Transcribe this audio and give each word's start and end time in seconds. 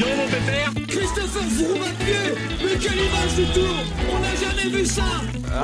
donc 0.00 0.16
mon 0.16 0.26
pépère. 0.26 0.72
Christopher 0.88 1.42
pied 1.98 2.14
Mais 2.64 2.78
quelle 2.78 2.98
image 2.98 3.34
du 3.36 3.44
tour 3.52 3.74
On 4.10 4.18
n'a 4.20 4.34
jamais 4.34 4.76
vu 4.76 4.84
ça. 4.84 5.04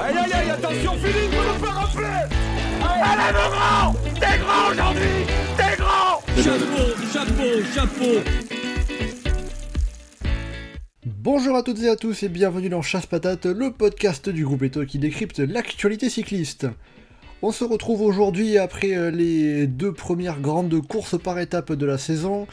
Aïe 0.05 0.15
aïe 0.17 0.33
aïe, 0.33 0.51
attention 0.51 0.93
Philippe, 0.93 1.33
vous 1.33 1.53
nous 1.53 1.65
faire 1.65 1.75
rappeler 1.75 2.37
Allez 2.83 3.33
mon 3.33 3.49
grand. 3.51 3.93
T'es 4.21 4.39
grand 4.39 4.71
aujourd'hui. 4.73 5.27
T'es 5.57 5.77
grand. 5.77 6.23
Chapeau, 6.43 6.85
chapeau, 7.13 7.51
chapeau. 7.75 8.31
Bonjour 11.07 11.57
à 11.57 11.63
toutes 11.63 11.83
et 11.83 11.89
à 11.89 11.97
tous 11.97 12.23
et 12.23 12.29
bienvenue 12.29 12.69
dans 12.69 12.83
Chasse 12.83 13.07
Patate, 13.07 13.47
le 13.47 13.73
podcast 13.73 14.29
du 14.29 14.45
groupe 14.45 14.63
Eto 14.63 14.85
qui 14.85 14.99
décrypte 14.99 15.39
l'actualité 15.41 16.09
cycliste. 16.11 16.67
On 17.43 17.53
se 17.53 17.65
retrouve 17.65 18.03
aujourd'hui 18.03 18.59
après 18.59 18.97
euh, 18.97 19.11
les 19.11 19.67
deux 19.67 19.93
premières 19.93 20.41
grandes 20.41 20.81
courses 20.81 21.19
par 21.19 21.39
étapes 21.39 21.73
de 21.73 21.87
la 21.87 21.99
saison 21.99 22.47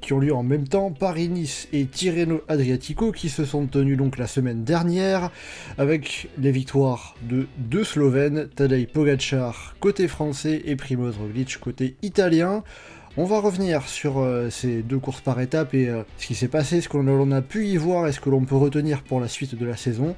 qui 0.00 0.12
ont 0.12 0.18
lieu 0.18 0.34
en 0.34 0.42
même 0.42 0.66
temps, 0.66 0.90
Paris-Nice 0.90 1.68
et 1.72 1.86
Tirreno 1.86 2.40
Adriatico 2.48 3.12
qui 3.12 3.28
se 3.28 3.44
sont 3.44 3.66
tenus 3.66 3.96
donc 3.96 4.18
la 4.18 4.26
semaine 4.26 4.64
dernière 4.64 5.30
avec 5.78 6.28
les 6.38 6.50
victoires 6.50 7.14
de 7.22 7.46
deux 7.58 7.84
Slovènes, 7.84 8.48
Tadej 8.48 8.86
Pogacar 8.86 9.76
côté 9.80 10.08
français 10.08 10.62
et 10.64 10.76
Primoz 10.76 11.16
Roglic 11.18 11.58
côté 11.58 11.96
italien. 12.02 12.62
On 13.16 13.24
va 13.24 13.40
revenir 13.40 13.88
sur 13.88 14.20
euh, 14.20 14.50
ces 14.50 14.82
deux 14.82 14.98
courses 14.98 15.20
par 15.20 15.40
étapes 15.40 15.74
et 15.74 15.88
euh, 15.88 16.02
ce 16.16 16.26
qui 16.26 16.34
s'est 16.34 16.48
passé, 16.48 16.80
ce 16.80 16.88
qu'on 16.88 17.32
a 17.32 17.42
pu 17.42 17.66
y 17.66 17.76
voir 17.76 18.06
et 18.06 18.12
ce 18.12 18.20
que 18.20 18.30
l'on 18.30 18.44
peut 18.44 18.56
retenir 18.56 19.02
pour 19.02 19.20
la 19.20 19.28
suite 19.28 19.56
de 19.56 19.66
la 19.66 19.76
saison, 19.76 20.14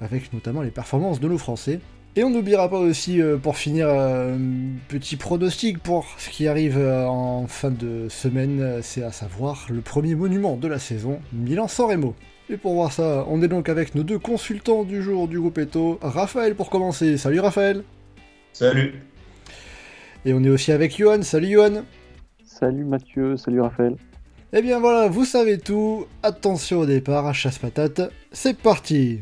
avec 0.00 0.32
notamment 0.32 0.62
les 0.62 0.70
performances 0.70 1.18
de 1.18 1.28
nos 1.28 1.38
Français. 1.38 1.80
Et 2.16 2.24
on 2.24 2.30
n'oubliera 2.30 2.68
pas 2.68 2.78
aussi, 2.78 3.20
euh, 3.20 3.36
pour 3.36 3.56
finir, 3.56 3.88
un 3.88 4.38
petit 4.88 5.16
pronostic 5.16 5.78
pour 5.78 6.06
ce 6.18 6.30
qui 6.30 6.48
arrive 6.48 6.78
en 6.78 7.46
fin 7.46 7.70
de 7.70 8.08
semaine, 8.08 8.80
c'est 8.82 9.02
à 9.02 9.12
savoir 9.12 9.66
le 9.70 9.80
premier 9.80 10.14
monument 10.14 10.56
de 10.56 10.66
la 10.66 10.78
saison, 10.78 11.20
Milan-San 11.32 11.86
Remo. 11.86 12.14
Et 12.50 12.56
pour 12.56 12.72
voir 12.72 12.92
ça, 12.92 13.26
on 13.28 13.42
est 13.42 13.48
donc 13.48 13.68
avec 13.68 13.94
nos 13.94 14.02
deux 14.02 14.18
consultants 14.18 14.84
du 14.84 15.02
jour 15.02 15.28
du 15.28 15.38
groupe 15.38 15.58
Eto. 15.58 15.98
Raphaël 16.00 16.54
pour 16.54 16.70
commencer. 16.70 17.18
Salut 17.18 17.40
Raphaël 17.40 17.84
Salut 18.54 18.94
Et 20.24 20.32
on 20.32 20.42
est 20.42 20.48
aussi 20.48 20.72
avec 20.72 20.96
Johan. 20.96 21.22
Salut 21.22 21.52
Johan 21.52 21.82
Salut 22.42 22.84
Mathieu, 22.84 23.36
salut 23.36 23.60
Raphaël. 23.60 23.96
Eh 24.54 24.62
bien 24.62 24.80
voilà, 24.80 25.08
vous 25.08 25.26
savez 25.26 25.58
tout. 25.58 26.06
Attention 26.22 26.80
au 26.80 26.86
départ, 26.86 27.26
à 27.26 27.34
chasse 27.34 27.58
patate. 27.58 28.00
C'est 28.32 28.56
parti 28.56 29.20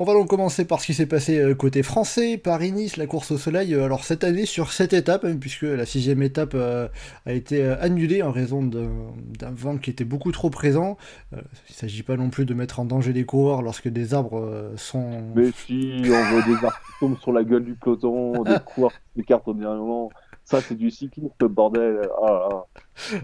On 0.00 0.04
va 0.04 0.12
donc 0.12 0.28
commencer 0.28 0.64
par 0.64 0.80
ce 0.80 0.86
qui 0.86 0.94
s'est 0.94 1.06
passé 1.06 1.40
euh, 1.40 1.56
côté 1.56 1.82
français, 1.82 2.38
Paris-Nice, 2.38 2.96
la 2.96 3.06
course 3.06 3.32
au 3.32 3.36
soleil. 3.36 3.74
Euh, 3.74 3.84
alors 3.84 4.04
cette 4.04 4.22
année 4.22 4.46
sur 4.46 4.70
cette 4.70 4.92
étape, 4.92 5.24
hein, 5.24 5.36
puisque 5.40 5.62
la 5.62 5.86
sixième 5.86 6.22
étape 6.22 6.52
euh, 6.54 6.86
a 7.26 7.32
été 7.32 7.64
annulée 7.64 8.22
en 8.22 8.30
raison 8.30 8.62
d'un 8.62 9.50
vent 9.50 9.76
qui 9.76 9.90
était 9.90 10.04
beaucoup 10.04 10.30
trop 10.30 10.50
présent. 10.50 10.96
il 11.32 11.38
ne 11.38 11.74
s'agit 11.74 12.04
pas 12.04 12.16
non 12.16 12.30
plus 12.30 12.44
de 12.44 12.54
mettre 12.54 12.78
en 12.78 12.84
danger 12.84 13.12
les 13.12 13.24
coureurs 13.24 13.60
lorsque 13.60 13.88
des 13.88 14.14
arbres 14.14 14.72
sont... 14.76 15.32
Mais 15.34 15.50
si, 15.66 16.00
on 16.04 16.32
voit 16.32 16.42
des 16.42 16.64
arbres 16.64 16.80
qui 16.86 16.92
tombent 17.00 17.18
sur 17.18 17.32
la 17.32 17.42
gueule 17.42 17.64
du 17.64 17.74
peloton, 17.74 18.44
des 18.44 18.56
coureurs 18.64 18.92
qui 18.92 19.20
s'écartent 19.20 19.48
au 19.48 19.54
dernier 19.54 19.80
moment. 19.80 20.10
Ça, 20.48 20.62
c'est 20.62 20.76
du 20.76 20.90
cyclisme, 20.90 21.28
bordel. 21.42 22.08
Ah, 22.22 22.48
ah. 22.50 23.16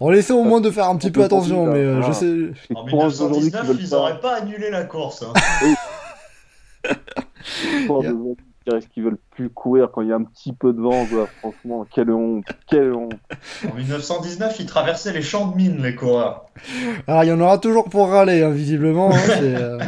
On 0.00 0.10
essaie 0.12 0.32
au 0.32 0.44
moins 0.44 0.62
de 0.62 0.70
faire 0.70 0.88
un 0.88 0.96
petit 0.96 1.10
peu 1.10 1.22
attention, 1.22 1.66
mais 1.66 1.80
euh, 1.80 2.00
je 2.00 2.12
sais. 2.12 2.74
En 2.74 2.86
1919, 2.86 3.76
ils 3.78 3.90
n'auraient 3.90 4.18
pas 4.18 4.36
annulé 4.36 4.70
la 4.70 4.84
course. 4.84 5.22
Hein. 5.22 5.34
Est-ce 8.72 8.86
qu'ils 8.88 9.02
veulent 9.02 9.18
plus 9.30 9.50
courir 9.50 9.90
quand 9.92 10.00
il 10.00 10.08
y 10.08 10.12
a 10.12 10.16
un 10.16 10.24
petit 10.24 10.54
peu 10.54 10.72
de 10.72 10.80
vent 10.80 11.06
Franchement, 11.40 11.86
quelle 11.92 12.10
honte, 12.10 12.46
quelle 12.66 12.94
honte. 12.94 13.12
En 13.70 13.74
1919, 13.74 14.56
ils 14.60 14.66
traversaient 14.66 15.12
les 15.12 15.20
champs 15.20 15.48
de 15.48 15.56
mines, 15.56 15.82
les 15.82 15.94
coureurs. 15.94 16.46
Alors, 17.06 17.24
il 17.24 17.28
y 17.28 17.32
en 17.32 17.40
aura 17.40 17.58
toujours 17.58 17.90
pour 17.90 18.08
râler, 18.08 18.42
hein, 18.42 18.50
visiblement. 18.50 19.12
Hein, 19.12 19.42
euh, 19.42 19.78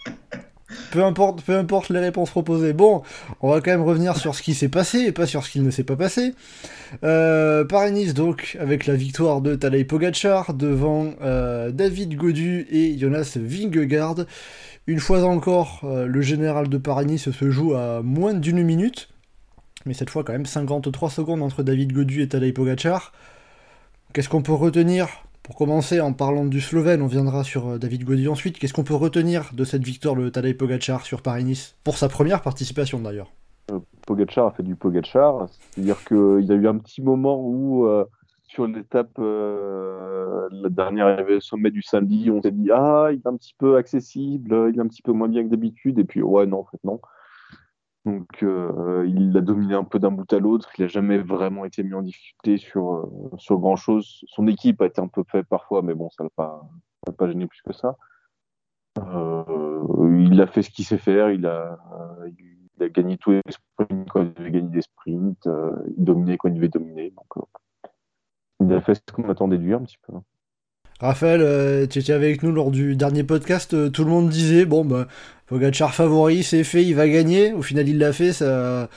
peu 0.92 1.04
importe, 1.04 1.42
peu 1.42 1.56
importe 1.56 1.90
les 1.90 2.00
réponses 2.00 2.30
proposées. 2.30 2.72
Bon, 2.72 3.02
on 3.42 3.50
va 3.50 3.60
quand 3.60 3.70
même 3.70 3.82
revenir 3.82 4.16
sur 4.16 4.34
ce 4.34 4.40
qui 4.40 4.54
s'est 4.54 4.70
passé 4.70 5.00
et 5.00 5.12
pas 5.12 5.26
sur 5.26 5.44
ce 5.44 5.50
qui 5.50 5.60
ne 5.60 5.70
s'est 5.70 5.84
pas 5.84 5.96
passé. 5.96 6.34
Euh, 7.04 7.64
Paris-Nice 7.64 8.14
donc 8.14 8.56
avec 8.60 8.86
la 8.86 8.94
victoire 8.94 9.42
de 9.42 9.56
Tadej 9.56 9.86
Pogacar 9.86 10.54
devant 10.54 11.10
euh, 11.20 11.70
David 11.70 12.16
Godu 12.16 12.66
et 12.70 12.96
Jonas 12.98 13.36
Vingegaard. 13.36 14.24
Une 14.88 15.00
fois 15.00 15.24
encore, 15.24 15.80
euh, 15.82 16.06
le 16.06 16.20
général 16.20 16.68
de 16.68 16.78
Paris-Nice 16.78 17.32
se 17.32 17.50
joue 17.50 17.74
à 17.74 18.02
moins 18.02 18.34
d'une 18.34 18.62
minute, 18.62 19.08
mais 19.84 19.94
cette 19.94 20.10
fois 20.10 20.22
quand 20.22 20.32
même 20.32 20.46
53 20.46 21.10
secondes 21.10 21.42
entre 21.42 21.64
David 21.64 21.92
Godu 21.92 22.22
et 22.22 22.28
Tadej 22.28 22.54
Pogacar. 22.54 23.12
Qu'est-ce 24.12 24.28
qu'on 24.28 24.42
peut 24.42 24.52
retenir? 24.52 25.08
Pour 25.42 25.56
commencer, 25.56 26.00
en 26.00 26.12
parlant 26.12 26.44
du 26.44 26.60
Slovène, 26.60 27.02
on 27.02 27.08
viendra 27.08 27.42
sur 27.42 27.66
euh, 27.66 27.78
David 27.78 28.04
Gaudy 28.04 28.28
ensuite. 28.28 28.60
Qu'est-ce 28.60 28.72
qu'on 28.72 28.84
peut 28.84 28.94
retenir 28.94 29.50
de 29.54 29.64
cette 29.64 29.82
victoire 29.82 30.14
de 30.14 30.28
Tadej 30.28 30.56
Pogacar 30.56 31.04
sur 31.04 31.20
Paris-Nice 31.20 31.74
Pour 31.82 31.98
sa 31.98 32.08
première 32.08 32.40
participation 32.40 33.00
d'ailleurs. 33.00 33.32
Euh, 33.72 33.80
Pogacar 34.06 34.46
a 34.46 34.50
fait 34.52 34.62
du 34.62 34.76
Pogacar, 34.76 35.48
c'est-à-dire 35.72 36.04
qu'il 36.04 36.44
y 36.44 36.52
a 36.52 36.54
eu 36.54 36.68
un 36.68 36.78
petit 36.78 37.02
moment 37.02 37.40
où, 37.40 37.88
sur 38.56 38.66
l'étape, 38.66 39.18
la 39.18 40.68
dernière 40.70 41.06
arrivée 41.06 41.36
au 41.36 41.40
sommet 41.40 41.70
du 41.70 41.82
samedi, 41.82 42.30
on 42.30 42.40
s'est 42.40 42.50
dit 42.50 42.70
Ah, 42.72 43.08
il 43.12 43.18
est 43.18 43.26
un 43.26 43.36
petit 43.36 43.54
peu 43.58 43.76
accessible, 43.76 44.70
il 44.72 44.78
est 44.78 44.82
un 44.82 44.88
petit 44.88 45.02
peu 45.02 45.12
moins 45.12 45.28
bien 45.28 45.44
que 45.44 45.48
d'habitude, 45.48 45.98
et 45.98 46.04
puis 46.04 46.22
ouais, 46.22 46.46
non, 46.46 46.60
en 46.60 46.64
fait, 46.64 46.82
non. 46.82 47.00
Donc 48.06 48.44
euh, 48.44 49.04
il 49.08 49.36
a 49.36 49.40
dominé 49.40 49.74
un 49.74 49.82
peu 49.82 49.98
d'un 49.98 50.12
bout 50.12 50.32
à 50.32 50.38
l'autre. 50.38 50.70
Il 50.78 50.82
n'a 50.82 50.88
jamais 50.88 51.18
vraiment 51.18 51.64
été 51.64 51.82
mis 51.82 51.92
en 51.92 52.02
difficulté 52.02 52.56
sur, 52.56 52.94
euh, 52.94 53.30
sur 53.36 53.58
grand 53.58 53.74
chose. 53.74 54.24
Son 54.28 54.46
équipe 54.46 54.80
a 54.80 54.86
été 54.86 55.00
un 55.00 55.08
peu 55.08 55.24
faible 55.28 55.48
parfois, 55.48 55.82
mais 55.82 55.92
bon, 55.94 56.08
ça 56.10 56.22
l'a 56.22 56.30
pas, 56.36 56.62
pas 57.18 57.28
gêné 57.28 57.48
plus 57.48 57.62
que 57.62 57.72
ça. 57.72 57.96
Euh, 58.98 59.82
il 60.30 60.40
a 60.40 60.46
fait 60.46 60.62
ce 60.62 60.70
qu'il 60.70 60.84
sait 60.84 60.98
faire. 60.98 61.32
Il 61.32 61.46
a, 61.46 61.76
il 62.28 62.82
a 62.84 62.88
gagné 62.88 63.18
tous 63.18 63.32
les 63.32 63.42
sprints 63.48 64.08
quand 64.08 64.22
il 64.22 64.32
devait 64.34 64.52
gagner 64.52 64.70
des 64.70 64.82
sprints. 64.82 65.48
il 65.96 66.04
dominait 66.04 66.38
quand 66.38 66.48
il 66.48 66.54
devait 66.54 66.68
dominer. 66.68 67.10
Donc, 67.10 67.44
il 68.60 68.72
a 68.72 68.80
fait 68.80 68.94
ce 68.94 69.12
qu'on 69.12 69.28
attendait 69.28 69.58
de 69.58 69.62
lui 69.62 69.74
un 69.74 69.80
petit 69.80 69.98
peu. 70.06 70.14
Raphaël, 71.00 71.42
euh, 71.42 71.86
tu 71.86 71.98
étais 71.98 72.12
avec 72.12 72.42
nous 72.42 72.52
lors 72.52 72.70
du 72.70 72.96
dernier 72.96 73.22
podcast, 73.22 73.74
euh, 73.74 73.90
tout 73.90 74.04
le 74.04 74.10
monde 74.10 74.30
disait, 74.30 74.64
bon, 74.64 74.84
bah, 74.84 75.08
Pogacar 75.46 75.94
favori, 75.94 76.42
c'est 76.42 76.64
fait, 76.64 76.84
il 76.84 76.94
va 76.94 77.06
gagner. 77.06 77.52
Au 77.52 77.62
final, 77.62 77.88
il 77.88 77.98
l'a 77.98 78.12
fait, 78.12 78.32
ça... 78.32 78.88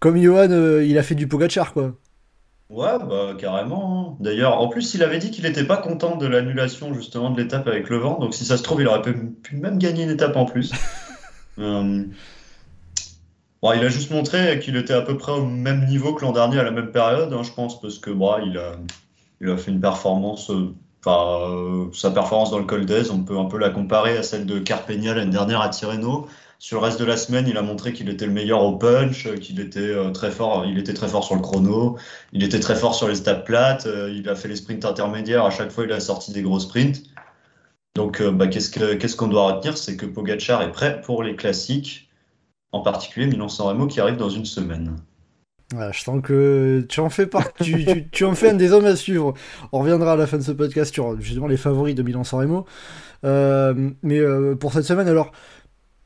Comme 0.00 0.20
Johan, 0.20 0.50
euh, 0.50 0.84
il 0.84 0.96
a 0.98 1.02
fait 1.02 1.14
du 1.14 1.26
Pogacar, 1.26 1.72
quoi. 1.72 1.94
Ouais, 2.68 2.98
bah 2.98 3.34
carrément. 3.38 4.16
Hein. 4.16 4.16
D'ailleurs, 4.20 4.60
en 4.60 4.68
plus, 4.68 4.94
il 4.94 5.02
avait 5.02 5.18
dit 5.18 5.30
qu'il 5.30 5.44
n'était 5.44 5.64
pas 5.64 5.76
content 5.76 6.16
de 6.16 6.26
l'annulation 6.26 6.92
justement 6.94 7.30
de 7.30 7.40
l'étape 7.40 7.68
avec 7.68 7.88
le 7.88 7.98
vent. 7.98 8.18
Donc, 8.18 8.34
si 8.34 8.44
ça 8.44 8.56
se 8.56 8.62
trouve, 8.62 8.80
il 8.80 8.88
aurait 8.88 9.02
pu 9.02 9.56
même 9.56 9.78
gagner 9.78 10.02
une 10.04 10.10
étape 10.10 10.36
en 10.36 10.46
plus. 10.46 10.72
bon, 13.62 13.72
il 13.72 13.84
a 13.84 13.88
juste 13.88 14.10
montré 14.10 14.58
qu'il 14.60 14.76
était 14.76 14.94
à 14.94 15.02
peu 15.02 15.16
près 15.16 15.32
au 15.32 15.44
même 15.44 15.86
niveau 15.86 16.14
que 16.14 16.24
l'an 16.24 16.32
dernier 16.32 16.58
à 16.58 16.62
la 16.62 16.70
même 16.70 16.90
période, 16.90 17.32
hein, 17.32 17.42
je 17.42 17.52
pense, 17.52 17.80
parce 17.80 17.98
que 17.98 18.10
bon, 18.10 18.36
il 18.44 18.58
a, 18.58 18.76
il 19.40 19.50
a 19.50 19.56
fait 19.56 19.70
une 19.70 19.80
performance 19.80 20.50
euh, 21.06 21.88
sa 21.92 22.10
performance 22.10 22.50
dans 22.50 22.58
le 22.58 22.64
Col 22.64 22.86
on 23.12 23.22
peut 23.22 23.38
un 23.38 23.44
peu 23.44 23.58
la 23.58 23.70
comparer 23.70 24.16
à 24.16 24.22
celle 24.22 24.46
de 24.46 24.58
Carpegna 24.58 25.14
l'année 25.14 25.30
dernière 25.30 25.60
à 25.60 25.68
Tirreno. 25.68 26.26
Sur 26.58 26.80
le 26.80 26.86
reste 26.86 26.98
de 26.98 27.04
la 27.04 27.16
semaine, 27.16 27.46
il 27.48 27.58
a 27.58 27.62
montré 27.62 27.92
qu'il 27.92 28.08
était 28.08 28.26
le 28.26 28.32
meilleur 28.32 28.62
au 28.62 28.76
punch, 28.76 29.32
qu'il 29.40 29.60
était 29.60 29.80
euh, 29.80 30.10
très 30.10 30.30
fort. 30.30 30.64
Il 30.66 30.78
était 30.78 30.94
très 30.94 31.06
fort 31.06 31.22
sur 31.22 31.34
le 31.34 31.42
chrono, 31.42 31.96
il 32.32 32.42
était 32.42 32.60
très 32.60 32.74
fort 32.74 32.94
sur 32.94 33.08
les 33.08 33.18
étapes 33.18 33.44
plates. 33.44 33.86
Euh, 33.86 34.10
il 34.10 34.28
a 34.28 34.34
fait 34.34 34.48
les 34.48 34.56
sprints 34.56 34.84
intermédiaires. 34.84 35.44
À 35.44 35.50
chaque 35.50 35.70
fois, 35.70 35.84
il 35.84 35.92
a 35.92 36.00
sorti 36.00 36.32
des 36.32 36.42
gros 36.42 36.58
sprints. 36.58 37.02
Donc, 37.94 38.22
bah, 38.22 38.46
qu'est-ce 38.46 39.16
qu'on 39.16 39.28
doit 39.28 39.54
retenir, 39.54 39.78
c'est 39.78 39.96
que 39.96 40.04
Pogachar 40.04 40.60
est 40.62 40.72
prêt 40.72 41.00
pour 41.00 41.22
les 41.22 41.34
classiques, 41.34 42.05
en 42.76 42.82
particulier 42.82 43.26
Milan-San 43.26 43.66
Remo 43.66 43.86
qui 43.86 44.00
arrive 44.00 44.16
dans 44.16 44.30
une 44.30 44.46
semaine 44.46 44.96
je 45.92 46.00
sens 46.00 46.20
que 46.22 46.86
tu 46.88 47.00
en 47.00 47.10
fais 47.10 47.26
partie, 47.26 48.06
tu, 48.12 48.24
en 48.24 48.34
fais 48.34 48.50
un 48.50 48.54
des 48.54 48.72
hommes 48.72 48.84
à 48.84 48.96
suivre. 48.96 49.34
On 49.72 49.80
reviendra 49.80 50.12
à 50.12 50.16
la 50.16 50.26
fin 50.26 50.38
de 50.38 50.42
ce 50.42 50.52
podcast 50.52 50.92
sur 50.92 51.20
justement 51.20 51.48
les 51.48 51.56
favoris 51.56 51.94
de 51.94 52.02
Milan-San 52.02 52.40
Remo. 52.40 52.66
Euh, 53.24 53.90
mais 54.02 54.18
euh, 54.18 54.54
pour 54.54 54.72
cette 54.72 54.84
semaine, 54.84 55.08
alors, 55.08 55.32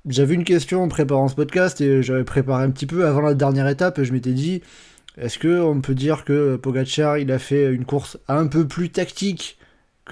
j'avais 0.06 0.34
une 0.34 0.44
question 0.44 0.82
en 0.82 0.88
préparant 0.88 1.28
ce 1.28 1.34
podcast 1.34 1.80
et 1.80 2.02
j'avais 2.02 2.24
préparé 2.24 2.64
un 2.64 2.70
petit 2.70 2.86
peu 2.86 3.06
avant 3.06 3.20
la 3.20 3.34
dernière 3.34 3.68
étape. 3.68 3.98
Et 3.98 4.04
je 4.04 4.12
m'étais 4.12 4.32
dit, 4.32 4.62
est-ce 5.18 5.38
que 5.38 5.60
on 5.60 5.80
peut 5.80 5.94
dire 5.94 6.24
que 6.24 6.56
Pogacar 6.56 7.18
il 7.18 7.30
a 7.30 7.38
fait 7.38 7.70
une 7.72 7.84
course 7.84 8.18
un 8.28 8.46
peu 8.46 8.66
plus 8.66 8.90
tactique 8.90 9.58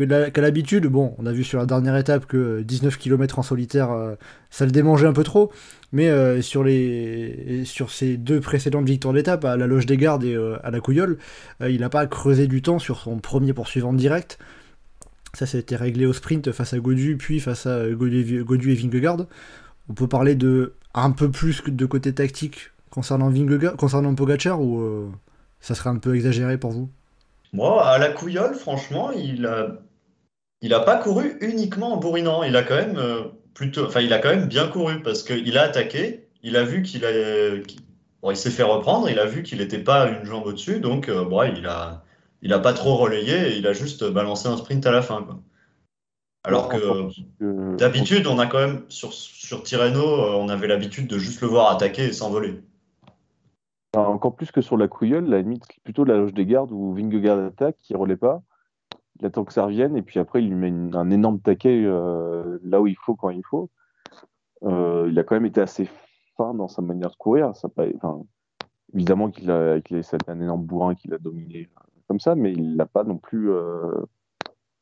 qu'à 0.07 0.41
l'habitude. 0.41 0.87
Bon, 0.87 1.15
on 1.19 1.27
a 1.27 1.33
vu 1.33 1.45
sur 1.45 1.59
la 1.59 1.67
dernière 1.67 1.97
étape 1.97 2.27
que 2.27 2.63
19 2.63 2.97
km 2.99 3.39
en 3.39 3.43
solitaire, 3.43 3.91
euh, 3.91 4.15
ça 4.51 4.65
le 4.65 4.71
démangeait 4.71 5.07
un 5.07 5.13
peu 5.13 5.25
trop. 5.25 5.53
Mais 5.93 6.09
euh, 6.09 6.43
sur, 6.43 6.65
les, 6.65 7.65
sur 7.65 7.91
ces 7.91 8.17
deux 8.17 8.41
précédentes 8.41 8.87
victoires 8.87 9.15
d'étape, 9.15 9.45
à 9.45 9.57
la 9.57 9.67
Loge 9.67 9.87
des 9.87 9.97
Gardes 9.97 10.25
et 10.25 10.35
euh, 10.35 10.57
à 10.63 10.71
la 10.71 10.81
Couillole, 10.81 11.19
il 11.67 11.81
n'a 11.81 11.89
pas 11.89 12.07
creusé 12.07 12.47
du 12.47 12.63
temps 12.63 12.79
sur 12.79 13.01
son 13.01 13.19
premier 13.19 13.53
poursuivant 13.53 13.93
direct. 13.93 14.39
Ça, 15.35 15.47
ça 15.47 15.59
a 15.59 15.61
été 15.61 15.77
réglé 15.77 16.07
au 16.07 16.13
sprint 16.13 16.53
face 16.53 16.73
à 16.73 16.79
Godu, 16.79 17.17
puis 17.17 17.41
face 17.41 17.67
à 17.67 17.89
Godu, 17.91 18.45
et 18.71 18.75
Vingegaard. 18.75 19.27
On 19.89 19.95
peut 19.95 20.09
parler 20.09 20.35
de 20.35 20.75
un 20.95 21.11
peu 21.11 21.31
plus 21.31 21.63
de 21.67 21.87
côté 21.87 22.13
tactique 22.13 22.71
concernant, 22.91 23.31
Vingegaard, 23.31 23.77
concernant 23.77 24.15
Pogacar 24.15 24.61
ou 24.61 25.11
ça 25.61 25.75
serait 25.75 25.91
un 25.91 25.97
peu 25.97 26.15
exagéré 26.15 26.59
pour 26.59 26.73
vous? 26.73 26.89
Moi, 27.53 27.87
à 27.87 27.99
la 27.99 28.11
couillole, 28.11 28.55
franchement, 28.55 29.11
il 29.11 29.47
a, 29.47 29.79
il 30.61 30.75
a 30.75 30.81
pas 30.81 30.97
couru 30.97 31.39
uniquement 31.41 31.93
en 31.93 31.97
bourrinant. 31.97 32.43
Il 32.43 32.57
a 32.57 32.63
quand 32.63 32.77
même 32.77 32.97
euh, 32.97 33.25
plutôt, 33.55 33.87
enfin, 33.87 34.01
il 34.01 34.13
a 34.13 34.19
quand 34.19 34.31
même 34.31 34.47
bien 34.47 34.69
couru 34.69 35.03
parce 35.03 35.23
qu'il 35.23 35.57
a 35.59 35.63
attaqué. 35.63 36.29
Il 36.43 36.57
a 36.57 36.65
vu 36.65 36.83
qu'il 36.83 37.05
a, 37.05 37.59
qu'il- 37.61 37.81
bon, 38.23 38.31
il 38.31 38.37
s'est 38.37 38.51
fait 38.51 38.63
reprendre. 38.63 39.09
Il 39.09 39.19
a 39.19 39.27
vu 39.27 39.43
qu'il 39.43 39.59
n'était 39.59 39.79
pas 39.79 40.09
une 40.09 40.25
jambe 40.25 40.47
au-dessus, 40.47 40.81
donc 40.81 41.09
euh, 41.09 41.25
bon, 41.25 41.43
il 41.43 41.67
a, 41.67 42.05
il 42.43 42.53
a 42.53 42.59
pas 42.59 42.73
trop 42.73 42.97
relayé. 42.97 43.53
Et 43.53 43.59
il 43.59 43.67
a 43.67 43.73
juste 43.73 44.05
balancé 44.05 44.49
un 44.49 44.57
sprint 44.57 44.87
à 44.87 44.93
la 44.93 45.03
fin, 45.03 45.23
quoi. 45.23 45.41
Alors 46.45 46.69
que 46.69 47.77
d'habitude, 47.77 48.27
on 48.27 48.39
a 48.39 48.47
quand 48.47 48.59
même 48.59 48.85
sur 48.89 49.13
sur 49.13 49.65
Tirreno, 49.65 50.01
euh, 50.01 50.35
on 50.37 50.49
avait 50.49 50.67
l'habitude 50.69 51.07
de 51.07 51.19
juste 51.19 51.43
le 51.43 51.49
voir 51.49 51.71
attaquer 51.71 52.07
et 52.07 52.13
s'envoler. 52.13 52.63
Enfin, 53.95 54.09
encore 54.09 54.35
plus 54.37 54.51
que 54.51 54.61
sur 54.61 54.77
la 54.77 54.87
couilleule, 54.89 55.29
la 55.29 55.41
limite, 55.41 55.65
c'est 55.67 55.83
plutôt 55.83 56.05
la 56.05 56.17
loge 56.17 56.33
des 56.33 56.47
gardes 56.47 56.71
où 56.73 56.95
Vingegaard 56.95 57.39
attaque, 57.39 57.77
il 57.91 57.97
relaie 57.97 58.17
pas, 58.17 58.43
il 59.21 59.27
attend 59.27 59.45
que 59.45 59.53
ça 59.53 59.65
revienne, 59.65 59.97
et 59.97 60.03
puis 60.03 60.21
après 60.21 60.43
il 60.43 60.51
lui 60.51 60.71
met 60.71 60.97
un 60.97 61.11
énorme 61.11 61.41
taquet 61.41 61.83
euh, 61.85 62.59
là 62.63 62.81
où 62.81 62.87
il 62.87 62.97
faut, 62.97 63.15
quand 63.15 63.31
il 63.31 63.45
faut. 63.45 63.71
Euh, 64.65 65.09
il 65.11 65.19
a 65.19 65.25
quand 65.25 65.35
même 65.35 65.47
été 65.47 65.61
assez 65.61 65.89
fin 66.37 66.55
dans 66.55 66.69
sa 66.69 66.83
manière 66.83 67.11
de 67.11 67.17
courir. 67.17 67.53
Évidemment 68.95 69.31
qu'il 69.31 69.51
a, 69.51 69.79
un 70.29 70.41
énorme 70.41 70.65
bourrin 70.65 70.95
qu'il 70.95 71.13
a 71.15 71.19
dominé 71.19 71.69
comme 72.07 72.21
ça, 72.21 72.35
mais 72.35 72.53
il 72.53 72.77
l'a 72.77 72.87
pas 72.87 73.05
non 73.05 73.19
plus. 73.19 73.51
Euh, 73.51 73.93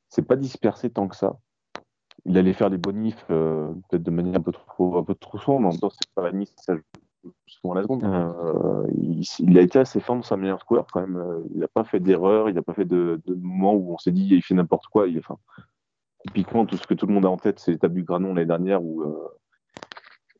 c'est 0.08 0.22
pas 0.22 0.36
dispersé 0.36 0.90
tant 0.90 1.08
que 1.08 1.16
ça. 1.16 1.38
Il 2.24 2.38
allait 2.38 2.52
faire 2.52 2.68
les 2.68 2.78
bonifs 2.78 3.24
peut-être 3.26 4.02
de 4.02 4.10
manière 4.10 4.36
un 4.36 4.42
peu 4.42 4.52
trop, 4.52 4.98
un 4.98 5.04
peu 5.04 5.14
trop 5.14 5.58
mais 5.58 5.66
en 5.66 5.70
même 5.70 5.90
c'est 5.90 6.14
pas 6.14 6.22
la 6.22 6.32
Nice, 6.32 6.52
ça 6.56 6.74
joue 6.74 6.82
souvent 7.46 7.74
la 7.74 7.82
seconde. 7.82 8.04
Euh, 8.04 8.86
il, 8.98 9.22
il 9.40 9.58
a 9.58 9.60
été 9.62 9.78
assez 9.78 10.00
fin 10.00 10.16
dans 10.16 10.22
sa 10.22 10.36
manière 10.36 10.58
de 10.58 10.62
courir 10.64 10.84
quand 10.92 11.00
même. 11.00 11.16
Euh, 11.16 11.40
Il 11.54 11.60
n'a 11.60 11.68
pas 11.68 11.84
fait 11.84 12.00
d'erreur, 12.00 12.48
il 12.48 12.54
n'a 12.54 12.62
pas 12.62 12.74
fait 12.74 12.84
de, 12.84 13.20
de 13.26 13.34
moments 13.34 13.74
où 13.74 13.94
on 13.94 13.98
s'est 13.98 14.12
dit 14.12 14.26
il 14.30 14.42
fait 14.42 14.54
n'importe 14.54 14.86
quoi. 14.86 15.06
Il, 15.08 15.18
enfin, 15.18 15.36
typiquement, 16.26 16.66
tout 16.66 16.76
ce 16.76 16.86
que 16.86 16.94
tout 16.94 17.06
le 17.06 17.14
monde 17.14 17.26
a 17.26 17.30
en 17.30 17.36
tête, 17.36 17.58
c'est 17.60 17.72
l'étape 17.72 17.92
du 17.92 18.02
Granon 18.04 18.34
l'année 18.34 18.46
dernière 18.46 18.82
où, 18.82 19.02
euh, 19.02 19.14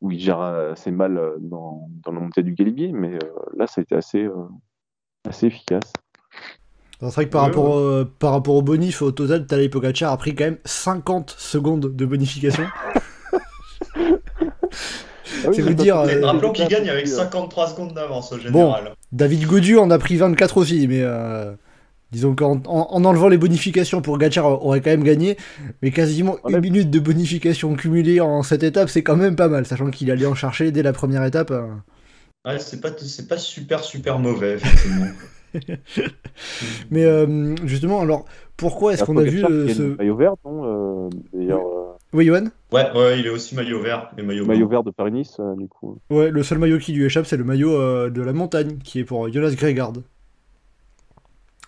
où 0.01 0.11
il 0.11 0.19
gère 0.21 0.41
assez 0.41 0.91
mal 0.91 1.21
dans, 1.41 1.89
dans 2.05 2.13
la 2.13 2.21
montée 2.21 2.43
du 2.43 2.53
Galibier, 2.55 2.93
mais 2.93 3.15
euh, 3.15 3.31
là, 3.57 3.67
ça 3.67 3.81
a 3.81 3.83
été 3.83 3.95
assez, 3.95 4.25
euh, 4.25 4.35
assez 5.29 5.47
efficace. 5.47 5.93
C'est 7.01 7.07
vrai 7.13 7.27
que 7.27 7.31
par, 7.31 7.43
Ouais, 7.43 7.49
rapport, 7.51 7.77
au- 7.77 8.05
par 8.07 8.33
rapport 8.33 8.55
au 8.55 8.63
bonif, 8.63 9.03
au 9.03 9.13
total, 9.13 9.47
Tadej 9.47 9.69
Pogacar 9.71 10.13
a 10.13 10.17
pris 10.17 10.35
quand 10.35 10.45
même 10.45 10.59
50 10.65 11.31
secondes 11.31 11.95
de 11.95 12.07
bonification. 12.07 12.65
Ah 15.45 15.49
C'est 15.53 15.63
vous 15.63 15.69
pas 15.69 15.83
dire, 15.83 15.97
Euh, 15.99 16.25
rappelons 16.25 16.53
qu'il 16.53 16.67
gagne 16.69 16.89
avec 16.89 17.07
fait, 17.07 17.13
euh, 17.13 17.17
53 17.17 17.69
secondes 17.69 17.95
d'avance 17.95 18.33
au 18.33 18.39
général. 18.39 18.93
David 19.13 19.47
Godu 19.47 19.77
en 19.79 19.91
a 19.91 19.99
pris 19.99 20.17
24 20.17 20.57
aussi, 20.59 20.87
mais 20.89 21.01
euh, 21.03 21.53
disons 22.13 22.35
qu'en 22.35 22.61
en, 22.67 22.89
en 22.91 23.05
enlevant 23.05 23.29
les 23.29 23.39
bonifications, 23.39 24.03
pour 24.03 24.15
Pogacar 24.15 24.65
aurait 24.65 24.81
quand 24.81 24.91
même 24.91 25.05
gagné, 25.05 25.37
mais 25.83 25.91
quasiment 25.91 26.37
Ouais. 26.45 26.53
une 26.53 26.61
minute 26.61 26.91
de 26.91 26.99
bonification 27.01 27.75
cumulée 27.75 28.21
en 28.21 28.43
cette 28.43 28.63
étape, 28.63 28.89
c'est 28.89 29.03
quand 29.03 29.17
même 29.17 29.37
pas 29.37 29.49
mal, 29.49 29.67
sachant 29.67 29.91
qu'il 29.91 30.11
allait 30.11 30.27
en 30.27 30.35
chercher 30.35 30.71
dès 30.71 30.83
la 30.83 30.93
première 30.93 31.25
étape. 31.25 31.51
euh. 31.51 31.67
Ouais, 32.47 32.59
c'est 32.61 32.81
pas, 32.81 32.91
c'est 32.97 33.27
pas 33.29 33.39
super 33.39 33.83
super 33.83 34.19
mauvais, 34.21 34.55
effectivement. 34.55 35.07
Mais 36.91 37.05
euh, 37.05 37.55
justement, 37.65 38.01
alors 38.03 38.25
pourquoi 38.57 38.93
est-ce 38.93 39.05
qu'on 39.05 39.17
a 39.17 39.23
vu 39.23 39.45
euh, 39.45 39.69
ce. 39.73 39.83
maillot 39.97 40.17
vert, 40.17 40.35
non 40.45 41.07
euh, 41.07 41.09
D'ailleurs, 41.33 41.61
euh, 41.61 41.86
Oui, 42.17 42.25
Johan 42.25 42.47
Ouais, 42.73 42.91
ouais, 42.97 43.21
il 43.21 43.27
est 43.27 43.31
aussi 43.31 43.55
maillot 43.55 43.83
vert 43.83 44.11
et 44.17 44.23
maillot 44.23 44.67
vert 44.69 44.83
de 44.83 44.91
Paris-Nice, 44.91 45.37
euh, 45.39 45.55
du 45.55 45.69
coup. 45.69 45.99
Ouais, 46.09 46.31
le 46.31 46.43
seul 46.43 46.57
maillot 46.59 46.79
qui 46.79 46.95
lui 46.95 47.05
échappe, 47.05 47.27
c'est 47.27 47.37
le 47.37 47.45
maillot 47.45 47.75
euh, 47.79 48.09
de 48.09 48.23
la 48.23 48.33
montagne, 48.33 48.79
qui 48.79 49.01
est 49.01 49.05
pour 49.05 49.31
Jonas 49.31 49.51
Gregard. 49.55 49.93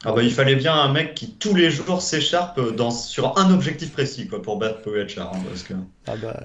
Ah 0.05 0.13
bah, 0.13 0.23
il 0.23 0.33
fallait 0.33 0.57
bien 0.57 0.73
un 0.75 0.91
mec 0.91 1.15
qui 1.15 1.33
tous 1.35 1.55
les 1.55 1.71
jours 1.71 2.01
s'écharpe 2.01 2.75
dans, 2.75 2.91
sur 2.91 3.37
un 3.39 3.53
objectif 3.53 3.93
précis 3.93 4.27
quoi, 4.27 4.41
pour 4.41 4.59
battre 4.59 4.81
Pogacar. 4.81 5.35
hein, 5.35 5.39
parce 5.49 5.65
que... 5.65 5.75
Ah 6.07 6.15
bah. 6.17 6.41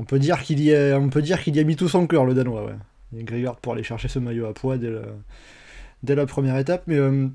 On 0.00 0.04
peut 0.04 0.18
dire 0.18 0.42
qu'il 0.42 0.60
y 0.60 0.74
a, 0.74 0.98
on 0.98 1.08
peut 1.08 1.22
dire 1.22 1.40
qu'il 1.40 1.54
y 1.54 1.60
a 1.60 1.64
mis 1.64 1.76
tout 1.76 1.88
son 1.88 2.08
cœur, 2.08 2.24
le 2.24 2.34
Danois, 2.34 2.64
ouais. 2.64 2.74
Et 3.16 3.24
pour 3.62 3.74
aller 3.74 3.84
chercher 3.84 4.08
ce 4.08 4.18
maillot 4.18 4.46
à 4.46 4.54
poids 4.54 4.76
dès, 4.76 4.88
le- 4.90 5.04
dès 6.02 6.16
la 6.16 6.26
première 6.26 6.56
étape. 6.56 6.82
Mais 6.88 6.96
euh, 6.96 7.28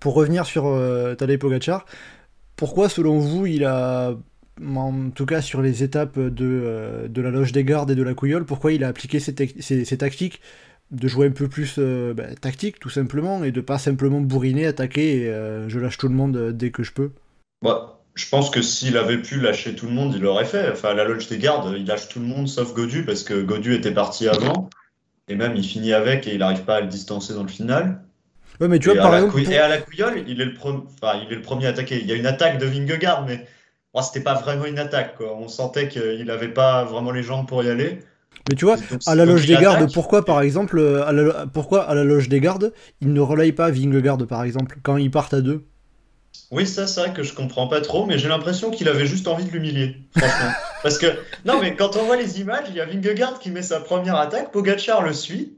pour 0.00 0.14
revenir 0.14 0.44
sur 0.44 0.66
euh, 0.66 1.14
Tadej 1.14 1.38
Pogacar, 1.38 1.84
pourquoi, 2.56 2.88
selon 2.88 3.18
vous, 3.20 3.46
il 3.46 3.64
a, 3.64 4.16
en 4.62 5.10
tout 5.10 5.26
cas 5.26 5.40
sur 5.42 5.62
les 5.62 5.82
étapes 5.82 6.18
de, 6.18 6.44
euh, 6.44 7.08
de 7.08 7.22
la 7.22 7.30
loge 7.30 7.52
des 7.52 7.64
gardes 7.64 7.90
et 7.90 7.94
de 7.94 8.02
la 8.02 8.14
couillole, 8.14 8.44
pourquoi 8.44 8.72
il 8.72 8.84
a 8.84 8.88
appliqué 8.88 9.20
ces, 9.20 9.34
ces- 9.60 9.84
ces 9.84 9.98
tactiques 9.98 10.40
de 10.90 11.08
jouer 11.08 11.26
un 11.28 11.30
peu 11.32 11.48
plus 11.48 11.76
euh, 11.78 12.14
bah, 12.14 12.34
tactique, 12.40 12.78
tout 12.80 12.90
simplement, 12.90 13.42
et 13.44 13.52
de 13.52 13.60
pas 13.60 13.78
simplement 13.78 14.20
bourriner, 14.20 14.66
attaquer 14.66 15.22
et 15.22 15.28
euh, 15.30 15.68
je 15.68 15.78
lâche 15.80 15.98
tout 15.98 16.08
le 16.08 16.14
monde 16.14 16.52
dès 16.52 16.70
que 16.70 16.82
je 16.82 16.92
peux 16.92 17.10
Bah, 17.62 18.00
je 18.14 18.28
pense 18.28 18.50
que 18.50 18.62
s'il 18.62 18.96
avait 18.96 19.20
pu 19.20 19.40
lâcher 19.40 19.74
tout 19.74 19.86
le 19.86 19.92
monde, 19.92 20.14
il 20.14 20.22
l'aurait 20.22 20.44
fait. 20.44 20.70
Enfin, 20.70 20.90
à 20.90 20.94
la 20.94 21.04
loge 21.04 21.28
des 21.28 21.38
gardes, 21.38 21.74
il 21.76 21.84
lâche 21.86 22.08
tout 22.08 22.20
le 22.20 22.26
monde 22.26 22.48
sauf 22.48 22.74
Godu 22.74 23.04
parce 23.04 23.22
que 23.24 23.42
Godu 23.42 23.74
était 23.74 23.92
parti 23.94 24.28
avant. 24.28 24.70
Et 25.28 25.36
même, 25.36 25.56
il 25.56 25.64
finit 25.64 25.92
avec 25.94 26.26
et 26.28 26.34
il 26.34 26.38
n'arrive 26.40 26.64
pas 26.64 26.76
à 26.76 26.80
le 26.82 26.88
distancer 26.88 27.34
dans 27.34 27.42
le 27.42 27.48
final. 27.48 28.04
Ouais, 28.60 28.68
mais 28.68 28.78
tu 28.78 28.90
et, 28.90 28.94
vois, 28.94 29.02
à 29.02 29.02
par 29.02 29.12
la 29.12 29.18
exemple. 29.18 29.42
pour- 29.42 29.52
et 29.52 29.58
à 29.58 29.68
la 29.68 29.78
couillole, 29.78 30.24
il 30.28 30.40
est 30.40 30.44
le, 30.44 30.52
pre- 30.54 30.84
enfin, 30.86 31.20
il 31.24 31.32
est 31.32 31.36
le 31.36 31.42
premier 31.42 31.66
attaqué. 31.66 32.00
Il 32.00 32.06
y 32.06 32.12
a 32.12 32.16
une 32.16 32.26
attaque 32.26 32.58
de 32.58 32.66
Vingegaard, 32.66 33.24
mais 33.26 33.46
bon, 33.94 34.02
c'était 34.02 34.20
pas 34.20 34.34
vraiment 34.34 34.66
une 34.66 34.78
attaque. 34.78 35.16
Quoi. 35.16 35.34
On 35.36 35.48
sentait 35.48 35.88
qu'il 35.88 36.24
n'avait 36.24 36.48
pas 36.48 36.84
vraiment 36.84 37.10
les 37.10 37.22
jambes 37.22 37.46
pour 37.48 37.62
y 37.62 37.70
aller. 37.70 38.00
Mais 38.48 38.56
tu 38.56 38.64
vois, 38.64 38.76
Donc, 38.76 39.00
À 39.06 39.14
la 39.14 39.24
loge 39.24 39.44
il 39.44 39.56
des 39.56 39.62
gardes, 39.62 39.92
pourquoi 39.92 40.24
par 40.24 40.42
exemple, 40.42 40.78
euh, 40.78 41.06
à 41.06 41.12
la, 41.12 41.46
pourquoi 41.46 41.88
à 41.88 41.94
la 41.94 42.04
loge 42.04 42.28
des 42.28 42.40
gardes, 42.40 42.72
ils 43.00 43.12
ne 43.12 43.20
relayent 43.20 43.52
pas 43.52 43.70
Vingegaard 43.70 44.18
par 44.26 44.42
exemple, 44.42 44.76
quand 44.82 44.96
ils 44.96 45.10
partent 45.10 45.34
à 45.34 45.40
deux? 45.40 45.64
Oui, 46.50 46.66
ça, 46.66 46.86
c'est 46.86 47.00
vrai 47.00 47.12
que 47.12 47.22
je 47.22 47.32
comprends 47.32 47.68
pas 47.68 47.80
trop, 47.80 48.06
mais 48.06 48.18
j'ai 48.18 48.28
l'impression 48.28 48.70
qu'il 48.70 48.88
avait 48.88 49.06
juste 49.06 49.28
envie 49.28 49.44
de 49.44 49.50
l'humilier, 49.50 49.96
franchement. 50.16 50.50
Parce 50.82 50.98
que, 50.98 51.06
non, 51.44 51.60
mais 51.60 51.74
quand 51.74 51.96
on 51.96 52.04
voit 52.04 52.16
les 52.16 52.40
images, 52.40 52.66
il 52.68 52.74
y 52.74 52.80
a 52.80 52.84
Vingegaard 52.84 53.38
qui 53.38 53.50
met 53.50 53.62
sa 53.62 53.80
première 53.80 54.16
attaque, 54.16 54.50
Pogacar 54.52 55.02
le 55.02 55.12
suit, 55.12 55.56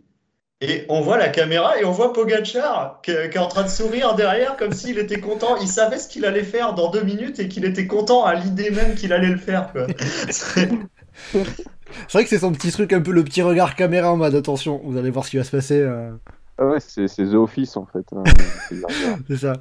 et 0.60 0.84
on 0.88 1.00
voit 1.02 1.18
la 1.18 1.28
caméra 1.28 1.78
et 1.78 1.84
on 1.84 1.90
voit 1.92 2.12
Pogacar 2.12 3.00
qui, 3.02 3.12
qui 3.12 3.36
est 3.36 3.38
en 3.38 3.48
train 3.48 3.62
de 3.64 3.68
sourire 3.68 4.14
derrière 4.14 4.56
comme 4.56 4.72
s'il 4.72 4.98
était 4.98 5.20
content. 5.20 5.56
Il 5.60 5.68
savait 5.68 5.98
ce 5.98 6.08
qu'il 6.08 6.24
allait 6.24 6.42
faire 6.44 6.74
dans 6.74 6.90
deux 6.90 7.02
minutes 7.02 7.38
et 7.40 7.48
qu'il 7.48 7.64
était 7.64 7.86
content 7.86 8.24
à 8.24 8.34
l'idée 8.34 8.70
même 8.70 8.94
qu'il 8.94 9.12
allait 9.12 9.28
le 9.30 9.36
faire, 9.38 9.70
quoi. 9.72 9.86
C'est- 10.30 10.70
C'est 11.32 12.12
vrai 12.12 12.24
que 12.24 12.28
c'est 12.30 12.38
son 12.38 12.52
petit 12.52 12.70
truc, 12.72 12.92
un 12.92 13.00
peu 13.00 13.10
le 13.12 13.24
petit 13.24 13.42
regard 13.42 13.74
caméra 13.76 14.12
en 14.12 14.16
mode 14.16 14.34
attention, 14.34 14.80
vous 14.84 14.96
allez 14.98 15.10
voir 15.10 15.24
ce 15.24 15.30
qui 15.30 15.36
va 15.38 15.44
se 15.44 15.50
passer, 15.50 15.80
euh, 15.80 16.10
Ah 16.58 16.66
ouais, 16.66 16.78
c'est 16.80 17.06
c'est 17.08 17.24
The 17.24 17.34
Office, 17.34 17.76
en 17.76 17.86
fait. 17.86 18.04
hein. 18.14 18.22
C'est 19.28 19.36
ça. 19.36 19.52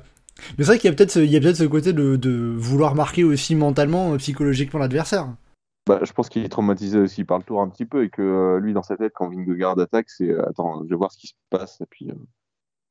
Mais 0.58 0.66
c'est 0.66 0.72
vrai 0.72 0.80
qu'il 0.80 0.90
y 0.90 0.94
a 0.94 0.96
peut-être 0.96 1.12
ce, 1.12 1.20
il 1.20 1.30
y 1.32 1.38
a 1.38 1.40
peut-être 1.40 1.56
ce 1.56 1.64
côté 1.64 1.94
de, 1.94 2.16
de 2.18 2.54
vouloir 2.58 2.94
marquer 2.96 3.24
aussi 3.24 3.56
mentalement, 3.56 4.14
euh, 4.14 4.18
psychologiquement 4.18 4.80
l'adversaire. 4.82 5.28
Bah, 5.88 6.00
je 6.02 6.12
pense 6.14 6.30
qu'il 6.30 6.44
est 6.44 6.50
traumatisé 6.50 6.98
aussi 6.98 7.24
par 7.24 7.38
le 7.38 7.44
tour 7.44 7.62
un 7.62 7.70
petit 7.70 7.86
peu 7.86 8.04
et 8.04 8.10
que 8.10 8.22
euh, 8.24 8.60
lui, 8.60 8.74
dans 8.74 8.82
sa 8.82 8.98
tête, 8.98 9.14
quand 9.14 9.30
Vingegaard 9.30 9.80
attaque, 9.80 10.10
c'est 10.10 10.32
euh, 10.32 10.44
attends, 10.50 10.84
je 10.84 10.90
vais 10.90 10.96
voir 10.96 11.12
ce 11.12 11.18
qui 11.20 11.28
se 11.28 11.34
passe 11.52 11.80
et 11.80 11.86
puis 11.88 12.10
euh, 12.10 12.16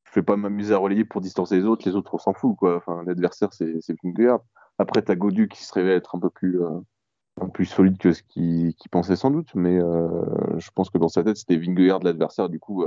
je 0.05 0.21
vais 0.21 0.23
pas 0.23 0.37
m'amuser 0.37 0.75
à 0.75 0.79
relayer 0.79 1.05
pour 1.05 1.21
distancer 1.21 1.57
les 1.57 1.65
autres. 1.65 1.89
Les 1.89 1.97
autres, 1.97 2.15
on 2.15 2.19
s'en 2.19 2.35
fout 2.35 2.57
quoi. 2.57 2.77
Enfin, 2.77 3.03
l'adversaire, 3.05 3.53
c'est 3.53 3.81
Vingegaard. 4.05 4.41
Après, 4.79 5.03
t'as 5.03 5.17
Godu 5.17 5.49
qui 5.49 5.65
se 5.65 5.73
révèle 5.73 5.97
être 5.97 6.15
un 6.15 6.21
peu 6.21 6.31
plus, 6.31 6.63
un 6.65 7.47
peu 7.47 7.49
plus 7.49 7.65
solide 7.65 7.99
que 7.99 8.13
ce 8.13 8.23
qu'il 8.23 8.75
pensait 8.93 9.17
sans 9.17 9.33
doute, 9.33 9.55
mais 9.57 9.81
je 9.81 10.71
pense 10.73 10.89
que 10.91 10.99
dans 10.99 11.09
sa 11.09 11.25
tête, 11.25 11.37
c'était 11.37 11.57
Vingegaard 11.57 12.01
l'adversaire. 12.05 12.49
Du 12.49 12.61
coup, 12.61 12.85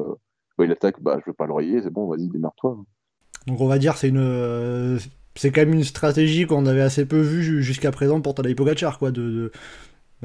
bah, 0.58 0.64
il 0.64 0.72
attaque, 0.72 1.02
bah, 1.02 1.18
je 1.20 1.30
vais 1.30 1.36
pas 1.36 1.48
le 1.48 1.54
relayer, 1.54 1.82
c'est 1.82 1.90
bon, 1.90 2.08
vas-y, 2.08 2.30
démerde-toi. 2.30 2.78
Donc 3.46 3.62
on 3.62 3.68
va 3.68 3.78
dire 3.78 3.96
c'est 3.96 4.10
une, 4.10 5.00
c'est 5.36 5.52
quand 5.52 5.62
même 5.62 5.74
une 5.74 5.84
stratégie 5.84 6.46
qu'on 6.46 6.66
avait 6.66 6.82
assez 6.82 7.06
peu 7.06 7.20
vue 7.20 7.44
ju- 7.44 7.64
jusqu'à 7.64 7.92
présent 7.92 8.20
pour 8.20 8.36
Tadej 8.36 8.56
Pogacar, 8.56 9.00
quoi, 9.00 9.12
de 9.12 9.52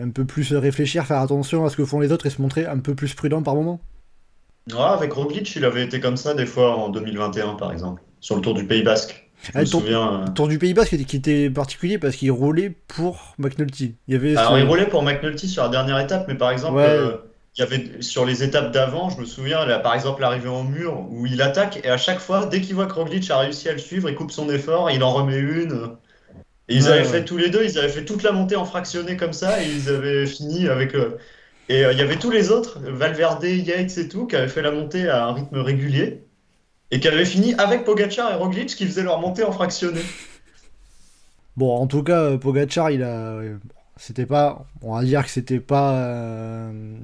un 0.00 0.11
peu 0.11 0.25
plus 0.25 0.52
réfléchir, 0.54 1.04
faire 1.06 1.20
attention 1.20 1.64
à 1.64 1.70
ce 1.70 1.76
que 1.76 1.84
font 1.84 2.00
les 2.00 2.12
autres 2.12 2.26
et 2.26 2.30
se 2.30 2.40
montrer 2.40 2.66
un 2.66 2.78
peu 2.78 2.94
plus 2.94 3.14
prudent 3.14 3.42
par 3.42 3.54
moment. 3.54 3.80
Ouais, 4.70 4.76
avec 4.78 5.12
Roglic, 5.12 5.54
il 5.56 5.64
avait 5.64 5.82
été 5.84 6.00
comme 6.00 6.16
ça 6.16 6.34
des 6.34 6.46
fois 6.46 6.76
en 6.76 6.88
2021, 6.88 7.54
par 7.54 7.72
exemple, 7.72 8.00
sur 8.20 8.37
le 8.37 8.42
Tour 8.42 8.54
du 8.54 8.64
Pays 8.64 8.82
Basque. 8.82 9.28
Ah, 9.54 9.62
le 9.62 9.68
tour- 9.68 9.80
souviens. 9.80 10.22
euh, 10.22 10.26
Tour 10.32 10.46
du 10.46 10.58
Pays 10.58 10.72
Basque 10.72 10.96
qui 11.04 11.16
était, 11.16 11.50
particulier 11.50 11.99
parce 11.99 12.14
qu'il 12.14 12.30
roulait 12.30 12.70
pour 12.87 13.34
McNulty. 13.38 13.96
Il 14.06 14.14
y 14.14 14.16
avait 14.16 14.37
Alors, 14.37 14.56
il 14.58 14.64
roulait 14.64 14.87
pour 14.87 15.02
McNulty 15.02 15.49
sur 15.49 15.64
la 15.64 15.68
dernière 15.68 15.99
étape, 15.99 16.26
mais 16.28 16.37
par 16.37 16.52
exemple, 16.52 16.76
Ouais. 16.76 16.84
euh, 16.87 17.16
il 17.56 17.61
y 17.61 17.64
avait 17.64 18.00
sur 18.00 18.25
les 18.25 18.44
étapes 18.44 18.70
d'avant, 18.72 19.11
je 19.11 19.18
me 19.20 19.25
souviens, 19.25 19.66
là, 19.66 19.80
par 19.80 19.94
exemple, 19.94 20.20
l'arrivée 20.22 20.49
au 20.49 20.62
mur 20.62 21.04
où 21.11 21.26
il 21.26 21.42
attaque 21.42 21.80
et 21.84 21.88
à 21.90 21.96
chaque 21.96 22.20
fois, 22.20 22.46
dès 22.46 22.61
qu'il 22.61 22.76
voit 22.76 22.87
que 22.87 22.94
Roglic 22.94 23.28
a 23.32 23.38
réussi 23.38 23.68
à 23.68 23.72
le 23.72 23.78
suivre, 23.78 24.08
il 24.08 24.14
coupe 24.14 24.30
son 24.30 24.49
effort, 24.49 24.90
il 24.92 25.02
en 25.02 25.12
remet 25.12 25.38
une. 25.38 25.88
Et 26.69 26.76
ils 26.76 26.88
Ouais, 26.88 26.90
avaient 26.90 27.04
ouais. 27.04 27.04
fait 27.04 27.25
tous 27.25 27.37
les 27.37 27.50
deux, 27.50 27.64
ils 27.64 27.78
avaient 27.78 27.88
fait 27.88 28.04
toute 28.04 28.23
la 28.23 28.33
montée 28.33 28.57
en 28.57 28.64
fractionné 28.64 29.16
comme 29.16 29.33
ça 29.33 29.62
et 29.64 29.71
ils 29.71 29.88
avaient 29.90 30.26
fini 30.26 30.69
avec. 30.69 30.95
euh, 30.95 31.19
Et 31.69 31.85
euh, 31.85 31.92
il 31.92 31.99
y 31.99 32.02
avait 32.02 32.19
tous 32.19 32.31
les 32.31 32.50
autres, 32.50 32.81
Valverde, 32.81 33.45
Yates 33.45 33.99
et 33.99 34.09
tout, 34.09 34.26
qui 34.26 34.37
avaient 34.37 34.49
fait 34.49 34.62
la 34.62 34.73
montée 34.73 35.09
à 35.09 35.26
un 35.26 35.33
rythme 35.35 35.59
régulier 35.59 36.25
et 36.92 37.00
qui 37.00 37.09
avaient 37.09 37.25
fini 37.26 37.54
avec 37.57 37.85
Pogacar 37.85 38.33
et 38.33 38.37
Roglic 38.37 38.69
qui 38.76 38.87
faisaient 38.87 39.04
leur 39.04 39.21
montée 39.21 39.45
en 39.45 39.52
fractionné. 39.52 40.14
Bon, 41.57 41.76
en 41.76 41.87
tout 41.87 42.02
cas, 42.02 42.23
euh, 42.33 42.38
Pogacar, 42.38 42.90
il 42.90 43.02
a. 43.02 43.35
euh, 43.37 43.59
C'était 43.97 44.26
pas. 44.26 44.66
On 44.81 44.95
va 44.95 45.04
dire 45.04 45.23
que 45.25 45.31
c'était 45.31 45.61
pas. 45.61 45.95
euh, 45.99 46.99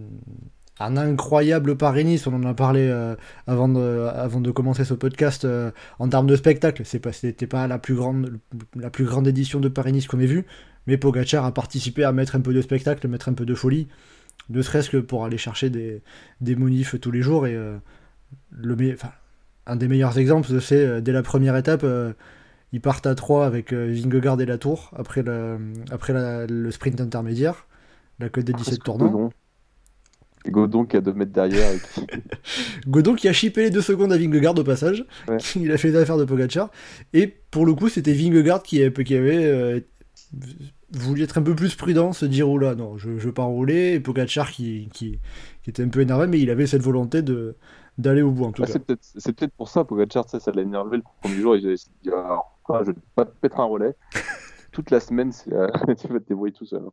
un 0.80 0.96
incroyable 0.96 1.76
Paris-Nice, 1.76 2.26
on 2.26 2.34
en 2.34 2.44
a 2.44 2.54
parlé 2.54 2.88
euh, 2.88 3.16
avant, 3.46 3.68
de, 3.68 4.08
avant 4.14 4.40
de 4.40 4.50
commencer 4.50 4.84
ce 4.84 4.94
podcast, 4.94 5.44
euh, 5.44 5.70
en 5.98 6.08
termes 6.08 6.26
de 6.26 6.36
spectacle, 6.36 6.82
c'est 6.84 7.00
pas, 7.00 7.12
c'était 7.12 7.46
pas 7.46 7.66
la 7.66 7.78
plus, 7.78 7.94
grande, 7.94 8.38
la 8.76 8.90
plus 8.90 9.04
grande 9.04 9.26
édition 9.26 9.60
de 9.60 9.68
Paris-Nice 9.68 10.06
qu'on 10.06 10.20
ait 10.20 10.26
vue, 10.26 10.46
mais 10.86 10.96
Pogacar 10.96 11.44
a 11.44 11.52
participé 11.52 12.04
à 12.04 12.12
mettre 12.12 12.36
un 12.36 12.40
peu 12.40 12.54
de 12.54 12.62
spectacle, 12.62 13.06
mettre 13.08 13.28
un 13.28 13.34
peu 13.34 13.44
de 13.44 13.54
folie, 13.54 13.88
ne 14.50 14.62
serait-ce 14.62 14.90
que 14.90 14.98
pour 14.98 15.24
aller 15.24 15.38
chercher 15.38 15.68
des, 15.68 16.02
des 16.40 16.54
monifs 16.54 16.98
tous 17.00 17.10
les 17.10 17.22
jours, 17.22 17.46
et 17.46 17.54
euh, 17.54 17.76
le, 18.50 18.76
enfin, 18.92 19.10
un 19.66 19.76
des 19.76 19.88
meilleurs 19.88 20.18
exemples, 20.18 20.60
c'est 20.60 21.02
dès 21.02 21.12
la 21.12 21.22
première 21.22 21.56
étape, 21.56 21.84
ils 22.72 22.80
partent 22.80 23.06
à 23.06 23.14
3 23.14 23.46
avec 23.46 23.72
Vingegaard 23.72 24.40
et 24.40 24.46
la 24.46 24.58
tour, 24.58 24.92
après, 24.96 25.22
le, 25.22 25.58
après 25.90 26.46
le 26.46 26.70
sprint 26.70 27.00
intermédiaire, 27.00 27.66
la 28.18 28.28
côte 28.28 28.44
des 28.44 28.54
17 28.54 28.82
tournants. 28.82 29.30
Godon 30.52 30.84
qui 30.84 30.96
a 30.96 31.00
2 31.00 31.12
mètres 31.12 31.32
derrière. 31.32 31.70
Godon 32.86 33.14
qui 33.14 33.28
a 33.28 33.32
chippé 33.32 33.62
les 33.62 33.70
2 33.70 33.80
secondes 33.80 34.12
à 34.12 34.18
Vingegaard 34.18 34.58
au 34.58 34.64
passage. 34.64 35.04
Il 35.56 35.70
a 35.72 35.78
fait 35.78 35.88
les 35.88 35.96
affaires 35.96 36.18
de 36.18 36.24
Pogacar. 36.24 36.70
Et 37.12 37.26
pour 37.26 37.66
le 37.66 37.74
coup, 37.74 37.88
c'était 37.88 38.12
Vingegaard 38.12 38.62
qui, 38.62 38.82
avait, 38.82 39.04
qui 39.04 39.14
avait 39.14 39.44
euh, 39.44 39.80
voulu 40.92 41.22
être 41.22 41.38
un 41.38 41.42
peu 41.42 41.54
plus 41.54 41.74
prudent, 41.74 42.12
se 42.12 42.26
dire 42.26 42.48
oh 42.48 42.58
là, 42.58 42.74
non, 42.74 42.96
je, 42.98 43.10
ne 43.10 43.18
veux 43.18 43.32
pas 43.32 43.44
rouler. 43.44 43.94
Et 43.94 44.00
Pogacar 44.00 44.50
qui, 44.50 44.88
qui, 44.92 45.18
était 45.66 45.82
un 45.82 45.88
peu 45.88 46.00
énervé, 46.00 46.26
mais 46.26 46.40
il 46.40 46.50
avait 46.50 46.66
cette 46.66 46.82
volonté 46.82 47.22
de 47.22 47.56
d'aller 47.98 48.22
au 48.22 48.30
bout 48.30 48.44
en 48.44 48.52
tout 48.52 48.62
cas. 48.62 48.72
C'est 49.00 49.32
peut-être 49.32 49.54
pour 49.54 49.68
ça, 49.68 49.84
Pogacar, 49.84 50.28
ça, 50.28 50.38
ça 50.38 50.52
l'a 50.52 50.62
énervé 50.62 50.98
le 50.98 51.02
premier 51.20 51.40
jour. 51.40 51.56
Il 51.56 51.68
a 51.68 51.74
dit 51.74 52.10
alors, 52.10 52.56
je 52.68 52.90
ne 52.90 52.94
vais 52.94 53.00
pas 53.14 53.24
te 53.24 53.32
mettre 53.42 53.60
un 53.60 53.64
relais. 53.64 53.94
Toute 54.72 54.90
la 54.90 55.00
semaine, 55.00 55.32
euh, 55.50 55.66
tu 56.00 56.06
vas 56.08 56.20
te 56.20 56.28
débrouiller 56.28 56.52
tout 56.52 56.66
seul. 56.66 56.82
Hein. 56.86 56.92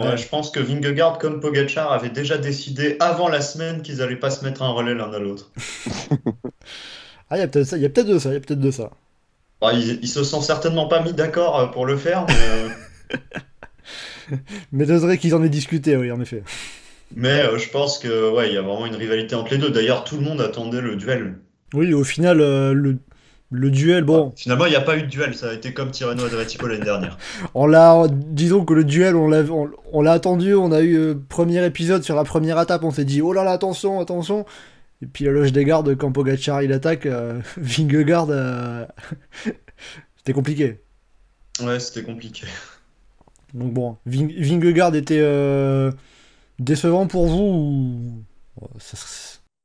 Ouais, 0.00 0.16
je 0.16 0.26
pense 0.26 0.50
que 0.50 0.60
Vingegaard 0.60 1.18
comme 1.18 1.40
Pogacar 1.40 1.92
avaient 1.92 2.08
déjà 2.08 2.38
décidé 2.38 2.96
avant 3.00 3.28
la 3.28 3.42
semaine 3.42 3.82
qu'ils 3.82 4.00
allaient 4.00 4.16
pas 4.16 4.30
se 4.30 4.42
mettre 4.44 4.62
un 4.62 4.70
relais 4.70 4.94
l'un 4.94 5.12
à 5.12 5.18
l'autre. 5.18 5.52
ah, 7.30 7.36
il 7.36 7.40
y 7.40 7.42
a 7.42 7.48
peut-être 7.48 8.06
de 8.06 8.18
ça, 8.18 8.30
il 8.30 8.32
y 8.32 8.36
a 8.36 8.40
peut-être 8.40 8.60
de 8.60 8.70
ça. 8.70 8.90
Bah, 9.60 9.74
ils, 9.74 10.08
se 10.08 10.24
sont 10.24 10.40
certainement 10.40 10.88
pas 10.88 11.02
mis 11.02 11.12
d'accord 11.12 11.60
euh, 11.60 11.66
pour 11.66 11.84
le 11.84 11.98
faire, 11.98 12.24
mais. 12.26 13.18
Euh, 14.32 14.36
mais 14.72 14.84
vrai 14.84 15.18
qu'ils 15.18 15.34
en 15.34 15.44
aient 15.44 15.50
discuté, 15.50 15.98
oui, 15.98 16.10
en 16.10 16.20
effet. 16.20 16.42
Mais 17.14 17.42
euh, 17.42 17.58
je 17.58 17.68
pense 17.68 17.98
que 17.98 18.30
ouais, 18.30 18.48
il 18.48 18.54
y 18.54 18.56
a 18.56 18.62
vraiment 18.62 18.86
une 18.86 18.96
rivalité 18.96 19.34
entre 19.34 19.52
les 19.52 19.58
deux. 19.58 19.70
D'ailleurs, 19.70 20.04
tout 20.04 20.16
le 20.16 20.22
monde 20.22 20.40
attendait 20.40 20.80
le 20.80 20.96
duel. 20.96 21.34
Oui, 21.74 21.92
au 21.92 22.04
final, 22.04 22.38
le, 22.38 22.96
le 23.50 23.70
duel, 23.70 24.04
bon. 24.04 24.32
Finalement, 24.36 24.66
il 24.66 24.70
n'y 24.70 24.76
a 24.76 24.80
pas 24.80 24.96
eu 24.96 25.02
de 25.02 25.08
duel, 25.08 25.34
ça 25.34 25.50
a 25.50 25.52
été 25.52 25.74
comme 25.74 25.90
Tirreno 25.90 26.24
Adriatico 26.24 26.68
l'année 26.68 26.84
dernière. 26.84 27.18
on 27.54 27.66
l'a, 27.66 28.06
disons 28.08 28.64
que 28.64 28.74
le 28.74 28.84
duel, 28.84 29.16
on 29.16 29.28
l'a, 29.28 29.42
on, 29.92 30.02
l'a 30.02 30.12
attendu, 30.12 30.54
on 30.54 30.70
a 30.70 30.80
eu 30.80 30.94
le 30.94 31.10
euh, 31.10 31.22
premier 31.28 31.64
épisode 31.66 32.04
sur 32.04 32.14
la 32.14 32.22
première 32.22 32.60
étape, 32.60 32.84
on 32.84 32.92
s'est 32.92 33.04
dit 33.04 33.20
oh 33.20 33.32
là 33.32 33.42
là, 33.42 33.50
attention, 33.50 33.98
attention. 34.00 34.46
Et 35.02 35.06
puis 35.06 35.24
la 35.24 35.32
loge 35.32 35.52
des 35.52 35.64
gardes, 35.64 35.96
quand 35.96 36.12
Pogacar 36.12 36.62
il 36.62 36.72
attaque, 36.72 37.06
euh, 37.06 37.40
Vingegaard, 37.56 38.28
euh, 38.30 38.86
c'était 40.16 40.32
compliqué. 40.32 40.78
Ouais, 41.60 41.80
c'était 41.80 42.04
compliqué. 42.04 42.46
Donc 43.52 43.72
bon, 43.72 43.96
Vingegaard 44.06 44.94
était 44.94 45.24
décevant 46.60 47.08
pour 47.08 47.26
vous 47.26 47.42
ou... 47.42 48.24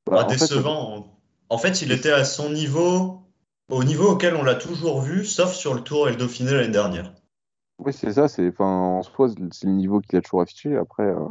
Bah, 0.10 0.24
décevant. 0.24 1.08
En 1.50 1.58
fait, 1.60 1.84
il 1.84 1.92
était 1.92 2.12
à 2.12 2.24
son 2.24 2.50
niveau 2.50 3.25
au 3.69 3.84
niveau 3.84 4.12
auquel 4.12 4.36
on 4.36 4.43
l'a 4.43 4.55
toujours 4.55 5.01
vu, 5.01 5.25
sauf 5.25 5.53
sur 5.53 5.74
le 5.74 5.81
Tour 5.81 6.07
et 6.07 6.12
le 6.12 6.17
Dauphiné 6.17 6.51
l'année 6.51 6.69
dernière. 6.72 7.13
Oui, 7.79 7.93
c'est 7.93 8.13
ça. 8.13 8.27
C'est, 8.27 8.48
enfin, 8.48 8.65
en 8.65 9.03
soi, 9.03 9.29
c'est 9.51 9.67
le 9.67 9.74
niveau 9.74 10.00
qu'il 10.00 10.17
a 10.17 10.22
toujours 10.22 10.41
affiché. 10.41 10.75
Après, 10.75 11.03
euh, 11.03 11.25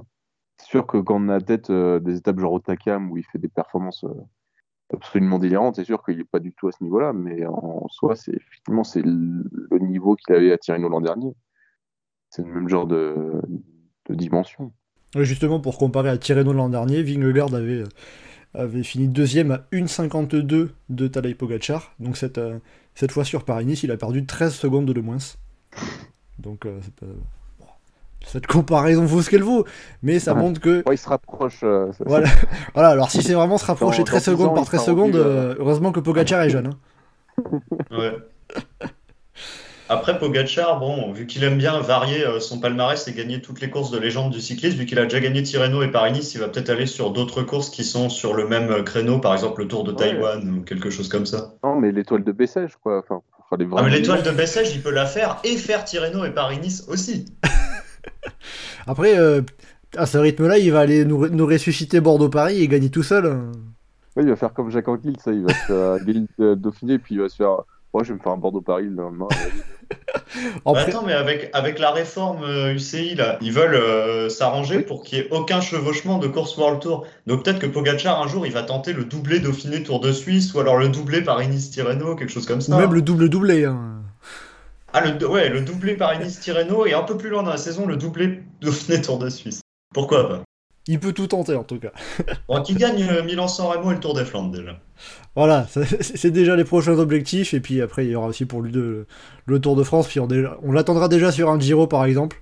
c'est 0.59 0.69
sûr 0.69 0.87
que 0.87 0.99
quand 0.99 1.17
on 1.17 1.29
a 1.29 1.41
tête 1.41 1.71
euh, 1.71 2.01
des 2.01 2.19
étapes 2.19 2.39
genre 2.39 2.53
Otakam 2.53 3.11
où 3.11 3.17
il 3.17 3.25
fait 3.25 3.39
des 3.39 3.49
performances 3.49 4.05
euh, 4.05 4.15
absolument 4.93 5.39
délirantes, 5.39 5.77
c'est 5.77 5.85
sûr 5.85 6.05
qu'il 6.05 6.19
n'est 6.19 6.25
pas 6.25 6.41
du 6.41 6.53
tout 6.53 6.69
à 6.69 6.73
ce 6.73 6.83
niveau-là. 6.83 7.13
Mais 7.13 7.47
en 7.47 7.89
soi, 7.89 8.15
c'est 8.17 8.35
effectivement 8.35 8.85
c'est 8.85 9.03
le, 9.03 9.79
niveau 9.81 10.17
qu'il 10.17 10.35
avait 10.35 10.53
à 10.53 10.59
Tirreno 10.59 10.89
l'an 10.89 11.01
dernier. 11.01 11.33
C'est 12.31 12.43
le 12.43 12.53
même 12.53 12.69
genre 12.69 12.87
de, 12.87 13.41
de 14.07 14.15
dimension. 14.15 14.73
Justement, 15.17 15.61
pour 15.61 15.79
comparer 15.79 16.09
à 16.09 16.19
Tirreno 16.19 16.53
l'an 16.53 16.69
dernier, 16.69 17.03
Vingegaard 17.03 17.55
avait 17.55 17.85
avait 18.55 18.83
fini 18.83 19.09
deuxième 19.09 19.51
à 19.51 19.65
1,52 19.73 20.69
de 20.89 21.09
Tadej 21.09 21.35
Pogacar. 21.35 21.93
Donc 21.99 22.17
cette, 22.17 22.39
euh, 22.39 22.59
cette 22.95 23.13
fois 23.13 23.25
sur 23.25 23.45
Paris-Nice, 23.45 23.83
il 23.83 23.91
a 23.91 23.97
perdu 23.97 24.25
13 24.25 24.55
secondes 24.55 24.87
de 24.87 25.01
moins. 25.01 25.19
Donc 26.39 26.67
euh, 26.67 26.81
cette 28.25 28.47
comparaison 28.47 29.05
vaut 29.05 29.23
ce 29.23 29.31
qu'elle 29.31 29.43
vaut, 29.43 29.65
mais 30.03 30.19
ça 30.19 30.35
montre 30.35 30.61
que... 30.61 30.83
il 30.91 30.99
se 30.99 31.09
rapproche. 31.09 31.61
Euh, 31.63 31.91
voilà. 32.07 32.29
voilà, 32.75 32.91
alors 32.91 33.11
si 33.11 33.23
c'est 33.23 33.35
vraiment 33.35 33.59
se 33.59 33.67
rapprocher 33.67 34.05
13 34.05 34.25
secondes 34.25 34.55
par 34.55 34.65
13 34.65 34.85
secondes, 34.85 35.17
heureusement 35.17 35.93
que 35.93 36.01
Pogacar 36.01 36.43
est 36.43 36.51
jeune. 36.51 36.69
Hein. 36.69 37.61
ouais. 37.91 38.17
Après, 39.95 40.19
Pogachar, 40.19 40.81
bon, 40.81 41.13
vu 41.13 41.25
qu'il 41.25 41.45
aime 41.45 41.57
bien 41.57 41.79
varier 41.79 42.27
euh, 42.27 42.41
son 42.41 42.59
palmarès 42.59 43.07
et 43.07 43.13
gagner 43.13 43.41
toutes 43.41 43.61
les 43.61 43.71
courses 43.71 43.93
de 43.93 43.99
légende 44.01 44.33
du 44.33 44.41
cyclisme, 44.41 44.77
vu 44.77 44.87
qu'il 44.87 44.99
a 44.99 45.05
déjà 45.05 45.21
gagné 45.21 45.45
Tirreno 45.45 45.83
et 45.83 45.89
Paris-Nice, 45.89 46.35
il 46.35 46.41
va 46.41 46.49
peut-être 46.49 46.69
aller 46.69 46.87
sur 46.87 47.13
d'autres 47.13 47.45
courses 47.45 47.71
qui 47.71 47.85
sont 47.85 48.09
sur 48.09 48.35
le 48.35 48.49
même 48.49 48.73
euh, 48.73 48.83
créneau, 48.83 49.21
par 49.21 49.33
exemple 49.33 49.63
le 49.63 49.69
Tour 49.69 49.85
de 49.85 49.93
Taïwan 49.93 50.51
ou 50.51 50.63
quelque 50.63 50.91
chose 50.91 51.09
comme 51.09 51.27
ça. 51.27 51.55
Non, 51.63 51.77
mais 51.79 51.93
l'étoile 51.93 52.25
de 52.25 52.33
Bessèges, 52.33 52.77
quoi. 52.83 52.99
Enfin, 52.99 53.23
ah, 53.53 53.83
mais 53.85 53.91
l'étoile 53.91 54.25
de 54.25 54.33
Bessèges, 54.33 54.75
il 54.75 54.83
peut 54.83 54.91
la 54.91 55.07
faire 55.07 55.39
et 55.45 55.57
faire 55.57 55.85
Tirreno 55.85 56.25
et 56.25 56.33
Paris-Nice 56.33 56.87
aussi. 56.89 57.27
Après, 58.89 59.17
euh, 59.17 59.43
à 59.97 60.07
ce 60.07 60.19
rythme-là, 60.19 60.59
il 60.59 60.73
va 60.73 60.81
aller 60.81 61.05
nous, 61.05 61.47
ressusciter 61.47 62.01
Bordeaux-Paris 62.01 62.61
et 62.61 62.67
gagner 62.67 62.91
tout 62.91 63.05
seul. 63.05 63.27
Oui, 64.17 64.25
il 64.25 64.29
va 64.29 64.35
faire 64.35 64.53
comme 64.53 64.71
Jacques 64.71 64.89
Anquetil, 64.89 65.17
ça. 65.21 65.33
Il 65.33 65.45
va 65.45 65.55
se 65.55 65.67
faire 65.67 66.05
gagner 66.05 66.57
Dauphiné, 66.57 66.99
puis 66.99 67.15
il 67.15 67.21
va 67.21 67.29
se 67.29 67.37
faire. 67.37 67.59
Moi, 67.95 68.03
je 68.03 68.09
vais 68.09 68.15
me 68.15 68.23
faire 68.23 68.33
un 68.33 68.37
Bordeaux-Paris 68.37 68.87
le 68.91 69.03
lendemain. 69.03 69.29
Bah, 70.65 70.73
attends, 70.77 71.05
mais 71.05 71.13
avec, 71.13 71.51
avec 71.53 71.79
la 71.79 71.91
réforme 71.91 72.43
UCI, 72.75 73.13
euh, 73.13 73.17
là, 73.17 73.39
ils 73.41 73.53
veulent 73.53 73.75
euh, 73.75 74.29
s'arranger 74.29 74.81
pour 74.81 75.03
qu'il 75.03 75.19
n'y 75.19 75.25
ait 75.27 75.29
aucun 75.31 75.61
chevauchement 75.61 76.19
de 76.19 76.27
course 76.27 76.57
World 76.57 76.81
Tour. 76.81 77.07
Donc 77.27 77.45
peut-être 77.45 77.59
que 77.59 77.67
Pogachar, 77.67 78.21
un 78.21 78.27
jour, 78.27 78.47
il 78.47 78.53
va 78.53 78.63
tenter 78.63 78.95
le 78.95 79.05
doublé 79.05 79.39
Dauphiné 79.39 79.83
Tour 79.83 80.01
de 80.01 80.11
Suisse, 80.11 80.53
ou 80.55 80.61
alors 80.61 80.79
le 80.79 80.89
doublé 80.89 81.21
Paris-Nice-Tirreno, 81.21 82.17
quelque 82.17 82.33
chose 82.33 82.47
comme 82.47 82.63
ça. 82.63 82.75
Ou 82.75 82.81
même 82.81 82.95
le 82.95 83.03
double-doublé. 83.03 83.67
Hein. 83.67 84.03
Ah, 84.93 85.03
le, 85.03 85.29
ouais, 85.29 85.51
le 85.51 85.61
doublé 85.61 85.95
Paris-Nice-Tirreno, 85.95 86.87
et 86.87 86.95
un 86.95 87.03
peu 87.03 87.17
plus 87.17 87.29
loin 87.29 87.43
dans 87.43 87.51
la 87.51 87.59
saison, 87.59 87.87
le 87.87 87.97
doublé 87.97 88.43
Dauphiné 88.61 89.03
Tour 89.03 89.19
de 89.19 89.29
Suisse. 89.29 89.61
Pourquoi 89.93 90.29
pas? 90.29 90.44
Il 90.87 91.01
peut 91.01 91.13
tout 91.13 91.27
tenter 91.27 91.55
en 91.55 91.65
tout 91.65 91.79
cas. 91.79 91.93
bon, 92.49 92.63
qui 92.63 92.75
gagne 92.75 93.03
euh, 93.03 93.23
Milan-San 93.23 93.67
Remo 93.67 93.91
et 93.91 93.95
le 93.95 94.01
Tour 94.01 94.15
des 94.15 94.25
Flandres 94.25 94.51
déjà. 94.51 94.79
Voilà, 95.35 95.67
c'est 96.01 96.31
déjà 96.31 96.55
les 96.57 96.65
prochains 96.65 96.99
objectifs. 96.99 97.55
Et 97.55 97.61
puis 97.61 97.81
après, 97.81 98.05
il 98.07 98.11
y 98.11 98.15
aura 98.15 98.29
aussi 98.29 98.45
pour 98.45 98.63
lui 98.63 98.73
le 98.73 99.61
Tour 99.61 99.77
de 99.77 99.83
France. 99.83 100.07
Puis 100.09 100.21
on, 100.21 100.29
on 100.63 100.73
l'attendra 100.73 101.09
déjà 101.09 101.33
sur 101.33 101.51
un 101.51 101.59
Giro 101.59 101.87
par 101.87 102.05
exemple. 102.05 102.41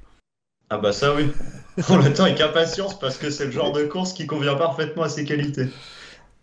Ah 0.71 0.79
bah 0.79 0.93
ça 0.93 1.15
oui. 1.15 1.31
On 1.91 1.99
l'attend 1.99 2.25
avec 2.25 2.41
impatience 2.41 2.99
parce 2.99 3.19
que 3.19 3.29
c'est 3.29 3.45
le 3.45 3.51
genre 3.51 3.73
de 3.73 3.85
course 3.85 4.15
qui 4.15 4.27
convient 4.27 4.55
parfaitement 4.55 5.03
à 5.03 5.11
ses 5.11 5.25
qualités. 5.25 5.67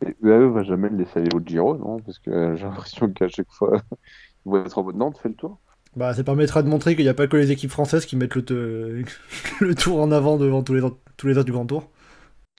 Bah, 0.02 0.12
on 0.24 0.52
va 0.52 0.64
jamais 0.64 0.90
le 0.90 0.98
laisser 0.98 1.20
aller 1.20 1.36
au 1.36 1.40
Giro, 1.40 1.76
non? 1.78 2.00
Parce 2.00 2.20
que 2.20 2.56
j'ai 2.56 2.64
l'impression 2.64 3.10
qu'à 3.10 3.28
chaque 3.28 3.50
fois, 3.50 3.82
il 4.46 4.52
va 4.52 4.60
être 4.60 4.78
en 4.78 4.84
mode 4.84 4.96
Nantes, 4.96 5.18
fait 5.22 5.30
le 5.30 5.36
tour. 5.36 5.60
Bah, 5.96 6.14
ça 6.14 6.24
permettra 6.24 6.64
de 6.64 6.70
montrer 6.70 6.96
qu'il 6.96 7.04
n'y 7.04 7.10
a 7.10 7.14
pas 7.14 7.28
que 7.28 7.38
les 7.38 7.52
équipes 7.52 7.72
françaises 7.72 8.06
qui 8.06 8.16
mettent 8.16 8.36
le, 8.36 9.04
le 9.60 9.76
tour 9.76 10.00
en 10.00 10.12
avant 10.12 10.38
devant 10.38 10.64
tous 10.64 10.74
les, 10.74 10.82
tous 11.18 11.28
les 11.28 11.34
autres 11.34 11.46
du 11.46 11.52
Grand 11.52 11.66
Tour. 11.66 11.90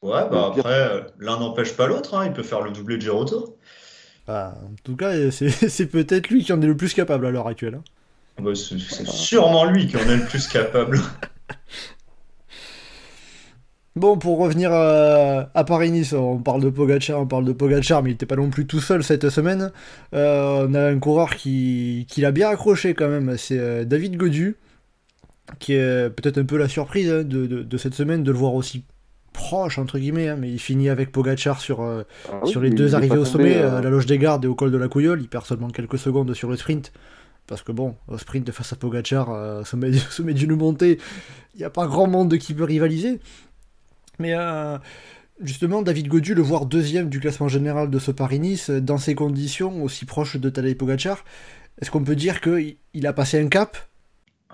Ouais, 0.03 0.23
bah 0.31 0.53
après, 0.57 1.07
l'un 1.19 1.39
n'empêche 1.39 1.77
pas 1.77 1.87
l'autre, 1.87 2.15
hein, 2.15 2.25
il 2.25 2.33
peut 2.33 2.43
faire 2.43 2.63
le 2.63 2.71
doublé 2.71 2.97
de 2.97 3.03
Giro 3.03 3.25
Tour. 3.25 3.55
Bah, 4.27 4.55
en 4.65 4.75
tout 4.83 4.97
cas, 4.97 5.31
c'est 5.31 5.87
peut-être 5.87 6.29
lui 6.29 6.45
qui 6.45 6.53
en 6.53 6.63
est 6.63 6.67
le 6.67 6.77
plus 6.77 6.95
capable 6.95 7.27
à 7.27 7.31
l'heure 7.31 7.47
actuelle. 7.47 7.75
Hein. 7.77 7.85
Bah, 8.43 8.53
c'est 8.55 8.79
sûrement 8.79 9.65
lui 9.65 9.87
qui 9.87 9.97
en 9.97 10.09
est 10.09 10.17
le 10.17 10.25
plus 10.25 10.47
capable. 10.49 11.01
Bon, 13.97 14.17
pour 14.17 14.39
revenir 14.39 14.73
à, 14.73 15.65
Paris-Nice, 15.65 16.13
on 16.13 16.39
parle 16.39 16.63
de 16.63 16.71
Pogacar, 16.71 17.21
on 17.21 17.27
parle 17.27 17.45
de 17.45 17.53
Pogacar, 17.53 18.03
mais 18.03 18.11
il 18.11 18.13
n'était 18.13 18.27
pas 18.27 18.37
non 18.37 18.49
plus 18.49 18.65
tout 18.65 18.79
seul 18.79 19.03
cette 19.03 19.29
semaine. 19.31 19.73
Euh, 20.15 20.67
on 20.69 20.75
a 20.75 20.91
un 20.91 20.99
coureur 21.01 21.35
qui, 21.35 22.07
qui 22.09 22.21
l'a 22.21 22.31
bien 22.31 22.49
accroché 22.51 22.95
quand 22.95 23.09
même, 23.09 23.37
c'est 23.37 23.59
euh, 23.59 23.85
David 23.85 24.17
Godu, 24.17 24.57
qui 25.59 25.73
est 25.73 26.09
peut-être 26.11 26.39
un 26.39 26.45
peu 26.45 26.57
la 26.57 26.69
surprise 26.69 27.11
hein, 27.11 27.25
de, 27.25 27.77
cette 27.79 27.95
semaine 27.95 28.23
de 28.23 28.31
le 28.31 28.39
voir 28.39 28.55
aussi 28.55 28.85
proche, 29.33 29.77
entre 29.79 29.99
guillemets, 29.99 30.29
hein, 30.29 30.37
mais 30.39 30.51
il 30.53 30.61
finit 30.61 30.89
avec 30.89 31.11
Pogacar 31.11 31.61
sur, 31.61 31.83
euh, 31.83 32.05
ah 32.33 32.47
sur 32.47 32.61
les 32.61 32.71
deux 32.71 32.95
arrivées 32.95 33.19
au 33.19 33.25
sommet, 33.25 33.57
à 33.57 33.81
la 33.81 33.91
loge 33.91 34.07
des 34.07 34.19
gardes 34.19 34.45
et 34.45 34.49
au 34.49 34.55
col 34.55 34.71
de 34.71 34.79
la 34.79 34.87
Couilleule. 34.87 35.21
Il 35.21 35.29
perd 35.29 35.47
seulement 35.47 35.69
quelques 35.69 35.99
secondes 35.99 36.33
sur 36.35 36.49
le 36.49 36.57
sprint. 36.57 36.93
Parce 37.49 37.63
que 37.63 37.73
bon, 37.73 37.97
au 38.07 38.17
sprint 38.17 38.53
face 38.53 38.73
à 38.73 38.77
Pogacar, 38.77 39.61
au 39.61 39.65
sommet, 39.65 39.93
sommet 40.11 40.35
d'une 40.35 40.55
montée, 40.55 41.01
il 41.55 41.59
n'y 41.59 41.65
a 41.65 41.71
pas 41.71 41.89
grand 41.89 42.07
monde 42.07 42.39
qui 42.39 42.55
peut 42.55 42.63
rivaliser. 42.63 43.19
Mais 44.21 44.35
euh, 44.35 44.79
justement, 45.41 45.83
David 45.83 46.09
Godu, 46.09 46.35
le 46.35 46.43
voir 46.43 46.67
deuxième 46.67 47.09
du 47.09 47.19
classement 47.19 47.49
général 47.49 47.91
de 47.91 47.99
ce 47.99 48.11
Paris-Nice, 48.11 48.71
dans 48.71 48.99
ces 48.99 49.15
conditions 49.15 49.83
aussi 49.83 50.05
proches 50.05 50.37
de 50.37 50.49
Tadej 50.49 50.77
Pogacar, 50.77 51.25
est-ce 51.81 51.91
qu'on 51.91 52.05
peut 52.05 52.17
dire 52.17 52.41
qu'il 52.41 53.07
a 53.07 53.13
passé 53.13 53.41
un 53.43 53.49
cap? 53.49 53.77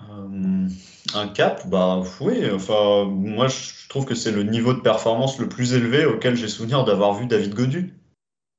Euh, 0.09 0.67
un 1.15 1.27
cap, 1.27 1.67
bah 1.67 2.01
oui, 2.21 2.49
enfin, 2.53 3.05
moi 3.05 3.47
je 3.47 3.87
trouve 3.89 4.05
que 4.05 4.15
c'est 4.15 4.31
le 4.31 4.43
niveau 4.43 4.73
de 4.73 4.79
performance 4.79 5.39
le 5.39 5.49
plus 5.49 5.73
élevé 5.73 6.05
auquel 6.05 6.35
j'ai 6.35 6.47
souvenir 6.47 6.85
d'avoir 6.85 7.13
vu 7.13 7.25
David 7.25 7.53
Godu. 7.53 7.93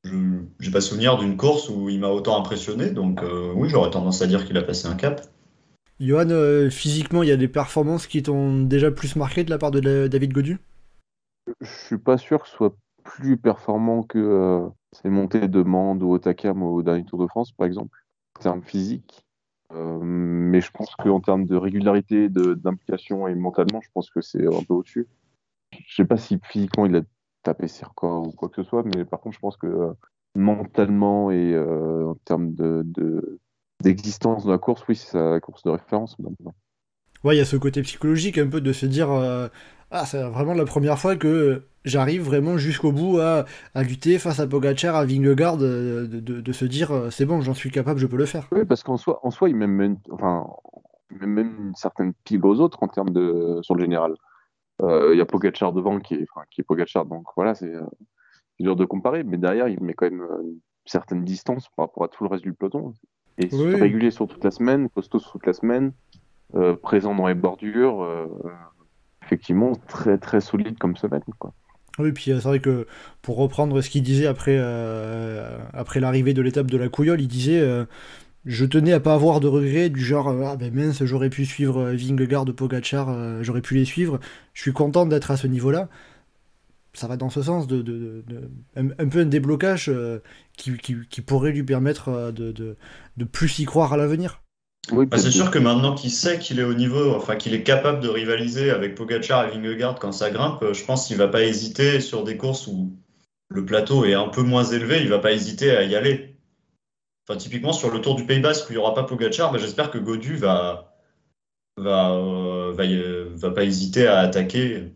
Je 0.04 0.14
n'ai 0.14 0.70
pas 0.70 0.80
souvenir 0.80 1.18
d'une 1.18 1.36
course 1.36 1.68
où 1.68 1.88
il 1.88 2.00
m'a 2.00 2.08
autant 2.08 2.38
impressionné, 2.38 2.90
donc 2.90 3.22
euh, 3.22 3.52
oui, 3.54 3.68
j'aurais 3.68 3.90
tendance 3.90 4.22
à 4.22 4.26
dire 4.26 4.46
qu'il 4.46 4.56
a 4.56 4.62
passé 4.62 4.86
un 4.88 4.94
cap. 4.94 5.22
Johan, 6.00 6.30
euh, 6.30 6.70
physiquement, 6.70 7.22
il 7.22 7.28
y 7.28 7.32
a 7.32 7.36
des 7.36 7.48
performances 7.48 8.06
qui 8.06 8.22
t'ont 8.22 8.60
déjà 8.62 8.90
plus 8.90 9.16
marqué 9.16 9.44
de 9.44 9.50
la 9.50 9.58
part 9.58 9.70
de 9.70 10.06
David 10.06 10.32
Godu? 10.32 10.58
Je 11.60 11.70
suis 11.70 11.98
pas 11.98 12.18
sûr 12.18 12.42
que 12.42 12.48
ce 12.48 12.54
soit 12.54 12.76
plus 13.04 13.36
performant 13.36 14.02
que 14.02 14.68
ses 14.92 15.08
montées 15.08 15.48
de 15.48 15.62
Mende 15.62 16.02
ou 16.02 16.12
Otakam 16.12 16.62
au 16.62 16.82
dernier 16.82 17.04
Tour 17.04 17.20
de 17.20 17.26
France, 17.26 17.52
par 17.52 17.66
exemple, 17.66 17.98
en 18.38 18.42
termes 18.42 18.62
physiques. 18.62 19.24
Euh, 19.72 19.98
mais 20.00 20.60
je 20.60 20.70
pense 20.70 20.94
qu'en 20.96 21.20
termes 21.20 21.46
de 21.46 21.56
régularité, 21.56 22.28
d'implication 22.28 23.28
et 23.28 23.34
mentalement, 23.34 23.80
je 23.82 23.90
pense 23.92 24.10
que 24.10 24.20
c'est 24.20 24.46
un 24.46 24.62
peu 24.62 24.74
au-dessus. 24.74 25.06
Je 25.86 25.94
sais 25.94 26.06
pas 26.06 26.16
si 26.16 26.38
physiquement 26.44 26.86
il 26.86 26.96
a 26.96 27.02
tapé 27.42 27.68
ses 27.68 27.84
records 27.84 28.28
ou 28.28 28.32
quoi 28.32 28.48
que 28.48 28.62
ce 28.62 28.68
soit, 28.68 28.82
mais 28.84 29.04
par 29.04 29.20
contre, 29.20 29.34
je 29.34 29.40
pense 29.40 29.56
que 29.56 29.66
euh, 29.66 29.92
mentalement 30.34 31.30
et 31.30 31.52
euh, 31.52 32.08
en 32.08 32.14
termes 32.24 32.54
de, 32.54 33.40
d'existence 33.82 34.44
de, 34.44 34.50
la 34.50 34.58
course, 34.58 34.86
oui, 34.88 34.96
c'est 34.96 35.10
sa 35.10 35.40
course 35.40 35.62
de 35.62 35.70
référence. 35.70 36.16
Ouais, 37.24 37.34
il 37.34 37.38
y 37.38 37.42
a 37.42 37.44
ce 37.44 37.56
côté 37.56 37.82
psychologique 37.82 38.38
un 38.38 38.48
peu 38.48 38.60
de 38.60 38.72
se 38.72 38.86
dire 38.86 39.08
ah, 39.90 40.04
c'est 40.04 40.22
vraiment 40.22 40.52
la 40.52 40.66
première 40.66 40.98
fois 40.98 41.16
que 41.16 41.62
j'arrive 41.84 42.22
vraiment 42.22 42.58
jusqu'au 42.58 42.92
bout 42.92 43.18
à, 43.18 43.46
lutter 43.76 44.18
face 44.18 44.38
à 44.38 44.46
Pogacar, 44.46 44.94
à 44.94 45.06
Vingegaard, 45.06 45.56
de, 45.56 46.06
de, 46.06 46.52
se 46.52 46.66
dire 46.66 46.92
euh, 46.92 47.10
c'est 47.10 47.24
bon, 47.24 47.40
j'en 47.40 47.54
suis 47.54 47.70
capable, 47.70 47.98
je 47.98 48.06
peux 48.06 48.18
le 48.18 48.26
faire. 48.26 48.46
Oui, 48.52 48.66
parce 48.66 48.82
qu'en 48.82 48.98
soi, 48.98 49.20
en 49.22 49.30
soi, 49.30 49.48
il 49.48 49.56
met 49.56 49.96
enfin, 50.10 50.46
même 51.10 51.68
une 51.68 51.74
certaine 51.74 52.12
pile 52.24 52.44
aux 52.44 52.60
autres 52.60 52.82
en 52.82 52.88
termes 52.88 53.10
de 53.10 53.60
sur 53.62 53.74
le 53.74 53.80
général. 53.80 54.14
Euh, 54.82 55.14
il 55.14 55.18
y 55.18 55.22
a 55.22 55.26
Pogacar 55.26 55.72
devant 55.72 55.98
qui 56.00 56.14
est, 56.14 56.26
enfin, 56.30 56.44
qui 56.50 56.60
est 56.60 56.64
Pogacar, 56.64 57.06
donc 57.06 57.24
voilà, 57.34 57.54
c'est 57.54 57.74
euh, 57.74 57.82
dur 58.60 58.76
de 58.76 58.84
comparer, 58.84 59.24
mais 59.24 59.38
derrière, 59.38 59.68
il 59.68 59.82
met 59.82 59.94
quand 59.94 60.10
même 60.10 60.26
une 60.42 60.60
certaine 60.84 61.24
distance 61.24 61.68
par 61.76 61.86
rapport 61.86 62.04
à 62.04 62.08
tout 62.08 62.24
le 62.24 62.30
reste 62.30 62.44
du 62.44 62.52
peloton. 62.52 62.92
Et 63.38 63.48
régulier 63.52 64.10
sur 64.10 64.26
toute 64.26 64.42
la 64.42 64.50
semaine, 64.50 64.88
costaud 64.90 65.20
sur 65.20 65.30
toute 65.30 65.46
la 65.46 65.52
semaine, 65.52 65.92
présent 66.82 67.14
dans 67.14 67.26
les 67.26 67.34
bordures 67.34 68.06
effectivement 69.22 69.72
très 69.86 70.18
très 70.18 70.40
solide 70.40 70.78
comme 70.78 70.96
semaine. 70.96 71.22
Quoi. 71.38 71.52
Oui, 71.98 72.12
puis 72.12 72.30
euh, 72.30 72.40
c'est 72.40 72.48
vrai 72.48 72.60
que 72.60 72.86
pour 73.22 73.36
reprendre 73.36 73.80
ce 73.80 73.90
qu'il 73.90 74.02
disait 74.02 74.26
après, 74.26 74.56
euh, 74.58 75.58
après 75.72 76.00
l'arrivée 76.00 76.32
de 76.32 76.42
l'étape 76.42 76.70
de 76.70 76.78
la 76.78 76.88
Couillole, 76.88 77.20
il 77.20 77.28
disait 77.28 77.60
euh, 77.60 77.84
Je 78.44 78.64
tenais 78.64 78.92
à 78.92 79.00
pas 79.00 79.14
avoir 79.14 79.40
de 79.40 79.48
regrets 79.48 79.90
du 79.90 80.00
genre 80.00 80.28
Ah 80.28 80.56
ben 80.56 80.72
mince, 80.72 81.04
j'aurais 81.04 81.30
pu 81.30 81.44
suivre 81.44 81.90
Vingegaard, 81.90 82.46
Pogacar, 82.46 83.42
j'aurais 83.42 83.62
pu 83.62 83.74
les 83.74 83.84
suivre. 83.84 84.20
Je 84.54 84.62
suis 84.62 84.72
content 84.72 85.06
d'être 85.06 85.30
à 85.30 85.36
ce 85.36 85.46
niveau-là. 85.46 85.88
Ça 86.94 87.06
va 87.06 87.16
dans 87.16 87.30
ce 87.30 87.42
sens, 87.42 87.66
de, 87.68 88.24
un, 88.74 89.08
peu 89.08 89.20
un 89.20 89.26
déblocage 89.26 89.92
qui, 90.56 90.76
qui, 90.78 90.96
qui, 91.08 91.20
pourrait 91.20 91.52
lui 91.52 91.62
permettre 91.62 92.32
de, 92.32 92.50
de 93.16 93.24
plus 93.24 93.58
y 93.60 93.66
croire 93.66 93.92
à 93.92 93.96
l'avenir. 93.96 94.40
Bah, 94.90 95.18
c'est 95.18 95.30
sûr 95.30 95.50
que 95.50 95.58
maintenant 95.58 95.94
qu'il 95.94 96.10
sait 96.10 96.38
qu'il 96.38 96.58
est 96.60 96.64
au 96.64 96.74
niveau, 96.74 97.14
enfin 97.14 97.36
qu'il 97.36 97.52
est 97.54 97.62
capable 97.62 98.00
de 98.00 98.08
rivaliser 98.08 98.70
avec 98.70 98.94
Pogacar 98.94 99.46
et 99.46 99.50
Vingegaard 99.50 99.98
quand 99.98 100.12
ça 100.12 100.30
grimpe, 100.30 100.64
je 100.72 100.84
pense 100.84 101.06
qu'il 101.06 101.16
va 101.16 101.28
pas 101.28 101.42
hésiter 101.42 102.00
sur 102.00 102.24
des 102.24 102.36
courses 102.36 102.66
où 102.66 102.92
le 103.50 103.64
plateau 103.64 104.04
est 104.04 104.14
un 104.14 104.28
peu 104.28 104.42
moins 104.42 104.64
élevé, 104.64 105.00
il 105.02 105.08
va 105.08 105.18
pas 105.18 105.32
hésiter 105.32 105.70
à 105.70 105.84
y 105.84 105.94
aller. 105.94 106.36
Enfin, 107.28 107.38
typiquement 107.38 107.72
sur 107.72 107.90
le 107.90 108.00
Tour 108.00 108.14
du 108.14 108.24
Pays 108.24 108.40
Basque 108.40 108.68
où 108.68 108.72
il 108.72 108.76
n'y 108.76 108.82
aura 108.82 108.94
pas 108.94 109.04
Pogacar, 109.04 109.52
bah, 109.52 109.58
j'espère 109.58 109.90
que 109.90 109.98
Godu 109.98 110.36
va 110.36 110.88
va, 111.78 112.12
euh, 112.12 113.30
va, 113.34 113.50
pas 113.50 113.64
hésiter 113.64 114.06
à 114.06 114.18
attaquer 114.20 114.92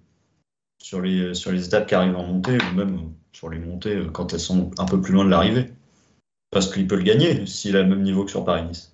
sur 0.78 1.00
les, 1.00 1.34
sur 1.34 1.52
les 1.52 1.66
étapes 1.66 1.86
qui 1.86 1.94
arrivent 1.94 2.16
en 2.16 2.26
montée 2.26 2.58
ou 2.58 2.76
même 2.76 3.12
sur 3.32 3.48
les 3.48 3.58
montées 3.58 4.02
quand 4.12 4.32
elles 4.32 4.40
sont 4.40 4.70
un 4.78 4.84
peu 4.84 5.00
plus 5.00 5.12
loin 5.12 5.24
de 5.24 5.30
l'arrivée. 5.30 5.72
Parce 6.50 6.72
qu'il 6.72 6.86
peut 6.86 6.96
le 6.96 7.02
gagner 7.02 7.46
s'il 7.46 7.76
a 7.76 7.82
le 7.82 7.88
même 7.88 8.02
niveau 8.02 8.24
que 8.24 8.30
sur 8.30 8.44
Paris-Nice. 8.44 8.91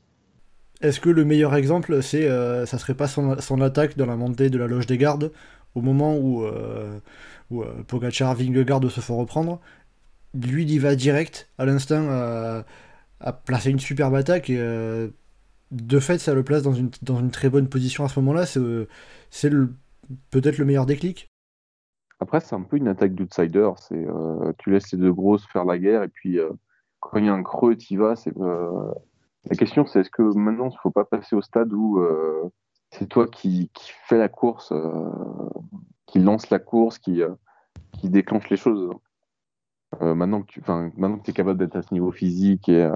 Est-ce 0.80 1.00
que 1.00 1.10
le 1.10 1.24
meilleur 1.24 1.54
exemple, 1.56 2.02
c'est, 2.02 2.28
euh, 2.28 2.64
ça 2.64 2.78
serait 2.78 2.94
pas 2.94 3.08
son, 3.08 3.60
attaque 3.60 3.96
dans 3.96 4.06
la 4.06 4.16
montée 4.16 4.48
de 4.48 4.58
la 4.58 4.68
loge 4.68 4.86
des 4.86 4.98
gardes, 4.98 5.32
au 5.74 5.80
moment 5.80 6.16
où, 6.16 6.44
euh, 6.44 7.00
où 7.50 7.62
euh, 7.62 8.88
se 8.88 9.00
font 9.00 9.16
reprendre? 9.16 9.60
Lui, 10.34 10.62
il 10.62 10.70
y 10.70 10.78
va 10.78 10.94
direct, 10.94 11.48
à 11.58 11.64
l'instant, 11.64 12.08
à 13.20 13.32
placer 13.32 13.70
une 13.70 13.80
superbe 13.80 14.14
attaque, 14.14 14.50
et 14.50 14.58
de 15.70 16.00
fait, 16.00 16.18
ça 16.18 16.34
le 16.34 16.44
place 16.44 16.62
dans 16.62 16.74
une, 16.74 17.30
très 17.30 17.48
bonne 17.50 17.68
position 17.68 18.04
à 18.04 18.08
ce 18.08 18.20
moment-là. 18.20 18.46
C'est, 18.46 18.60
c'est 19.30 19.50
peut-être 20.30 20.58
le 20.58 20.64
meilleur 20.64 20.86
déclic 20.86 21.28
Après, 22.20 22.40
c'est 22.40 22.54
un 22.54 22.62
peu 22.62 22.76
une 22.76 22.88
attaque 22.88 23.14
d'outsider. 23.14 23.68
C'est, 23.88 24.06
tu 24.58 24.70
laisses 24.70 24.92
les 24.92 24.98
deux 24.98 25.12
grosses 25.12 25.46
faire 25.46 25.64
la 25.64 25.78
guerre, 25.78 26.04
et 26.04 26.08
puis 26.08 26.38
quand 27.00 27.18
il 27.18 27.24
y 27.24 27.28
a 27.28 27.34
un 27.34 27.42
creux, 27.42 27.74
tu 27.74 27.94
y 27.94 27.96
vas. 27.96 28.14
La 29.44 29.56
question, 29.56 29.86
c'est 29.86 30.00
est-ce 30.00 30.10
que 30.10 30.22
maintenant, 30.22 30.68
il 30.68 30.74
ne 30.74 30.80
faut 30.82 30.90
pas 30.90 31.04
passer 31.04 31.36
au 31.36 31.42
stade 31.42 31.72
où 31.72 32.00
euh, 32.00 32.50
c'est 32.90 33.08
toi 33.08 33.26
qui, 33.26 33.70
fais 34.06 34.18
la 34.18 34.28
course, 34.28 34.72
euh, 34.72 35.10
qui 36.06 36.18
lance 36.18 36.50
la 36.50 36.58
course, 36.58 36.98
qui, 36.98 37.22
euh, 37.22 37.34
déclenche 38.02 38.48
les 38.50 38.56
choses 38.56 38.90
maintenant 40.00 40.42
que 40.42 40.52
tu 40.52 40.60
maintenant 40.68 41.18
que 41.18 41.30
es 41.30 41.32
capable 41.32 41.58
d'être 41.58 41.74
à 41.74 41.82
ce 41.82 41.94
niveau 41.94 42.12
physique 42.12 42.68
et 42.68 42.92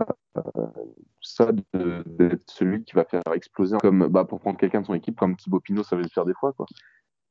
ça, 1.23 1.51
d'être 1.73 2.51
celui 2.51 2.85
qui 2.85 2.95
va 2.95 3.05
faire 3.05 3.23
exploser, 3.35 3.79
comme 3.81 4.09
bah, 4.09 4.27
pour 4.27 4.41
prendre 4.41 4.59
quelqu'un 4.59 4.83
de 4.83 4.87
son 4.87 4.95
équipe, 4.95 5.19
comme 5.19 5.35
Thibaut 5.35 5.61
Pinot, 5.61 5.85
ça 5.85 5.97
veut 5.97 6.03
le 6.03 6.09
faire 6.09 6.27
des 6.27 6.35
fois. 6.35 6.53
Quoi. 6.53 6.67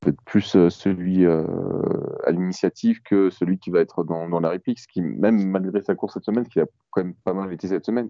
Être 0.08 0.19
plus 0.26 0.58
celui 0.69 1.28
à 1.28 2.32
l'initiative 2.32 3.02
que 3.04 3.30
celui 3.30 3.60
qui 3.60 3.69
va 3.69 3.82
être 3.82 4.04
dans, 4.04 4.28
dans 4.28 4.39
la 4.39 4.50
réplique, 4.50 4.80
ce 4.80 4.88
qui, 4.88 5.02
même 5.02 5.45
malgré 5.47 5.82
sa 5.82 5.93
course 5.93 6.15
cette 6.15 6.26
semaine, 6.26 6.47
qui 6.47 6.60
a 6.60 6.65
quand 6.89 7.04
même 7.04 7.13
pas 7.24 7.34
mal 7.34 7.54
été 7.54 7.67
cette 7.67 7.86
semaine, 7.86 8.10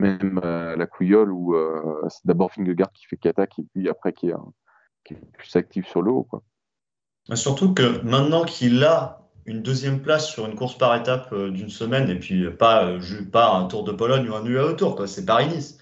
même 0.00 0.40
euh, 0.44 0.76
la 0.76 0.86
couillole 0.86 1.32
où 1.32 1.54
euh, 1.54 2.02
c'est 2.08 2.26
d'abord 2.26 2.52
Fingegaard 2.52 2.92
qui 2.92 3.06
fait 3.06 3.16
qui 3.16 3.28
attaque 3.28 3.58
et 3.58 3.64
puis 3.74 3.88
après 3.88 4.12
qui 4.12 4.28
est, 4.28 4.34
qui 5.04 5.14
est 5.14 5.32
plus 5.36 5.56
actif 5.56 5.86
sur 5.88 6.02
le 6.02 6.10
haut. 6.10 6.24
Quoi. 6.24 6.42
Surtout 7.34 7.74
que 7.74 8.00
maintenant 8.02 8.44
qu'il 8.44 8.82
a 8.84 9.22
une 9.46 9.62
deuxième 9.62 10.00
place 10.00 10.28
sur 10.28 10.46
une 10.46 10.54
course 10.54 10.76
par 10.76 10.94
étape 10.94 11.32
euh, 11.32 11.50
d'une 11.50 11.70
semaine 11.70 12.08
et 12.10 12.18
puis 12.18 12.50
pas, 12.50 12.96
pas 13.32 13.54
un 13.54 13.66
Tour 13.66 13.84
de 13.84 13.92
Pologne 13.92 14.28
ou 14.28 14.34
un 14.34 14.44
UAE 14.44 14.74
Tour, 14.74 15.02
c'est 15.06 15.26
Paris-Nice. 15.26 15.78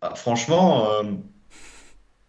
Bah, 0.00 0.14
franchement, 0.16 0.88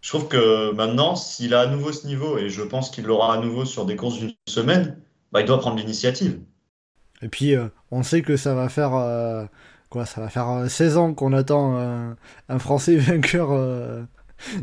je 0.01 0.09
trouve 0.09 0.27
que 0.27 0.71
maintenant, 0.73 1.15
s'il 1.15 1.55
a 1.55 1.61
à 1.61 1.67
nouveau 1.67 1.91
ce 1.91 2.05
niveau, 2.05 2.37
et 2.37 2.49
je 2.49 2.61
pense 2.61 2.91
qu'il 2.91 3.05
l'aura 3.05 3.33
à 3.33 3.37
nouveau 3.39 3.65
sur 3.65 3.85
des 3.85 3.95
courses 3.95 4.19
d'une 4.19 4.33
semaine, 4.47 5.01
bah, 5.31 5.41
il 5.41 5.47
doit 5.47 5.59
prendre 5.59 5.77
l'initiative. 5.77 6.39
Et 7.23 7.29
puis, 7.29 7.55
on 7.89 8.03
sait 8.03 8.21
que 8.21 8.37
ça 8.37 8.53
va 8.53 8.69
faire 8.69 9.47
ça 10.05 10.21
va 10.21 10.29
faire 10.29 10.69
16 10.69 10.95
euh, 10.95 10.99
ans 10.99 11.13
qu'on 11.13 11.33
attend 11.33 11.77
un, 12.49 12.59
Français 12.59 12.95
vainqueur 12.97 13.51
euh, 13.51 14.03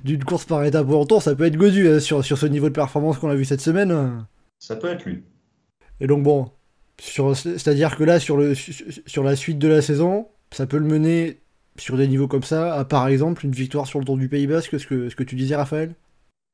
d'une 0.05 0.25
course 0.25 0.45
par 0.45 0.64
étape 0.64 0.88
ou 0.88 0.95
en 0.95 1.07
tour. 1.07 1.23
Ça 1.23 1.35
peut 1.35 1.45
être 1.45 1.57
Godu 1.57 1.88
hein, 1.88 2.01
sur, 2.01 2.25
sur 2.25 2.38
ce 2.38 2.47
niveau 2.47 2.69
de 2.69 2.75
performance 2.75 3.19
qu'on 3.19 3.31
a 3.31 3.35
vu 3.35 3.45
cette 3.45 3.61
semaine. 3.61 4.25
Ça 4.59 4.77
peut 4.77 4.88
être 4.88 5.05
lui. 5.05 5.23
Et 6.01 6.07
donc 6.07 6.23
bon, 6.23 6.51
c'est-à-dire 7.01 7.97
que 7.97 8.05
là, 8.05 8.21
sur, 8.21 8.37
le, 8.37 8.55
sur 8.55 9.23
la 9.23 9.37
suite 9.37 9.59
de 9.59 9.69
la 9.69 9.83
saison, 9.83 10.29
ça 10.51 10.66
peut 10.66 10.79
le 10.79 10.87
mener 10.87 11.40
sur 11.79 11.97
des 11.97 12.09
niveaux 12.09 12.29
comme 12.29 12.43
ça, 12.43 12.75
à 12.75 12.85
par 12.85 13.09
exemple 13.09 13.45
une 13.45 13.53
victoire 13.53 13.87
sur 13.87 13.99
le 13.99 14.05
Tour 14.05 14.16
du 14.16 14.29
Pays 14.29 14.47
Basque, 14.47 14.79
ce 14.79 14.87
que, 14.87 15.09
ce 15.09 15.16
que 15.16 15.23
tu 15.23 15.35
disais 15.35 15.57
Raphaël? 15.57 15.95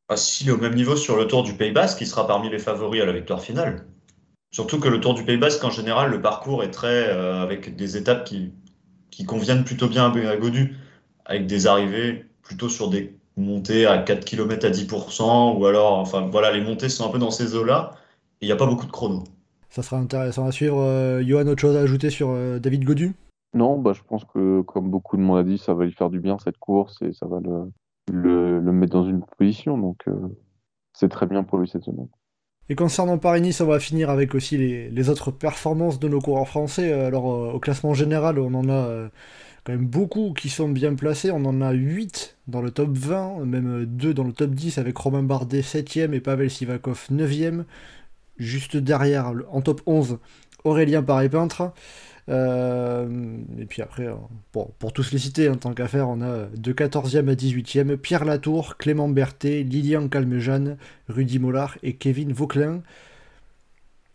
Ah, 0.08 0.16
S'il 0.16 0.48
est 0.48 0.52
au 0.52 0.58
même 0.58 0.74
niveau 0.74 0.94
sur 0.96 1.16
le 1.16 1.26
Tour 1.26 1.42
du 1.42 1.54
Pays 1.54 1.72
Basque, 1.72 2.00
il 2.00 2.06
sera 2.06 2.26
parmi 2.26 2.48
les 2.48 2.58
favoris 2.58 3.02
à 3.02 3.06
la 3.06 3.12
victoire 3.12 3.42
finale. 3.42 3.84
Surtout 4.52 4.78
que 4.78 4.88
le 4.88 5.00
Tour 5.00 5.14
du 5.14 5.24
Pays 5.24 5.36
Basque, 5.36 5.62
en 5.64 5.70
général, 5.70 6.10
le 6.10 6.22
parcours 6.22 6.62
est 6.62 6.70
très. 6.70 7.08
Euh, 7.08 7.42
avec 7.42 7.74
des 7.74 7.96
étapes 7.96 8.24
qui, 8.24 8.52
qui 9.10 9.24
conviennent 9.24 9.64
plutôt 9.64 9.88
bien 9.88 10.10
à 10.10 10.36
Godu, 10.36 10.76
avec 11.24 11.46
des 11.46 11.66
arrivées 11.66 12.26
plutôt 12.42 12.68
sur 12.68 12.88
des 12.88 13.16
montées 13.36 13.86
à 13.86 13.98
4 13.98 14.24
km 14.24 14.66
à 14.66 14.70
10%, 14.70 15.58
ou 15.58 15.66
alors, 15.66 15.98
enfin 15.98 16.28
voilà, 16.30 16.52
les 16.52 16.62
montées 16.62 16.88
sont 16.88 17.06
un 17.06 17.12
peu 17.12 17.18
dans 17.18 17.30
ces 17.30 17.54
eaux-là, 17.54 17.92
et 18.40 18.46
il 18.46 18.48
n'y 18.48 18.52
a 18.52 18.56
pas 18.56 18.66
beaucoup 18.66 18.86
de 18.86 18.92
chrono. 18.92 19.24
Ça 19.70 19.82
sera 19.82 19.98
intéressant 19.98 20.46
à 20.46 20.52
suivre. 20.52 20.80
Euh, 20.80 21.22
Johan, 21.22 21.46
autre 21.46 21.60
chose 21.60 21.76
à 21.76 21.80
ajouter 21.80 22.10
sur 22.10 22.30
euh, 22.30 22.58
David 22.58 22.84
Godu? 22.84 23.14
Non, 23.54 23.78
bah, 23.78 23.92
je 23.94 24.02
pense 24.06 24.24
que, 24.24 24.62
comme 24.62 24.90
beaucoup 24.90 25.16
de 25.16 25.22
monde 25.22 25.38
a 25.38 25.42
dit, 25.42 25.58
ça 25.58 25.74
va 25.74 25.84
lui 25.84 25.92
faire 25.92 26.10
du 26.10 26.20
bien 26.20 26.38
cette 26.38 26.58
course, 26.58 27.00
et 27.02 27.12
ça 27.12 27.26
va 27.26 27.40
le, 27.40 28.60
le, 28.60 28.72
mettre 28.72 28.92
dans 28.92 29.06
une 29.06 29.22
position, 29.38 29.76
donc 29.76 29.98
euh, 30.08 30.14
c'est 30.92 31.08
très 31.08 31.26
bien 31.26 31.42
pour 31.42 31.58
lui 31.58 31.68
cette 31.68 31.84
semaine. 31.84 32.08
Et 32.68 32.74
concernant 32.74 33.16
Paris-Nice, 33.18 33.60
on 33.60 33.66
va 33.66 33.78
finir 33.78 34.10
avec 34.10 34.34
aussi 34.34 34.58
les, 34.58 35.08
autres 35.08 35.30
performances 35.30 36.00
de 36.00 36.08
nos 36.08 36.20
coureurs 36.20 36.48
français. 36.48 36.92
Euh, 36.92 37.06
alors, 37.06 37.32
euh, 37.32 37.52
au 37.52 37.60
classement 37.60 37.94
général, 37.94 38.40
on 38.40 38.54
en 38.54 38.68
a 38.68 38.72
euh, 38.72 39.08
quand 39.64 39.72
même 39.72 39.86
beaucoup 39.86 40.32
qui 40.32 40.48
sont 40.48 40.68
bien 40.68 40.94
placés. 40.94 41.30
On 41.30 41.44
en 41.44 41.60
a 41.60 41.70
8 41.70 42.36
dans 42.48 42.60
le 42.60 42.72
top 42.72 42.90
20, 42.90 43.44
même 43.44 43.84
2 43.84 44.14
dans 44.14 44.24
le 44.24 44.32
top 44.32 44.50
10 44.50 44.78
avec 44.78 44.96
Romain 44.96 45.22
Bardet 45.22 45.60
7ème 45.60 46.12
et 46.12 46.20
Pavel 46.20 46.50
Sivakov 46.50 47.06
9ème. 47.12 47.64
Juste 48.38 48.76
derrière, 48.76 49.32
en 49.50 49.60
top 49.62 49.80
11, 49.86 50.18
Aurélien 50.64 51.02
Paré-Peintre. 51.02 51.72
Euh, 52.28 53.38
et 53.58 53.66
puis 53.66 53.82
après, 53.82 54.08
bon, 54.52 54.70
pour 54.78 54.92
tous 54.92 55.12
les 55.12 55.18
citer, 55.18 55.48
en 55.48 55.56
tant 55.56 55.72
qu'à 55.72 55.86
faire, 55.86 56.08
on 56.08 56.20
a 56.22 56.46
de 56.46 56.72
14e 56.72 57.28
à 57.28 57.34
18e 57.34 57.96
Pierre 57.96 58.24
Latour, 58.24 58.76
Clément 58.76 59.08
Berthet, 59.08 59.62
Lilian 59.62 60.08
Calmejane, 60.08 60.76
Rudy 61.08 61.38
Mollard 61.38 61.78
et 61.82 61.94
Kevin 61.94 62.32
Vauclin. 62.32 62.80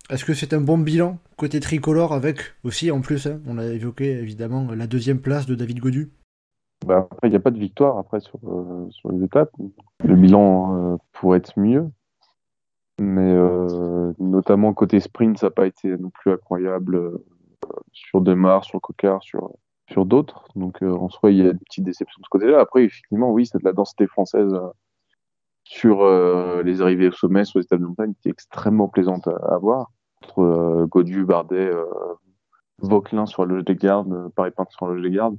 Est-ce 0.10 0.26
que 0.26 0.34
c'est 0.34 0.54
un 0.54 0.60
bon 0.60 0.78
bilan 0.78 1.19
côté 1.38 1.60
tricolore 1.62 2.13
avec 2.13 2.39
aussi 2.63 2.91
en 2.91 3.00
plus, 3.00 3.28
hein, 3.28 3.39
on 3.47 3.58
a 3.58 3.65
évoqué 3.65 4.12
évidemment 4.12 4.67
la 4.76 4.88
deuxième 4.88 5.19
place 5.19 5.45
de 5.45 5.56
David 5.56 5.80
Godu? 5.80 6.12
Bah 6.86 7.08
Après, 7.10 7.28
il 7.28 7.32
n'y 7.32 7.38
a 7.38 7.41
pas 7.41 7.52
de 7.52 7.60
victoire 7.60 7.97
après 7.97 8.19
sur, 8.19 8.39
sur 8.89 9.12
les 9.12 9.24
étapes. 9.24 9.52
Le 10.04 10.15
bilan 10.15 11.00
pourrait 11.13 11.38
être 11.38 11.58
mieux. 11.58 11.86
Mais 13.00 13.36
notamment 14.19 14.74
côté 14.74 15.00
sprint, 15.00 15.38
ça 15.38 15.47
n'a 15.47 15.52
pas 15.52 15.67
été 15.67 15.95
non 15.97 16.10
plus 16.10 16.32
incroyable 16.32 17.19
sur 17.91 18.21
Demar, 18.21 18.63
sur 18.63 18.82
Cocard, 18.82 19.21
sur, 19.24 19.52
sur 19.91 20.06
d'autres. 20.06 20.45
Donc 20.56 20.82
euh, 20.82 20.91
en 20.91 21.10
soi, 21.10 21.32
il 21.32 21.38
y 21.38 21.41
a 21.41 21.52
une 21.52 21.60
petite 21.60 21.84
déception 21.84 22.19
de 22.19 22.26
ce 22.26 22.30
côté-là. 22.30 22.60
Après, 22.60 22.84
effectivement, 22.86 23.32
oui, 23.32 23.45
c'est 23.45 23.60
de 23.60 23.65
la 23.65 23.74
densité 23.74 24.08
française 24.08 24.54
euh, 24.54 24.69
sur 25.63 26.02
euh, 26.02 26.63
les 26.63 26.82
arrivées 26.82 27.10
au 27.10 27.12
sommet, 27.12 27.45
sur 27.45 27.60
les 27.60 27.65
étapes 27.65 27.80
de 27.80 27.86
montagne, 27.86 28.13
qui 28.21 28.30
est 28.30 28.32
extrêmement 28.32 28.88
plaisante 28.88 29.28
à, 29.28 29.58
voir. 29.58 29.91
Entre 30.24 30.86
Godu, 30.86 31.26
Bardet, 31.26 31.71
Vauquelin 32.78 33.26
sur 33.26 33.45
la 33.45 33.54
loge 33.54 33.65
des 33.65 33.76
gardes, 33.76 34.30
Paris 34.36 34.52
Peintre 34.52 34.71
sur 34.71 34.88
la 34.88 34.93
loge 34.93 35.04
des 35.04 35.12
gardes. 35.12 35.38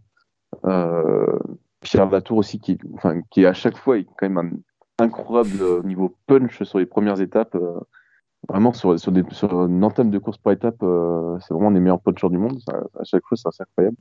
Pierre 1.80 2.10
Latour 2.10 2.38
aussi, 2.38 2.60
qui 2.60 3.46
à 3.46 3.52
chaque 3.52 3.76
fois 3.76 3.98
est 3.98 4.06
quand 4.18 4.28
même 4.28 4.38
un 4.98 5.04
incroyable 5.04 5.86
niveau 5.86 6.16
punch 6.26 6.62
sur 6.64 6.78
les 6.78 6.86
premières 6.86 7.20
étapes. 7.20 7.56
Vraiment, 8.48 8.72
sur, 8.72 8.98
sur, 8.98 9.12
des, 9.12 9.22
sur 9.30 9.66
une 9.66 9.84
entame 9.84 10.10
de 10.10 10.18
course 10.18 10.38
par 10.38 10.52
étape, 10.52 10.82
euh, 10.82 11.38
c'est 11.40 11.54
vraiment 11.54 11.70
les 11.70 11.80
meilleurs 11.80 12.00
punchers 12.00 12.28
du 12.28 12.38
monde. 12.38 12.58
à 12.68 13.04
chaque 13.04 13.24
fois, 13.24 13.36
c'est 13.36 13.48
assez 13.48 13.62
incroyable. 13.62 13.96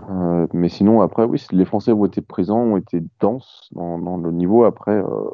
Euh, 0.00 0.46
mais 0.52 0.68
sinon, 0.68 1.00
après, 1.00 1.24
oui, 1.24 1.42
les 1.52 1.64
Français 1.64 1.92
ont 1.92 2.04
été 2.04 2.20
présents, 2.20 2.58
ont 2.58 2.76
été 2.76 3.02
denses 3.20 3.68
dans, 3.72 3.98
dans 3.98 4.16
le 4.16 4.30
niveau. 4.32 4.64
Après, 4.64 4.96
euh, 4.96 5.30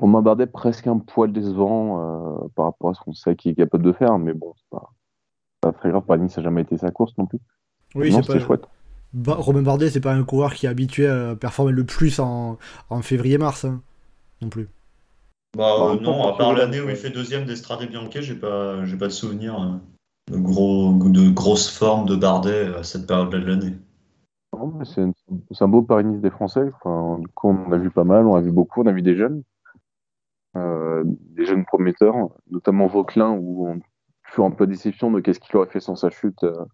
Romain 0.00 0.20
Bardet, 0.20 0.46
presque 0.46 0.86
un 0.86 0.98
poil 0.98 1.32
décevant 1.32 2.00
euh, 2.00 2.48
par 2.54 2.66
rapport 2.66 2.90
à 2.90 2.94
ce 2.94 3.00
qu'on 3.00 3.14
sait 3.14 3.36
qu'il 3.36 3.52
est 3.52 3.54
capable 3.54 3.84
de 3.84 3.92
faire. 3.92 4.18
Mais 4.18 4.34
bon, 4.34 4.52
c'est 4.56 4.68
pas, 4.70 4.92
pas 5.60 5.72
très 5.72 5.90
grave. 5.90 6.02
Paris, 6.04 6.28
ça 6.28 6.40
n'a 6.40 6.46
jamais 6.46 6.62
été 6.62 6.76
sa 6.76 6.90
course 6.90 7.16
non 7.18 7.26
plus. 7.26 7.38
Oui, 7.94 8.12
c'est 8.12 8.26
pas... 8.26 8.38
chouette. 8.38 8.66
Romain 9.26 9.62
Bardet, 9.62 9.88
c'est 9.88 10.00
pas 10.00 10.12
un 10.12 10.24
coureur 10.24 10.52
qui 10.52 10.66
est 10.66 10.68
habitué 10.68 11.06
à 11.06 11.34
performer 11.36 11.72
le 11.72 11.84
plus 11.84 12.18
en, 12.18 12.58
en 12.90 13.00
février-mars, 13.00 13.64
hein, 13.64 13.80
non 14.42 14.50
plus. 14.50 14.68
Bah 15.56 15.96
non, 16.02 16.28
à 16.28 16.36
part 16.36 16.52
l'année 16.52 16.82
où 16.82 16.90
il 16.90 16.96
fait 16.96 17.08
deuxième 17.08 17.46
d'Estrade 17.46 17.88
Bianchi, 17.88 18.20
j'ai 18.20 18.34
pas, 18.34 18.84
j'ai 18.84 18.98
pas 18.98 19.06
de 19.06 19.12
souvenir 19.12 19.58
euh, 19.58 20.34
de, 20.34 20.38
gros, 20.38 20.92
de 20.92 21.30
grosses 21.30 21.70
formes 21.70 22.06
de 22.06 22.14
Bardet 22.14 22.74
à 22.74 22.82
cette 22.82 23.06
période-là 23.06 23.40
de 23.40 23.46
l'année. 23.46 23.76
C'est 24.84 25.62
un 25.62 25.68
beau 25.68 25.80
paris 25.80 26.04
des 26.04 26.28
Français. 26.28 26.70
Enfin, 26.74 27.18
du 27.20 27.28
coup, 27.28 27.48
on 27.48 27.72
a 27.72 27.78
vu 27.78 27.90
pas 27.90 28.04
mal, 28.04 28.26
on 28.26 28.34
a 28.34 28.42
vu 28.42 28.52
beaucoup, 28.52 28.82
on 28.82 28.86
a 28.86 28.92
vu 28.92 29.00
des 29.00 29.16
jeunes, 29.16 29.42
euh, 30.58 31.04
des 31.06 31.46
jeunes 31.46 31.64
prometteurs, 31.64 32.16
notamment 32.50 32.86
Vauclin, 32.86 33.30
où 33.30 33.66
on 33.66 33.80
fait 34.24 34.44
un 34.44 34.50
peu 34.50 34.66
déception 34.66 35.10
de 35.10 35.20
qu'est-ce 35.20 35.40
qu'il 35.40 35.56
aurait 35.56 35.70
fait 35.70 35.80
sans 35.80 35.96
sa 35.96 36.10
chute 36.10 36.44
euh, 36.44 36.66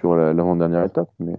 sur 0.00 0.16
l'avant-dernière 0.16 0.82
étape. 0.82 1.10
Mais 1.20 1.36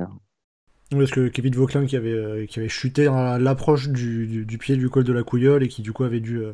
parce 0.90 1.12
que 1.12 1.28
Kevin 1.28 1.54
Vauclin 1.54 1.86
qui 1.86 1.98
avait, 1.98 2.14
euh, 2.14 2.46
qui 2.46 2.60
avait 2.60 2.70
chuté 2.70 3.08
à 3.08 3.38
l'approche 3.38 3.90
du, 3.90 4.46
du, 4.46 4.58
pied 4.58 4.78
du 4.78 4.90
col 4.90 5.04
de 5.04 5.12
la 5.12 5.24
Couillole 5.24 5.64
et 5.64 5.68
qui 5.68 5.82
du 5.82 5.92
coup 5.92 6.06
avait 6.06 6.22
dû 6.22 6.38
euh, 6.38 6.54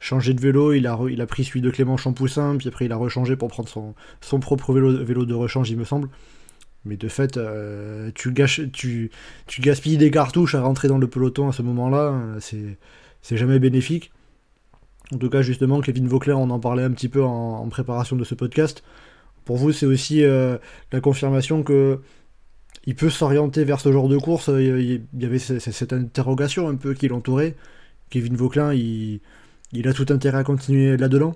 changer 0.00 0.32
de 0.32 0.40
vélo, 0.40 0.72
il 0.72 0.86
a, 0.86 0.98
il 1.10 1.20
a 1.20 1.26
pris 1.26 1.44
celui 1.44 1.60
de 1.60 1.68
Clément 1.70 1.98
Champoussin, 1.98 2.56
puis 2.56 2.68
après 2.68 2.86
il 2.86 2.92
a 2.92 2.96
rechangé 2.96 3.36
pour 3.36 3.48
prendre 3.48 3.68
son, 3.68 3.94
son 4.22 4.40
propre 4.40 4.72
vélo, 4.72 5.04
vélo 5.04 5.26
de 5.26 5.34
rechange, 5.34 5.70
il 5.70 5.76
me 5.76 5.84
semble. 5.84 6.08
Mais 6.86 6.96
de 6.96 7.08
fait, 7.08 7.36
euh, 7.36 8.10
tu, 8.14 8.32
gâches, 8.32 8.62
tu, 8.72 9.10
tu 9.46 9.60
gaspilles 9.60 9.98
des 9.98 10.10
cartouches 10.10 10.54
à 10.54 10.62
rentrer 10.62 10.88
dans 10.88 10.98
le 10.98 11.06
peloton 11.06 11.48
à 11.48 11.52
ce 11.52 11.62
moment-là, 11.62 12.38
c'est 12.40 13.36
jamais 13.36 13.58
bénéfique. 13.58 14.12
En 15.12 15.18
tout 15.18 15.28
cas, 15.28 15.42
justement, 15.42 15.80
Kevin 15.80 16.08
Vauclin, 16.08 16.36
on 16.36 16.50
en 16.50 16.58
parlait 16.58 16.82
un 16.82 16.90
petit 16.90 17.08
peu 17.08 17.22
en, 17.22 17.58
en 17.58 17.68
préparation 17.68 18.16
de 18.16 18.24
ce 18.24 18.34
podcast. 18.34 18.82
Pour 19.44 19.56
vous, 19.56 19.72
c'est 19.72 19.86
aussi 19.86 20.22
la 20.22 21.00
confirmation 21.00 21.62
que 21.62 22.00
il 22.86 22.94
peut 22.94 23.10
s'orienter 23.10 23.64
vers 23.64 23.80
ce 23.80 23.90
genre 23.92 24.08
de 24.08 24.18
course. 24.18 24.48
Il 24.48 25.02
y 25.18 25.24
avait 25.24 25.38
cette 25.38 25.92
interrogation 25.92 26.68
un 26.68 26.76
peu 26.76 26.94
qui 26.94 27.08
l'entourait. 27.08 27.56
Kevin 28.10 28.36
Vauclin, 28.36 28.74
il, 28.74 29.20
a 29.86 29.92
tout 29.92 30.06
intérêt 30.10 30.38
à 30.38 30.44
continuer 30.44 30.96
là-dedans 30.96 31.34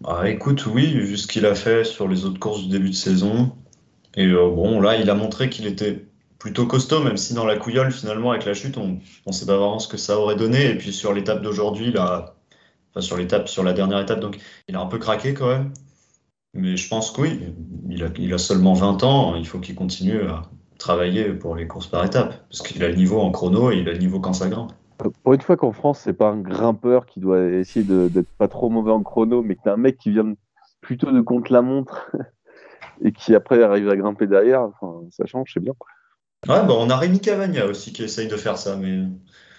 bah, 0.00 0.28
Écoute, 0.28 0.66
oui, 0.66 0.92
vu 0.94 1.16
ce 1.16 1.26
qu'il 1.26 1.46
a 1.46 1.54
fait 1.54 1.84
sur 1.84 2.08
les 2.08 2.24
autres 2.24 2.38
courses 2.38 2.62
du 2.62 2.68
début 2.68 2.90
de 2.90 2.94
saison. 2.94 3.52
Et 4.16 4.26
euh, 4.26 4.50
bon, 4.50 4.80
là, 4.80 4.96
il 4.96 5.10
a 5.10 5.14
montré 5.14 5.50
qu'il 5.50 5.66
était 5.66 6.06
plutôt 6.38 6.66
costaud, 6.66 7.02
même 7.02 7.16
si 7.18 7.34
dans 7.34 7.44
la 7.44 7.56
couillole, 7.56 7.92
finalement, 7.92 8.30
avec 8.30 8.46
la 8.46 8.54
chute, 8.54 8.78
on 8.78 8.98
ne 9.26 9.32
sait 9.32 9.46
pas 9.46 9.56
vraiment 9.56 9.78
ce 9.78 9.88
que 9.88 9.98
ça 9.98 10.18
aurait 10.18 10.36
donné. 10.36 10.70
Et 10.70 10.78
puis 10.78 10.92
sur 10.92 11.12
l'étape 11.12 11.42
d'aujourd'hui, 11.42 11.92
là, 11.92 12.36
enfin 12.90 13.02
sur 13.02 13.18
l'étape, 13.18 13.48
sur 13.48 13.62
la 13.62 13.74
dernière 13.74 14.00
étape, 14.00 14.20
donc 14.20 14.38
il 14.68 14.76
a 14.76 14.80
un 14.80 14.86
peu 14.86 14.98
craqué 14.98 15.34
quand 15.34 15.48
même. 15.48 15.72
Mais 16.54 16.76
je 16.78 16.88
pense 16.88 17.10
que 17.10 17.20
oui, 17.20 17.40
il 17.90 18.02
a, 18.02 18.08
il 18.18 18.32
a 18.32 18.38
seulement 18.38 18.72
20 18.72 19.02
ans, 19.04 19.36
il 19.36 19.46
faut 19.46 19.58
qu'il 19.58 19.74
continue 19.74 20.22
à, 20.22 20.42
travailler 20.78 21.30
pour 21.30 21.56
les 21.56 21.66
courses 21.66 21.86
par 21.86 22.04
étapes, 22.04 22.34
parce 22.48 22.62
qu'il 22.62 22.82
a 22.84 22.88
le 22.88 22.94
niveau 22.94 23.20
en 23.20 23.30
chrono 23.30 23.70
et 23.70 23.78
il 23.78 23.88
a 23.88 23.92
le 23.92 23.98
niveau 23.98 24.20
quand 24.20 24.32
ça 24.32 24.48
grimpe. 24.48 24.72
Pour 25.22 25.34
une 25.34 25.40
fois 25.40 25.56
qu'en 25.56 25.72
France, 25.72 26.00
c'est 26.02 26.14
pas 26.14 26.30
un 26.30 26.40
grimpeur 26.40 27.04
qui 27.06 27.20
doit 27.20 27.42
essayer 27.42 27.84
d'être 27.84 28.30
pas 28.38 28.48
trop 28.48 28.70
mauvais 28.70 28.92
en 28.92 29.02
chrono, 29.02 29.42
mais 29.42 29.54
que 29.54 29.60
t'as 29.64 29.74
un 29.74 29.78
mec 29.78 29.98
qui 29.98 30.10
vient 30.10 30.32
plutôt 30.80 31.12
de 31.12 31.20
contre 31.20 31.52
la 31.52 31.62
montre 31.62 32.10
et 33.02 33.12
qui 33.12 33.34
après 33.34 33.62
arrive 33.62 33.88
à 33.90 33.96
grimper 33.96 34.26
derrière, 34.26 34.62
enfin, 34.62 35.02
ça 35.10 35.26
change, 35.26 35.50
c'est 35.52 35.60
bien. 35.60 35.74
Ouais, 36.48 36.64
bah 36.64 36.74
on 36.78 36.88
a 36.90 36.96
Rémi 36.96 37.20
Cavagna 37.20 37.66
aussi 37.66 37.92
qui 37.92 38.04
essaye 38.04 38.28
de 38.28 38.36
faire 38.36 38.56
ça, 38.56 38.76
mais 38.76 39.00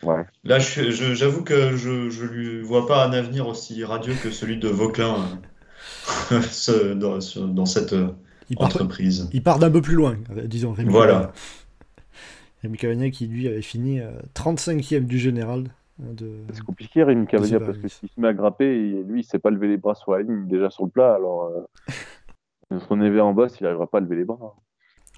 ouais. 0.03 0.25
là, 0.43 0.57
j'avoue 0.59 1.43
que 1.43 1.75
je, 1.75 2.09
je 2.09 2.25
lui 2.25 2.61
vois 2.61 2.87
pas 2.87 3.05
un 3.05 3.13
avenir 3.13 3.47
aussi 3.47 3.83
radieux 3.83 4.15
que 4.21 4.31
celui 4.31 4.57
de 4.57 4.69
Vauclin 4.69 5.17
dans, 6.95 7.19
dans 7.47 7.65
cette 7.65 7.95
il 8.49 8.57
part, 8.57 8.67
entreprise. 8.67 9.29
Il 9.33 9.43
part 9.43 9.59
d'un 9.59 9.71
peu 9.71 9.81
plus 9.81 9.95
loin, 9.95 10.17
disons. 10.45 10.71
Rémi 10.71 10.91
voilà. 10.91 11.31
Rémi 12.61 12.77
Cavagna 12.77 13.09
qui, 13.09 13.27
lui, 13.27 13.47
avait 13.47 13.61
fini 13.61 13.99
35e 14.35 14.95
euh, 14.95 14.99
du 15.01 15.19
général. 15.19 15.65
Hein, 16.01 16.13
de... 16.13 16.31
C'est 16.53 16.63
compliqué, 16.63 17.03
Rémi 17.03 17.27
Cavagna, 17.27 17.59
parce 17.59 17.77
que 17.77 17.87
s'il 17.87 18.09
se 18.09 18.19
met 18.19 18.29
à 18.29 18.33
grimper, 18.33 19.03
lui, 19.07 19.21
il 19.21 19.23
sait 19.23 19.39
pas 19.39 19.49
lever 19.49 19.67
les 19.67 19.77
bras 19.77 19.95
sur 19.95 20.13
la 20.13 20.21
ligne, 20.21 20.47
déjà 20.47 20.69
sur 20.69 20.85
le 20.85 20.89
plat, 20.89 21.13
alors 21.13 21.51
euh, 22.71 22.77
son 22.87 23.01
éveil 23.01 23.21
en 23.21 23.33
bas, 23.33 23.47
il 23.59 23.63
n'arrivera 23.63 23.87
pas 23.87 23.99
à 23.99 24.01
lever 24.01 24.17
les 24.17 24.25
bras. 24.25 24.55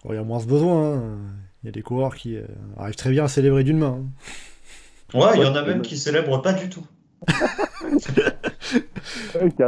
il 0.05 0.15
y 0.15 0.17
a 0.17 0.23
moins 0.23 0.39
ce 0.39 0.47
besoin. 0.47 0.95
Hein. 0.95 1.17
Il 1.63 1.65
y 1.65 1.69
a 1.69 1.71
des 1.71 1.81
coureurs 1.81 2.15
qui 2.15 2.37
euh, 2.37 2.45
arrivent 2.77 2.95
très 2.95 3.11
bien 3.11 3.25
à 3.25 3.27
célébrer 3.27 3.63
d'une 3.63 3.79
main. 3.79 3.99
Hein. 5.13 5.19
Ouais, 5.19 5.31
il 5.35 5.41
y 5.41 5.45
en 5.45 5.55
a 5.55 5.63
même 5.63 5.81
qui 5.81 5.97
célèbrent 5.97 6.41
pas 6.41 6.53
du 6.53 6.69
tout. 6.69 6.85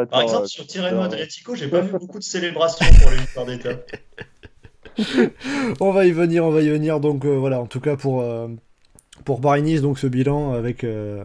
Par 0.10 0.22
exemple, 0.22 0.48
sur 0.48 0.68
Tirreno 0.68 1.02
Adriatico, 1.02 1.56
j'ai 1.56 1.68
pas 1.68 1.82
vu 1.82 1.92
beaucoup 1.92 2.20
de 2.20 2.24
célébrations 2.24 2.86
pour 3.02 3.12
les 3.12 3.18
victoires 3.18 3.46
d'étape. 3.46 3.92
on 5.80 5.92
va 5.92 6.06
y 6.06 6.12
venir, 6.12 6.46
on 6.46 6.52
va 6.52 6.62
y 6.62 6.70
venir. 6.70 7.00
Donc 7.00 7.26
euh, 7.26 7.38
voilà, 7.38 7.60
en 7.60 7.66
tout 7.66 7.80
cas 7.80 7.96
pour, 7.96 8.22
euh, 8.22 8.48
pour 9.26 9.42
Paris-Nice, 9.42 9.82
donc 9.82 10.00
ce 10.00 10.08
bilan 10.08 10.54
avec 10.54 10.84
euh, 10.84 11.24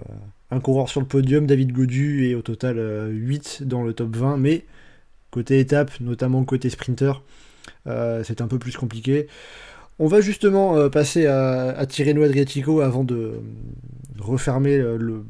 un 0.51 0.61
coureur 0.61 0.89
sur 0.89 1.01
le 1.01 1.07
podium, 1.07 1.47
David 1.47 1.73
Godu, 1.73 2.27
et 2.27 2.35
au 2.35 2.43
total 2.43 2.79
8 3.11 3.65
dans 3.65 3.83
le 3.83 3.93
top 3.93 4.17
20. 4.17 4.37
Mais 4.37 4.65
côté 5.31 5.59
étape, 5.59 5.91
notamment 6.01 6.45
côté 6.45 6.71
sprinter, 6.71 7.23
c'est 7.87 8.41
un 8.41 8.49
peu 8.49 8.59
plus 8.59 8.77
compliqué. 8.77 9.27
On 9.99 10.09
va 10.09 10.21
justement 10.21 10.91
passer 10.91 11.27
à, 11.27 11.71
à 11.71 11.87
Tirreno 11.87 12.23
Adriatico 12.23 12.81
avant 12.81 13.03
de 13.03 13.41
refermer 14.19 14.77
le, 14.77 15.25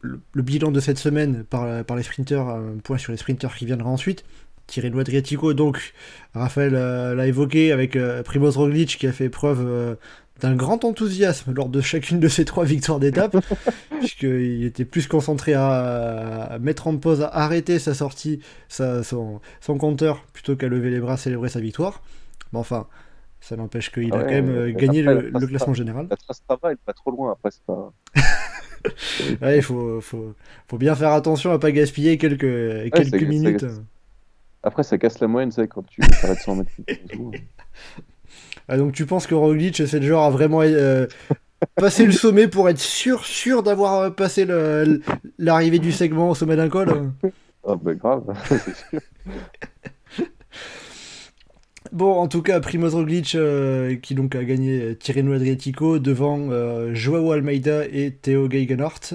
le, 0.00 0.42
bilan 0.42 0.70
de 0.70 0.80
cette 0.80 0.98
semaine 0.98 1.44
par, 1.44 1.84
par 1.84 1.96
les 1.96 2.02
sprinters, 2.02 2.46
un 2.46 2.78
point 2.82 2.98
sur 2.98 3.12
les 3.12 3.18
sprinters 3.18 3.54
qui 3.54 3.66
viendront 3.66 3.90
ensuite. 3.90 4.24
Tirreno 4.68 5.00
Adriatico, 5.00 5.54
donc, 5.54 5.94
Raphaël 6.34 6.74
euh, 6.74 7.14
l'a 7.14 7.26
évoqué 7.26 7.72
avec 7.72 7.96
euh, 7.96 8.22
Primoz 8.22 8.56
Roglic 8.56 8.98
qui 8.98 9.06
a 9.06 9.12
fait 9.12 9.30
preuve 9.30 9.66
euh, 9.66 9.94
d'un 10.40 10.54
grand 10.54 10.84
enthousiasme 10.84 11.52
lors 11.52 11.70
de 11.70 11.80
chacune 11.80 12.20
de 12.20 12.28
ces 12.28 12.44
trois 12.44 12.64
victoires 12.64 13.00
d'étape, 13.00 13.36
puisqu'il 13.98 14.64
était 14.64 14.84
plus 14.84 15.08
concentré 15.08 15.54
à, 15.54 16.58
mettre 16.60 16.86
en 16.86 16.96
pause, 16.98 17.22
à 17.22 17.28
arrêter 17.28 17.78
sa 17.78 17.94
sortie, 17.94 18.40
sa, 18.68 19.02
son, 19.02 19.40
son, 19.60 19.78
compteur, 19.78 20.22
plutôt 20.32 20.54
qu'à 20.54 20.68
lever 20.68 20.90
les 20.90 21.00
bras, 21.00 21.16
célébrer 21.16 21.48
sa 21.48 21.60
victoire. 21.60 22.02
Mais 22.52 22.58
enfin, 22.58 22.86
ça 23.40 23.56
n'empêche 23.56 23.90
qu'il 23.90 24.12
a 24.14 24.22
quand 24.22 24.30
même 24.30 24.70
gagné 24.72 25.02
le, 25.02 25.46
classement 25.46 25.74
général. 25.74 26.06
La 26.10 26.16
trace 26.16 26.42
travail, 26.46 26.76
pas 26.84 26.92
trop 26.92 27.10
loin, 27.10 27.32
après 27.32 27.50
c'est 27.50 27.64
pas... 27.64 27.92
il 29.42 29.62
faut, 29.62 30.00
faut, 30.00 30.34
faut, 30.66 30.78
bien 30.78 30.94
faire 30.94 31.12
attention 31.12 31.52
à 31.52 31.58
pas 31.58 31.72
gaspiller 31.72 32.18
quelques, 32.18 32.90
quelques 32.92 33.22
minutes. 33.22 33.66
Après, 34.62 34.82
ça 34.82 34.98
casse 34.98 35.20
la 35.20 35.28
moyenne, 35.28 35.52
c'est 35.52 35.68
quand 35.68 35.86
tu 35.86 36.00
t'arrêtes 36.00 36.40
sans 36.40 36.56
mettre. 36.56 36.70
ah, 38.68 38.76
donc 38.76 38.92
tu 38.92 39.06
penses 39.06 39.26
que 39.26 39.34
Roglic, 39.34 39.76
c'est 39.86 40.00
le 40.00 40.06
genre 40.06 40.24
à 40.24 40.30
vraiment 40.30 40.62
euh, 40.62 41.06
passer 41.76 42.04
le 42.04 42.12
sommet 42.12 42.48
pour 42.48 42.68
être 42.68 42.80
sûr, 42.80 43.24
sûr 43.24 43.62
d'avoir 43.62 44.14
passé 44.14 44.46
l'arrivée 45.38 45.78
du 45.78 45.92
segment 45.92 46.30
au 46.30 46.34
sommet 46.34 46.56
d'un 46.56 46.68
col 46.68 47.12
Ah, 47.66 47.76
bah 47.76 47.94
grave, 47.94 48.24
c'est 48.48 48.74
sûr. 48.74 49.00
Bon, 51.92 52.12
en 52.14 52.28
tout 52.28 52.42
cas, 52.42 52.60
Primoz 52.60 52.94
Roglic 52.94 53.34
euh, 53.34 53.96
qui 53.96 54.14
donc 54.14 54.34
a 54.34 54.44
gagné 54.44 54.94
Tirreno 54.96 55.32
Adriatico 55.32 55.98
devant 55.98 56.50
euh, 56.50 56.94
Joao 56.94 57.32
Almeida 57.32 57.86
et 57.86 58.12
Theo 58.12 58.48
Geigenhardt. 58.48 59.14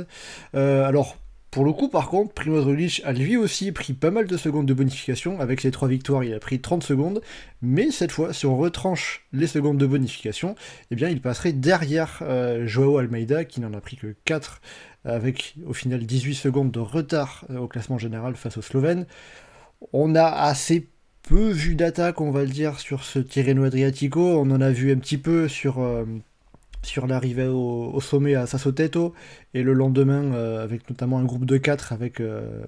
Euh, 0.56 0.84
alors, 0.84 1.18
pour 1.52 1.66
le 1.66 1.72
coup, 1.72 1.88
par 1.88 2.10
contre, 2.10 2.34
Primoz 2.34 2.64
Roglic 2.64 3.02
a 3.06 3.14
lui 3.14 3.38
aussi 3.38 3.72
pris 3.72 3.94
pas 3.94 4.10
mal 4.10 4.26
de 4.26 4.38
secondes 4.38 4.66
de 4.66 4.74
bonification. 4.74 5.40
Avec 5.40 5.62
ses 5.62 5.70
trois 5.70 5.88
victoires, 5.88 6.24
il 6.24 6.34
a 6.34 6.40
pris 6.40 6.62
30 6.62 6.84
secondes. 6.84 7.22
Mais 7.62 7.92
cette 7.92 8.12
fois, 8.12 8.34
si 8.34 8.48
on 8.48 8.58
retranche 8.58 9.28
les 9.34 9.48
secondes 9.48 9.78
de 9.78 9.86
bonification, 9.86 10.56
eh 10.90 10.96
bien, 10.96 11.10
il 11.10 11.22
passerait 11.22 11.54
derrière 11.54 12.24
Joao 12.66 12.98
Almeida 12.98 13.46
qui 13.46 13.62
n'en 13.62 13.74
a 13.74 13.82
pris 13.82 13.98
que 13.98 14.16
4 14.26 14.62
avec 15.06 15.56
au 15.68 15.74
final 15.74 16.06
18 16.06 16.34
secondes 16.34 16.72
de 16.72 16.80
retard 16.80 17.46
au 17.56 17.68
classement 17.68 18.00
général 18.00 18.36
face 18.36 18.58
aux 18.58 18.62
Slovènes. 18.62 19.06
On 19.92 20.16
a 20.16 20.26
assez 20.26 20.88
peu 21.24 21.50
vu 21.50 21.76
d'attaque, 21.76 22.22
on 22.22 22.32
va 22.32 22.42
le 22.42 22.50
dire, 22.50 22.80
sur 22.80 23.04
ce 23.04 23.20
Tirreno 23.20 23.64
Adriatico. 23.64 24.40
On 24.40 24.52
en 24.52 24.62
a 24.62 24.70
vu 24.70 24.92
un 24.92 24.98
petit 24.98 25.18
peu 25.18 25.48
sur, 25.48 25.80
euh, 25.80 26.06
sur 26.84 27.08
l'arrivée 27.08 27.48
au, 27.48 28.00
sommet 28.02 28.36
à 28.36 28.46
Sassoteto 28.46 29.14
et 29.54 29.64
le 29.64 29.74
lendemain 29.74 30.34
euh, 30.34 30.64
avec 30.64 30.90
notamment 30.90 31.18
un 31.18 31.24
groupe 31.24 31.46
de 31.46 31.58
4 31.58 31.94
avec 31.94 32.20
euh, 32.20 32.64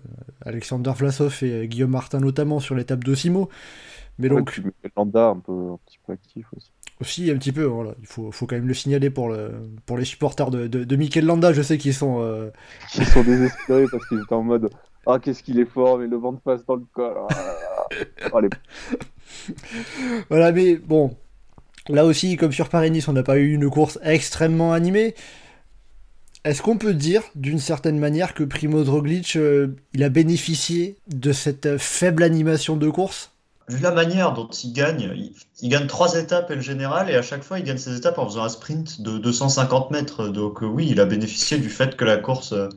Alexander 0.46 0.92
Vlasov 0.96 1.44
et 1.44 1.68
Guillaume 1.68 1.92
Martin 1.92 2.20
notamment 2.20 2.60
sur 2.60 2.76
l'étape 2.76 3.04
d'Osimo. 3.04 3.50
Mais 4.18 4.30
donc. 4.30 4.62
Landa 4.96 5.28
un, 5.28 5.40
peu, 5.40 5.52
un 5.52 5.80
petit 5.86 6.00
peu 6.06 6.14
actif 6.14 6.48
aussi. 6.56 6.72
Aussi, 7.02 7.30
un 7.30 7.36
petit 7.36 7.52
peu, 7.52 7.66
voilà. 7.66 7.94
il 8.00 8.08
faut, 8.08 8.32
faut 8.32 8.46
quand 8.46 8.56
même 8.56 8.70
le 8.70 8.74
signaler 8.74 9.10
pour, 9.10 9.28
le, 9.28 9.52
pour 9.86 9.98
les 9.98 10.06
supporters 10.06 10.50
de, 10.50 10.68
de, 10.68 10.96
Mikel 10.96 11.26
Landa. 11.26 11.52
Je 11.52 11.62
sais 11.62 11.78
qu'ils 11.78 11.94
sont. 11.94 12.50
Ils 12.98 13.06
sont 13.06 13.24
désespérés 13.24 13.84
parce 13.92 14.08
qu'ils 14.08 14.22
étaient 14.22 14.34
en 14.34 14.44
mode 14.44 14.70
ah, 15.06 15.20
qu'est-ce 15.20 15.44
qu'il 15.44 15.60
est 15.60 15.66
fort, 15.66 16.00
mais 16.00 16.08
le 16.08 16.18
vent 16.18 16.34
de 16.34 16.40
face 16.44 16.66
dans 16.66 16.76
le 16.76 16.86
col. 16.94 17.14
Ah, 17.30 17.88
oh, 18.34 18.40
voilà, 20.30 20.52
mais 20.52 20.76
bon, 20.76 21.16
là 21.90 22.06
aussi, 22.06 22.38
comme 22.38 22.52
sur 22.52 22.70
Paris-Nice, 22.70 23.08
on 23.08 23.14
n'a 23.14 23.24
pas 23.24 23.38
eu 23.38 23.54
une 23.54 23.70
course 23.70 24.00
extrêmement 24.04 24.74
animée. 24.74 25.14
Est-ce 26.44 26.62
qu'on 26.62 26.78
peut 26.78 26.94
dire, 26.94 27.24
d'une 27.36 27.60
certaine 27.60 28.00
manière, 28.00 28.34
que 28.34 28.44
Primo 28.44 28.84
Roglic, 28.84 29.36
euh, 29.36 29.76
il 29.94 30.04
a 30.04 30.10
bénéficié 30.10 30.98
de 31.08 31.32
cette 31.32 31.78
faible 31.78 32.24
animation 32.24 32.76
de 32.76 32.90
course? 32.90 33.32
Vu 33.68 33.82
la 33.82 33.92
manière 33.92 34.34
dont 34.34 34.48
il 34.48 34.74
gagne, 34.74 35.12
il, 35.62 35.70
gagne 35.70 35.88
trois 35.88 36.16
étapes 36.16 36.52
et 36.52 36.56
le 36.56 36.62
général, 36.62 37.10
et 37.10 37.16
à 37.16 37.24
chaque 37.24 37.44
fois, 37.44 37.58
il 37.58 37.66
gagne 37.66 37.80
ses 37.80 37.96
étapes 37.98 38.20
en 38.20 38.28
faisant 38.28 38.44
un 38.44 38.50
sprint 38.50 39.02
de 39.02 39.18
250 39.18 39.90
mètres. 39.90 40.28
Donc 40.28 40.62
euh, 40.62 40.68
oui, 40.68 40.88
il 40.90 41.00
a 41.00 41.06
bénéficié 41.06 41.58
du 41.58 41.70
fait 41.70 41.96
que 41.96 42.06
la 42.06 42.18
course 42.18 42.54
euh, 42.54 42.70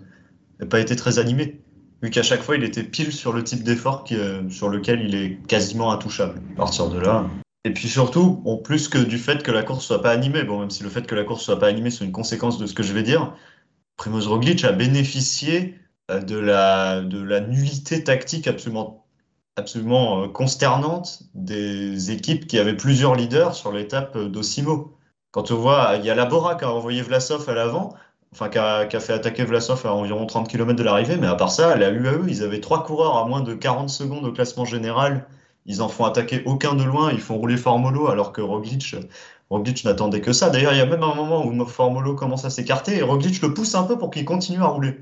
n'a 0.61 0.67
pas 0.67 0.81
été 0.81 0.97
très 0.97 1.19
animée 1.19 1.61
vu 2.02 2.11
qu'à 2.11 2.22
chaque 2.22 2.42
fois 2.42 2.56
il 2.56 2.64
était 2.64 2.82
pile 2.82 3.12
sur 3.12 3.32
le 3.32 3.42
type 3.44 3.62
d'effort 3.62 4.04
euh, 4.12 4.48
sur 4.50 4.68
lequel 4.68 5.02
il 5.02 5.14
est 5.14 5.38
quasiment 5.46 5.92
intouchable. 5.92 6.40
À 6.54 6.56
partir 6.56 6.88
de 6.88 6.98
là. 6.98 7.26
Et 7.64 7.72
puis 7.72 7.88
surtout, 7.88 8.42
en 8.44 8.56
plus 8.56 8.88
que 8.88 8.98
du 8.98 9.18
fait 9.18 9.42
que 9.42 9.50
la 9.50 9.62
course 9.62 9.84
soit 9.84 10.00
pas 10.00 10.11
animée, 10.11 10.44
bon, 10.44 10.61
même 10.61 10.70
si 10.70 10.82
le 10.82 10.88
fait 10.88 11.06
que 11.06 11.14
la 11.14 11.24
course 11.24 11.42
soit 11.42 11.58
pas 11.58 11.66
animée 11.66 11.90
c'est 11.90 12.04
une 12.04 12.12
conséquence 12.12 12.58
de 12.58 12.66
ce 12.66 12.74
que 12.74 12.82
je 12.82 12.92
vais 12.92 13.02
dire, 13.02 13.34
Primoz 13.96 14.26
Roglic 14.28 14.64
a 14.64 14.72
bénéficié 14.72 15.78
euh, 16.11 16.20
de 16.20 16.38
la, 16.38 17.00
de 17.00 17.20
la 17.20 17.40
nullité 17.40 18.04
tactique 18.04 18.46
absolument, 18.46 19.04
absolument 19.56 20.22
euh, 20.22 20.28
consternante 20.28 21.24
des 21.34 22.11
équipes 22.12 22.46
qui 22.46 22.58
avaient 22.58 22.76
plusieurs 22.76 23.14
leaders 23.14 23.54
sur 23.54 23.72
l'étape 23.72 24.16
d'Osimo. 24.16 24.96
Quand 25.32 25.50
on 25.50 25.56
voit, 25.56 25.96
il 25.96 26.06
y 26.06 26.11
a 26.11 26.14
Labora 26.14 26.54
qui 26.54 26.64
a 26.64 26.72
envoyé 26.72 27.02
Vlasov 27.02 27.48
à 27.50 27.54
l'avant, 27.54 27.94
enfin, 28.33 28.49
qui 28.49 28.59
a, 28.59 29.01
fait 29.01 29.12
attaquer 29.12 29.45
Vlasov 29.45 29.87
à 29.87 29.93
environ 29.93 30.27
30 30.27 30.49
km 30.49 30.77
de 30.77 30.83
l'arrivée, 30.83 31.17
mais 31.17 31.27
à 31.27 31.35
part 31.35 31.51
ça, 31.51 31.77
la 31.77 31.91
UAE, 31.91 32.27
ils 32.29 32.43
avaient 32.43 32.61
trois 32.61 32.85
coureurs 32.85 33.17
à 33.17 33.27
moins 33.27 33.41
de 33.41 33.55
40 33.55 33.88
secondes 33.88 34.25
au 34.25 34.33
classement 34.33 34.64
général. 34.64 35.27
Ils 35.67 35.83
en 35.83 35.88
font 35.88 36.05
attaquer 36.05 36.43
aucun 36.47 36.75
de 36.75 36.83
loin, 36.83 37.11
ils 37.12 37.21
font 37.21 37.37
rouler 37.37 37.57
Formolo, 37.57 38.09
alors 38.09 38.33
que 38.33 38.41
Roglic, 38.41 38.97
Roglic 39.51 39.85
n'attendait 39.85 40.21
que 40.21 40.33
ça. 40.33 40.51
D'ailleurs, 40.51 40.73
il 40.73 40.79
y 40.79 40.83
a 40.83 40.87
même 40.87 41.03
un 41.03 41.14
moment 41.14 41.47
où 41.47 41.67
Formolo 41.67 42.14
commence 42.14 42.45
à 42.45 42.51
s'écarter 42.51 42.97
et 42.97 43.03
Roglic 43.03 43.43
le 43.43 43.53
pousse 43.55 43.75
un 43.75 43.85
peu 43.85 43.99
pour 43.99 44.11
qu'il 44.11 44.25
continue 44.25 44.59
à 44.59 44.67
rouler. 44.67 44.99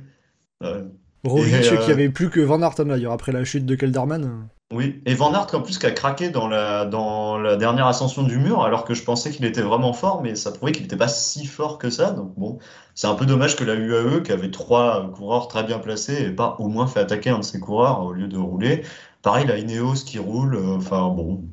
Euh, 0.62 0.84
Roglic 1.24 1.62
qui 1.62 1.90
euh, 1.90 1.92
avait 1.92 2.08
plus 2.08 2.30
que 2.30 2.40
Van 2.40 2.62
Aert 2.62 2.84
d'ailleurs 2.84 3.12
après 3.12 3.32
la 3.32 3.44
chute 3.44 3.66
de 3.66 3.74
Kelderman. 3.74 4.48
Oui, 4.72 5.00
et 5.06 5.14
Van 5.14 5.32
Aert 5.32 5.46
en 5.54 5.60
plus 5.60 5.78
qui 5.78 5.86
a 5.86 5.92
craqué 5.92 6.30
dans 6.30 6.48
la, 6.48 6.86
dans 6.86 7.38
la 7.38 7.54
dernière 7.54 7.86
ascension 7.86 8.24
du 8.24 8.36
mur, 8.36 8.64
alors 8.64 8.84
que 8.84 8.94
je 8.94 9.04
pensais 9.04 9.30
qu'il 9.30 9.44
était 9.44 9.62
vraiment 9.62 9.92
fort, 9.92 10.22
mais 10.22 10.34
ça 10.34 10.50
prouvait 10.50 10.72
qu'il 10.72 10.82
n'était 10.82 10.96
pas 10.96 11.06
si 11.06 11.46
fort 11.46 11.78
que 11.78 11.88
ça. 11.88 12.10
Donc 12.10 12.34
bon, 12.36 12.58
c'est 12.96 13.06
un 13.06 13.14
peu 13.14 13.26
dommage 13.26 13.54
que 13.54 13.62
la 13.62 13.76
UAE, 13.76 14.22
qui 14.24 14.32
avait 14.32 14.50
trois 14.50 15.08
coureurs 15.12 15.46
très 15.46 15.62
bien 15.62 15.78
placés, 15.78 16.20
n'ait 16.20 16.34
pas 16.34 16.56
au 16.58 16.66
moins 16.66 16.88
fait 16.88 16.98
attaquer 16.98 17.30
un 17.30 17.38
de 17.38 17.44
ses 17.44 17.60
coureurs 17.60 18.02
au 18.02 18.12
lieu 18.12 18.26
de 18.26 18.36
rouler. 18.36 18.82
Pareil, 19.22 19.46
la 19.46 19.56
Ineos 19.56 20.02
qui 20.04 20.18
roule, 20.18 20.56
euh, 20.56 20.76
enfin 20.78 21.10
bon, 21.10 21.44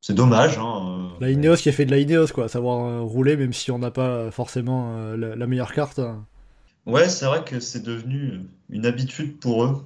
c'est 0.00 0.14
dommage. 0.14 0.58
Hein, 0.58 0.82
euh, 0.88 1.08
la 1.20 1.30
Ineos 1.30 1.56
qui 1.58 1.68
a 1.68 1.72
fait 1.72 1.84
de 1.84 1.92
la 1.92 1.98
Ineos, 1.98 2.32
quoi, 2.34 2.48
savoir 2.48 2.84
euh, 2.86 3.02
rouler 3.02 3.36
même 3.36 3.52
si 3.52 3.70
on 3.70 3.78
n'a 3.78 3.92
pas 3.92 4.32
forcément 4.32 4.96
la, 5.16 5.46
meilleure 5.46 5.72
carte. 5.72 6.00
Ouais, 6.86 7.08
c'est 7.08 7.26
vrai 7.26 7.44
que 7.44 7.60
c'est 7.60 7.84
devenu 7.84 8.40
une 8.68 8.84
habitude 8.84 9.38
pour 9.38 9.62
eux. 9.62 9.84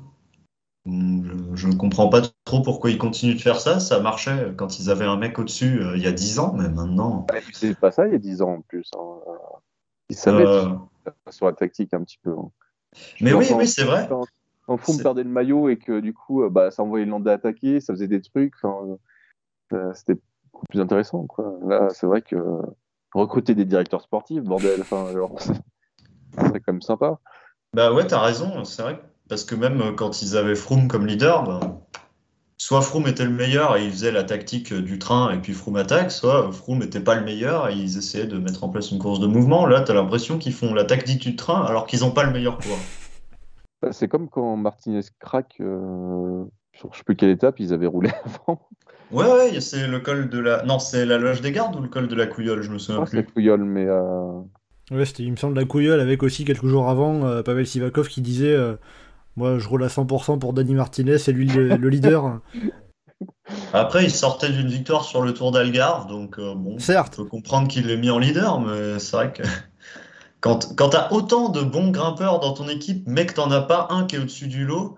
Je 0.85 1.69
ne 1.69 1.75
comprends 1.75 2.09
pas 2.09 2.23
trop 2.45 2.61
pourquoi 2.61 2.91
ils 2.91 2.99
continuent 2.99 3.37
de 3.37 3.41
faire 3.41 3.61
ça. 3.61 3.79
Ça 3.79 4.01
marchait 4.01 4.53
quand 4.57 4.81
ils 4.81 4.91
avaient 4.91 5.05
un 5.05 5.17
mec 5.17 5.39
au-dessus 5.39 5.81
euh, 5.81 5.97
il 5.97 6.03
y 6.03 6.09
a 6.09 6.13
10 6.13 6.39
ans, 6.41 6.55
mais 6.55 6.69
maintenant. 6.69 7.27
C'est 7.53 7.79
pas 7.79 7.93
ça 7.93 8.07
il 8.07 8.13
y 8.13 8.17
a 8.17 8.19
10 8.19 8.43
ans 8.43 8.55
en 8.55 8.61
plus. 8.63 8.91
Hein. 8.99 9.19
Ils 10.09 10.17
savaient 10.17 10.47
euh... 10.47 10.71
sur 11.31 11.47
la 11.47 11.53
tactique 11.53 11.95
un 11.95 12.03
petit 12.03 12.19
peu. 12.23 12.33
Hein. 12.33 12.51
Mais 13.21 13.33
oui, 13.33 13.47
oui, 13.55 13.69
c'est 13.69 13.85
vrai. 13.85 14.07
Quand, 14.09 14.25
quand 14.67 14.77
Froome 14.77 14.99
perdait 15.03 15.23
le 15.23 15.31
maillot 15.31 15.69
et 15.69 15.77
que 15.77 16.01
du 16.01 16.13
coup, 16.13 16.43
euh, 16.43 16.51
bah, 16.51 16.71
ça 16.71 16.83
envoyait 16.83 17.07
Landa 17.07 17.33
attaquer, 17.33 17.81
ça 17.81 17.93
faisait 17.93 18.09
des 18.09 18.21
trucs. 18.21 18.55
Euh, 18.65 19.93
c'était 19.95 20.21
beaucoup 20.53 20.67
plus 20.67 20.81
intéressant. 20.81 21.27
Quoi. 21.27 21.59
Là, 21.65 21.89
c'est 21.91 22.07
vrai 22.07 22.23
que 22.23 22.37
recruter 23.15 23.55
des 23.55 23.65
directeurs 23.65 24.03
sportifs, 24.03 24.43
bordel, 24.43 24.83
c'est 24.89 26.61
quand 26.61 26.73
même 26.73 26.83
sympa. 26.83 27.21
Bah 27.73 27.93
ouais, 27.93 28.07
t'as 28.07 28.21
raison. 28.21 28.65
C'est 28.65 28.83
vrai 28.83 28.99
que 28.99 29.03
parce 29.29 29.45
que 29.45 29.55
même 29.55 29.81
euh, 29.81 29.93
quand 29.93 30.23
ils 30.23 30.37
avaient 30.37 30.55
Froome 30.55 30.89
comme 30.89 31.07
leader, 31.07 31.45
ben, 31.45 31.61
soit 32.59 32.81
Froome 32.81 33.09
était 33.09 33.25
le 33.25 33.31
meilleur 33.31 33.77
et 33.77 33.85
ils 33.85 33.91
faisaient 33.91 34.13
la 34.13 34.23
tactique 34.23 34.73
du 34.73 34.99
train 34.99 35.33
et 35.33 35.39
puis 35.39 35.53
Froome 35.53 35.77
attaque, 35.77 36.13
soit 36.13 36.53
Froome 36.53 36.79
n'était 36.79 37.01
pas 37.01 37.17
le 37.17 37.25
meilleur 37.25 37.69
et 37.69 37.75
ils 37.75 37.99
essayaient 37.99 38.27
de 38.27 38.39
mettre 38.39 38.63
en 38.63 38.69
place 38.69 38.93
une 38.93 38.99
course 38.99 39.21
de 39.21 39.27
mouvement. 39.27 39.67
Là, 39.67 39.81
tu 39.81 39.91
as 39.91 39.95
l'impression 39.95 40.39
qu'ils 40.39 40.53
font 40.53 40.73
la 40.73 40.85
tactique 40.85 41.23
du 41.23 41.35
train 41.35 41.65
alors 41.65 41.87
qu'ils 41.87 42.01
n'ont 42.01 42.13
pas 42.13 42.23
le 42.23 42.31
meilleur 42.31 42.59
coureur. 42.59 42.79
Bah, 43.83 43.89
c'est 43.91 44.07
comme 44.07 44.29
quand 44.29 44.57
Martinez 44.57 45.01
craque 45.19 45.57
euh, 45.61 46.45
sur 46.73 46.93
je 46.93 46.99
sais 46.99 47.05
plus 47.05 47.17
quelle 47.17 47.31
étape, 47.31 47.59
ils 47.59 47.73
avaient 47.73 47.87
roulé 47.87 48.11
avant. 48.25 48.69
Ouais, 49.11 49.27
ouais, 49.27 49.61
c'est 49.61 49.89
le 49.89 49.99
col 49.99 50.29
de 50.29 50.39
la. 50.39 50.63
Non, 50.63 50.79
c'est 50.79 51.05
la 51.05 51.19
loge 51.19 51.41
des 51.41 51.51
gardes 51.51 51.75
ou 51.75 51.81
le 51.81 51.89
col 51.89 52.07
de 52.07 52.15
la 52.15 52.27
Couillole, 52.27 52.63
je 52.63 52.71
me 52.71 52.79
souviens. 52.79 53.05
C'est 53.07 53.17
la 53.17 53.25
Couillole, 53.25 53.65
mais. 53.65 53.87
Euh... 53.87 54.41
Ouais, 54.91 55.05
c'était, 55.05 55.25
il 55.25 55.33
me 55.33 55.37
semble, 55.37 55.57
la 55.57 55.65
Couillole 55.65 56.01
avec 56.01 56.23
aussi 56.23 56.45
quelques 56.45 56.67
jours 56.67 56.89
avant 56.89 57.43
Pavel 57.43 57.67
Sivakov 57.67 58.09
qui 58.09 58.21
disait 58.21 58.57
moi, 59.37 59.59
je 59.59 59.69
roule 59.69 59.85
à 59.85 59.89
100% 59.89 60.39
pour 60.39 60.53
Dani 60.53 60.75
Martinez, 60.75 61.19
c'est 61.19 61.33
lui 61.33 61.47
le, 61.47 61.89
leader. 61.89 62.41
Après, 63.73 64.05
il 64.05 64.11
sortait 64.11 64.51
d'une 64.51 64.69
victoire 64.69 65.05
sur 65.05 65.23
le 65.23 65.33
Tour 65.33 65.53
d'Algarve, 65.53 66.07
donc 66.09 66.39
euh, 66.39 66.55
bon, 66.55 66.79
Certes. 66.79 67.15
on 67.19 67.23
peut 67.23 67.29
comprendre 67.29 67.69
qu'il 67.69 67.87
l'ait 67.87 67.97
mis 67.97 68.11
en 68.11 68.19
leader, 68.19 68.61
mais 68.61 68.99
c'est 68.99 69.17
vrai 69.17 69.33
que 69.33 69.43
quand, 70.41 70.75
quand 70.77 70.91
tu 70.91 70.97
as 70.97 71.13
autant 71.13 71.49
de 71.49 71.63
bons 71.63 71.91
grimpeurs 71.91 72.41
dans 72.41 72.53
ton 72.53 72.69
équipe, 72.69 73.05
mais 73.07 73.27
que 73.27 73.35
tu 73.35 73.41
as 73.41 73.61
pas 73.63 73.89
un 73.91 74.05
qui 74.05 74.17
est 74.17 74.19
au-dessus 74.19 74.49
du 74.49 74.65
lot, 74.65 74.97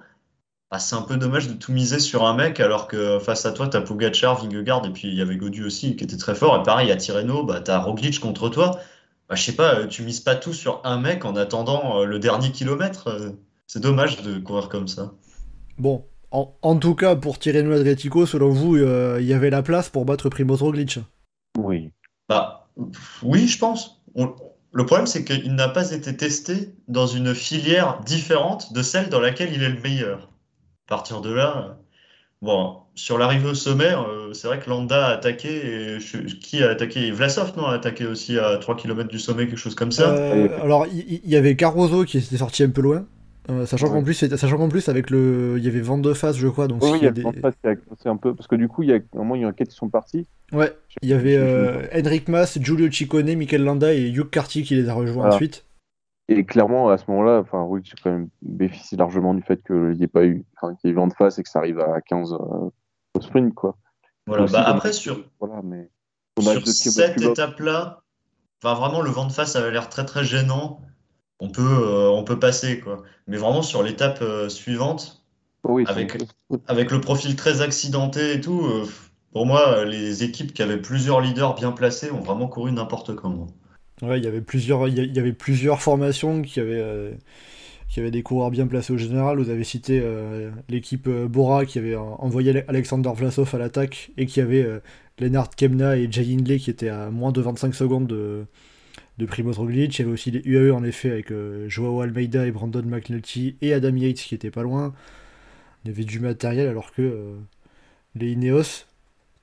bah, 0.74 0.80
c'est 0.80 0.96
un 0.96 1.02
peu 1.02 1.16
dommage 1.16 1.46
de 1.46 1.52
tout 1.52 1.70
miser 1.70 2.00
sur 2.00 2.26
un 2.26 2.34
mec, 2.34 2.58
alors 2.58 2.88
que 2.88 3.20
face 3.20 3.46
à 3.46 3.52
toi, 3.52 3.68
tu 3.68 3.76
as 3.76 3.80
Pogacar, 3.80 4.42
Vingegaard, 4.42 4.84
et 4.86 4.90
puis 4.90 5.06
il 5.06 5.14
y 5.14 5.22
avait 5.22 5.36
Godu 5.36 5.64
aussi 5.64 5.94
qui 5.94 6.02
était 6.02 6.16
très 6.16 6.34
fort. 6.34 6.58
Et 6.58 6.64
pareil, 6.64 6.90
à 6.90 6.96
Tirreno, 6.96 7.44
bah, 7.44 7.60
tu 7.60 7.70
as 7.70 7.78
Roglic 7.78 8.18
contre 8.18 8.48
toi. 8.48 8.80
Bah, 9.28 9.36
je 9.36 9.42
sais 9.44 9.54
pas, 9.54 9.86
tu 9.86 10.02
mises 10.02 10.18
pas 10.18 10.34
tout 10.34 10.52
sur 10.52 10.80
un 10.82 10.98
mec 10.98 11.24
en 11.24 11.36
attendant 11.36 12.00
euh, 12.00 12.04
le 12.06 12.18
dernier 12.18 12.50
kilomètre. 12.50 13.08
Euh. 13.64 13.68
C'est 13.68 13.80
dommage 13.80 14.22
de 14.22 14.38
courir 14.38 14.68
comme 14.68 14.88
ça. 14.88 15.12
Bon, 15.78 16.04
en, 16.30 16.76
tout 16.76 16.94
cas, 16.94 17.14
pour 17.16 17.38
Tirreno 17.38 17.72
Adriatico, 17.72 18.26
selon 18.26 18.50
vous, 18.50 18.76
euh, 18.76 19.18
il 19.20 19.26
y 19.26 19.32
avait 19.32 19.50
la 19.50 19.62
place 19.62 19.88
pour 19.88 20.04
battre 20.04 20.28
Primoz 20.28 20.62
Roglic 20.62 20.98
Oui. 21.58 21.90
Bah, 22.28 22.68
oui, 23.22 23.46
je 23.46 23.58
pense. 23.58 24.02
le 24.16 24.86
problème, 24.86 25.06
c'est 25.06 25.24
qu'il 25.24 25.54
n'a 25.54 25.68
pas 25.68 25.92
été 25.92 26.16
testé 26.16 26.74
dans 26.88 27.06
une 27.06 27.34
filière 27.34 28.00
différente 28.04 28.72
de 28.72 28.82
celle 28.82 29.10
dans 29.10 29.20
laquelle 29.20 29.52
il 29.52 29.62
est 29.62 29.68
le 29.68 29.80
meilleur. 29.80 30.30
À 30.88 30.96
partir 30.96 31.20
de 31.20 31.32
là, 31.32 31.78
bon, 32.42 32.78
sur 32.94 33.18
l'arrivée 33.18 33.48
au 33.48 33.54
sommet, 33.54 33.92
euh, 33.92 34.32
c'est 34.32 34.46
vrai 34.46 34.58
que 34.58 34.68
Landa 34.68 35.06
a 35.06 35.10
attaqué. 35.12 35.96
Et 35.96 35.98
qui 36.40 36.62
a 36.62 36.70
attaqué? 36.70 37.10
Vlasov, 37.10 37.56
non, 37.56 37.66
a 37.66 37.74
attaqué 37.74 38.06
aussi 38.06 38.38
à 38.38 38.56
3 38.58 38.76
km 38.76 39.08
du 39.08 39.18
sommet, 39.18 39.46
quelque 39.46 39.56
chose 39.56 39.74
comme 39.74 39.92
ça. 39.92 40.10
Euh, 40.10 40.48
alors, 40.62 40.86
il 40.86 41.20
y, 41.24 41.36
avait 41.36 41.56
Caruso 41.56 42.04
qui 42.04 42.18
était 42.18 42.36
sorti 42.36 42.62
un 42.62 42.70
peu 42.70 42.82
loin. 42.82 43.06
Euh, 43.50 43.66
sachant 43.66 43.90
qu'en 43.90 44.02
plus, 44.02 44.14
sachant 44.14 44.56
qu'en 44.56 44.70
plus 44.70 44.88
avec 44.88 45.10
le, 45.10 45.56
il 45.58 45.64
y 45.64 45.68
avait 45.68 45.80
vent 45.80 45.98
de 45.98 46.14
face, 46.14 46.36
je 46.36 46.48
crois. 46.48 46.66
Donc 46.66 46.82
oui, 46.82 46.92
il 46.96 47.04
y 47.04 47.06
a 47.06 47.10
des... 47.10 47.24
c'est 47.98 48.08
un 48.08 48.16
peu 48.16 48.34
parce 48.34 48.46
que 48.46 48.56
du 48.56 48.68
coup, 48.68 48.82
il 48.82 48.88
y 48.88 48.94
a 48.94 49.00
au 49.12 49.22
moins 49.22 49.36
il 49.36 49.42
y 49.42 49.44
a 49.44 49.52
quatre 49.52 49.68
qui 49.68 49.76
sont 49.76 49.90
partis. 49.90 50.26
Ouais, 50.52 50.72
il 51.02 51.10
y 51.10 51.12
avait 51.12 51.36
euh, 51.36 51.86
Henrik 51.94 52.28
Mas, 52.28 52.58
Giulio 52.58 52.90
Ciccone, 52.90 53.34
Mikel 53.34 53.62
Landa 53.62 53.92
et 53.92 54.08
Hugh 54.08 54.30
Carty 54.30 54.62
qui 54.62 54.76
les 54.76 54.88
a 54.88 54.94
rejoints 54.94 55.28
ensuite. 55.28 55.66
Et 56.28 56.44
clairement, 56.44 56.88
à 56.88 56.96
ce 56.96 57.04
moment-là, 57.08 57.40
enfin, 57.40 57.64
oui, 57.64 57.82
quand 58.02 58.10
même 58.10 58.28
bénéficié 58.40 58.96
largement 58.96 59.34
du 59.34 59.42
fait 59.42 59.62
qu'il 59.62 59.90
n'y 59.90 60.04
ait 60.04 60.08
pas 60.08 60.24
eu, 60.24 60.44
enfin, 60.56 60.74
qu'il 60.76 60.88
y 60.88 60.92
ait 60.92 60.96
vent 60.96 61.06
de 61.06 61.12
face 61.12 61.38
et 61.38 61.42
que 61.42 61.50
ça 61.50 61.58
arrive 61.58 61.80
à 61.80 62.00
15 62.00 62.32
euh, 62.32 62.36
au 63.14 63.20
sprint, 63.20 63.54
quoi. 63.54 63.76
Voilà, 64.26 64.44
Aussi, 64.44 64.54
bah 64.54 64.62
après, 64.62 64.92
sur, 64.92 65.22
Voilà, 65.38 65.60
mais. 65.62 65.90
A 66.38 66.42
sur 66.42 66.66
cette 66.66 67.20
étape-là, 67.20 68.02
enfin, 68.62 68.74
vraiment, 68.80 69.02
le 69.02 69.10
vent 69.10 69.26
de 69.26 69.32
face 69.32 69.54
avait 69.54 69.70
l'air 69.70 69.90
très 69.90 70.06
très 70.06 70.24
gênant. 70.24 70.80
On 71.40 71.48
peut, 71.50 71.62
euh, 71.62 72.08
on 72.10 72.24
peut 72.24 72.38
passer, 72.38 72.80
quoi. 72.80 73.02
Mais 73.26 73.36
vraiment, 73.36 73.62
sur 73.62 73.82
l'étape 73.82 74.20
euh, 74.22 74.48
suivante, 74.48 75.24
Oui, 75.66 75.84
avec- 75.86 76.16
avec 76.66 76.90
le 76.90 77.00
profil 77.00 77.36
très 77.36 77.60
accidenté 77.62 78.34
et 78.34 78.40
tout, 78.40 78.60
euh, 78.64 78.84
pour 79.32 79.46
moi, 79.46 79.84
les 79.84 80.22
équipes 80.22 80.52
qui 80.52 80.62
avaient 80.62 80.80
plusieurs 80.80 81.20
leaders 81.20 81.54
bien 81.54 81.72
placés 81.72 82.10
ont 82.10 82.20
vraiment 82.20 82.46
couru 82.48 82.70
n'importe 82.72 83.14
comment. 83.14 83.48
Ouais, 84.02 84.18
il 84.18 84.24
y 84.24 84.28
avait 84.28 84.40
plusieurs, 84.40 84.86
il 84.88 84.96
y 84.96 85.00
a- 85.00 85.04
il 85.04 85.14
y 85.14 85.18
avait 85.18 85.32
plusieurs 85.32 85.80
formations 85.82 86.42
qui 86.42 86.60
avaient, 86.60 86.80
euh, 86.80 87.12
qui 87.88 88.00
avaient 88.00 88.10
des 88.10 88.22
coureurs 88.22 88.50
bien 88.50 88.66
placés 88.66 88.92
au 88.92 88.96
général. 88.98 89.38
Vous 89.38 89.50
avez 89.50 89.64
cité 89.64 90.00
euh, 90.02 90.50
l'équipe 90.68 91.08
Bora 91.08 91.64
qui 91.64 91.78
avait 91.78 91.96
envoyé 91.96 92.62
Alexander 92.68 93.10
Vlasov 93.14 93.54
à 93.54 93.58
l'attaque 93.58 94.10
et 94.16 94.26
qui 94.26 94.40
avait 94.40 94.62
euh, 94.62 94.80
Lennart 95.18 95.50
Kemna 95.56 95.96
et 95.96 96.08
Jay 96.10 96.26
Hindley 96.34 96.58
qui 96.58 96.70
étaient 96.70 96.88
à 96.88 97.10
moins 97.10 97.32
de 97.32 97.40
25 97.40 97.74
secondes 97.74 98.06
de, 98.08 98.46
de 99.18 99.26
Primoz 99.26 99.58
Roglic. 99.58 99.98
Il 99.98 100.02
y 100.02 100.04
avait 100.04 100.12
aussi 100.12 100.30
les 100.30 100.42
UAE 100.44 100.72
en 100.74 100.84
effet 100.84 101.10
avec 101.10 101.30
euh, 101.32 101.68
Joao 101.68 102.00
Almeida 102.00 102.46
et 102.46 102.50
Brandon 102.52 102.82
McNulty 102.84 103.56
et 103.62 103.72
Adam 103.74 103.94
Yates 103.96 104.16
qui 104.18 104.34
étaient 104.34 104.50
pas 104.50 104.62
loin. 104.62 104.94
Il 105.84 105.90
y 105.90 105.94
avait 105.94 106.04
du 106.04 106.20
matériel 106.20 106.68
alors 106.68 106.92
que 106.92 107.02
euh, 107.02 107.36
les 108.14 108.32
Ineos, 108.32 108.86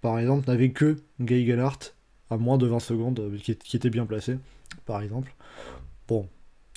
par 0.02 0.20
exemple, 0.20 0.48
n'avaient 0.50 0.72
que 0.72 0.98
Guy 1.20 1.46
Gellhardt 1.46 1.94
à 2.30 2.38
moins 2.38 2.58
de 2.58 2.66
20 2.68 2.80
secondes, 2.80 3.20
euh, 3.20 3.38
qui, 3.38 3.56
qui 3.56 3.78
était 3.78 3.90
bien 3.90 4.06
placé, 4.06 4.38
par 4.86 5.02
exemple. 5.02 5.34
Bon, 6.08 6.28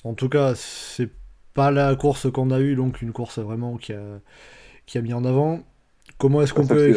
en 0.03 0.13
tout 0.13 0.29
cas, 0.29 0.53
c'est 0.55 1.09
pas 1.53 1.71
la 1.71 1.95
course 1.95 2.31
qu'on 2.31 2.51
a 2.51 2.59
eue, 2.59 2.75
donc 2.75 3.01
une 3.01 3.13
course 3.13 3.39
vraiment 3.39 3.77
qui 3.77 3.93
a, 3.93 4.19
qui 4.85 4.97
a 4.97 5.01
mis 5.01 5.13
en 5.13 5.25
avant. 5.25 5.61
Comment 6.17 6.41
est-ce 6.41 6.53
qu'on 6.53 6.67
peut, 6.67 6.93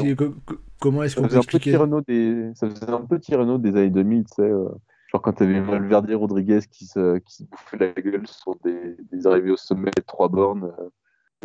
comment 0.81 1.03
est-ce 1.03 1.17
qu'on 1.17 1.29
peut 1.29 1.37
expliquer 1.37 1.73
des, 2.07 2.51
ça 2.55 2.69
faisait 2.71 2.91
un 2.91 3.03
peu 3.03 3.19
Tirreno 3.21 3.59
des 3.59 3.71
années 3.71 3.91
2000, 3.91 4.25
tu 4.25 4.35
sais. 4.37 4.43
euh, 4.43 4.69
Genre 5.11 5.23
quand 5.23 5.33
t'avais 5.33 5.61
Valverde 5.61 6.11
Rodriguez 6.13 6.61
qui 6.71 6.87
se, 6.87 7.19
qui 7.19 7.35
se 7.35 7.45
bouffait 7.45 7.79
la 7.79 7.93
gueule 7.93 8.27
sur 8.27 8.57
des, 8.65 8.97
des 9.11 9.27
arrivées 9.27 9.51
au 9.51 9.57
sommet 9.57 9.91
trois 10.07 10.29
bornes. 10.29 10.71
euh, 10.79 10.89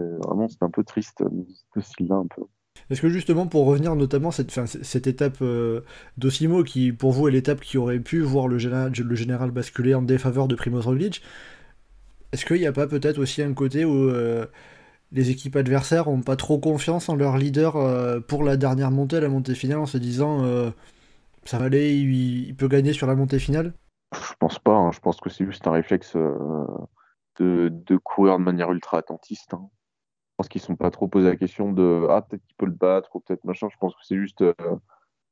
euh, 0.02 0.17
vraiment, 0.26 0.47
c'était 0.49 0.65
un 0.65 0.69
peu 0.71 0.84
triste, 0.84 1.21
euh, 1.21 1.30
ce 1.73 1.82
style-là, 1.82 2.15
un 2.15 2.28
peu. 2.28 2.41
Est-ce 2.89 3.02
que 3.02 3.10
justement, 3.10 3.47
pour 3.47 3.65
revenir 3.65 3.95
notamment 3.95 4.32
cette, 4.32 4.49
enfin, 4.49 4.65
c- 4.65 4.80
cette 4.82 5.08
étape 5.08 5.41
d'Osimo, 6.17 6.63
qui 6.63 6.91
pour 6.91 7.12
vous 7.12 7.28
est 7.28 7.32
l'étape 7.32 7.62
qui 7.62 7.78
aurait 7.78 7.99
pu 7.99 8.19
voir 8.21 8.47
le 8.47 8.58
général, 8.58 8.91
le 8.91 9.15
général 9.15 9.52
basculer 9.52 9.93
en 9.93 10.02
défaveur 10.02 10.47
de 10.47 10.56
Primoz 10.56 10.86
Roglic, 10.86 11.21
est-ce 12.32 12.45
qu'il 12.45 12.58
n'y 12.58 12.65
a 12.65 12.71
pas 12.73 12.88
peut-être 12.88 13.19
aussi 13.19 13.41
un 13.43 13.54
côté 13.54 13.86
où 13.86 14.12
les 15.12 15.30
équipes 15.30 15.56
adversaires 15.56 16.10
n'ont 16.10 16.21
pas 16.23 16.36
trop 16.36 16.58
confiance 16.58 17.08
en 17.10 17.15
leur 17.15 17.38
leader 17.38 17.76
pour 18.26 18.43
la 18.43 18.58
dernière 18.58 18.89
montée, 18.89 19.19
la 19.19 19.30
montée 19.30 19.54
finale, 19.56 19.78
en 19.78 19.86
se 19.86 19.99
disant 19.99 20.43
ça 21.45 21.60
va 21.60 21.65
aller, 21.65 21.93
il, 21.95 22.56
peut 22.56 22.67
gagner 22.67 22.93
sur 22.93 23.08
la 23.08 23.15
montée 23.15 23.39
finale? 23.39 23.73
Je 24.13 24.34
pense 24.39 24.60
pas, 24.60 24.75
hein, 24.75 24.91
je 24.91 24.99
pense 24.99 25.19
que 25.19 25.29
c'est 25.29 25.45
juste 25.45 25.65
un 25.67 25.71
réflexe 25.71 26.15
euh, 26.15 26.65
de, 27.39 27.97
courir 27.97 28.38
de 28.38 28.43
manière 28.43 28.71
ultra 28.71 28.99
attentiste. 28.99 29.53
hein. 29.53 29.69
Je 30.34 30.36
pense 30.38 30.49
qu'ils 30.49 30.62
ne 30.62 30.65
sont 30.65 30.75
pas 30.75 30.91
trop 30.91 31.08
posé 31.08 31.29
la 31.29 31.36
question 31.36 31.71
de 31.71 32.08
ah 32.10 32.21
peut-être 32.21 32.43
qu'il 32.43 32.56
peut 32.56 32.65
le 32.65 32.71
battre 32.71 33.15
ou 33.15 33.19
peut-être 33.19 33.43
machin. 33.43 33.67
Je 33.71 33.77
pense 33.77 33.93
que 33.93 34.01
c'est 34.03 34.17
juste 34.17 34.41
euh, 34.41 34.53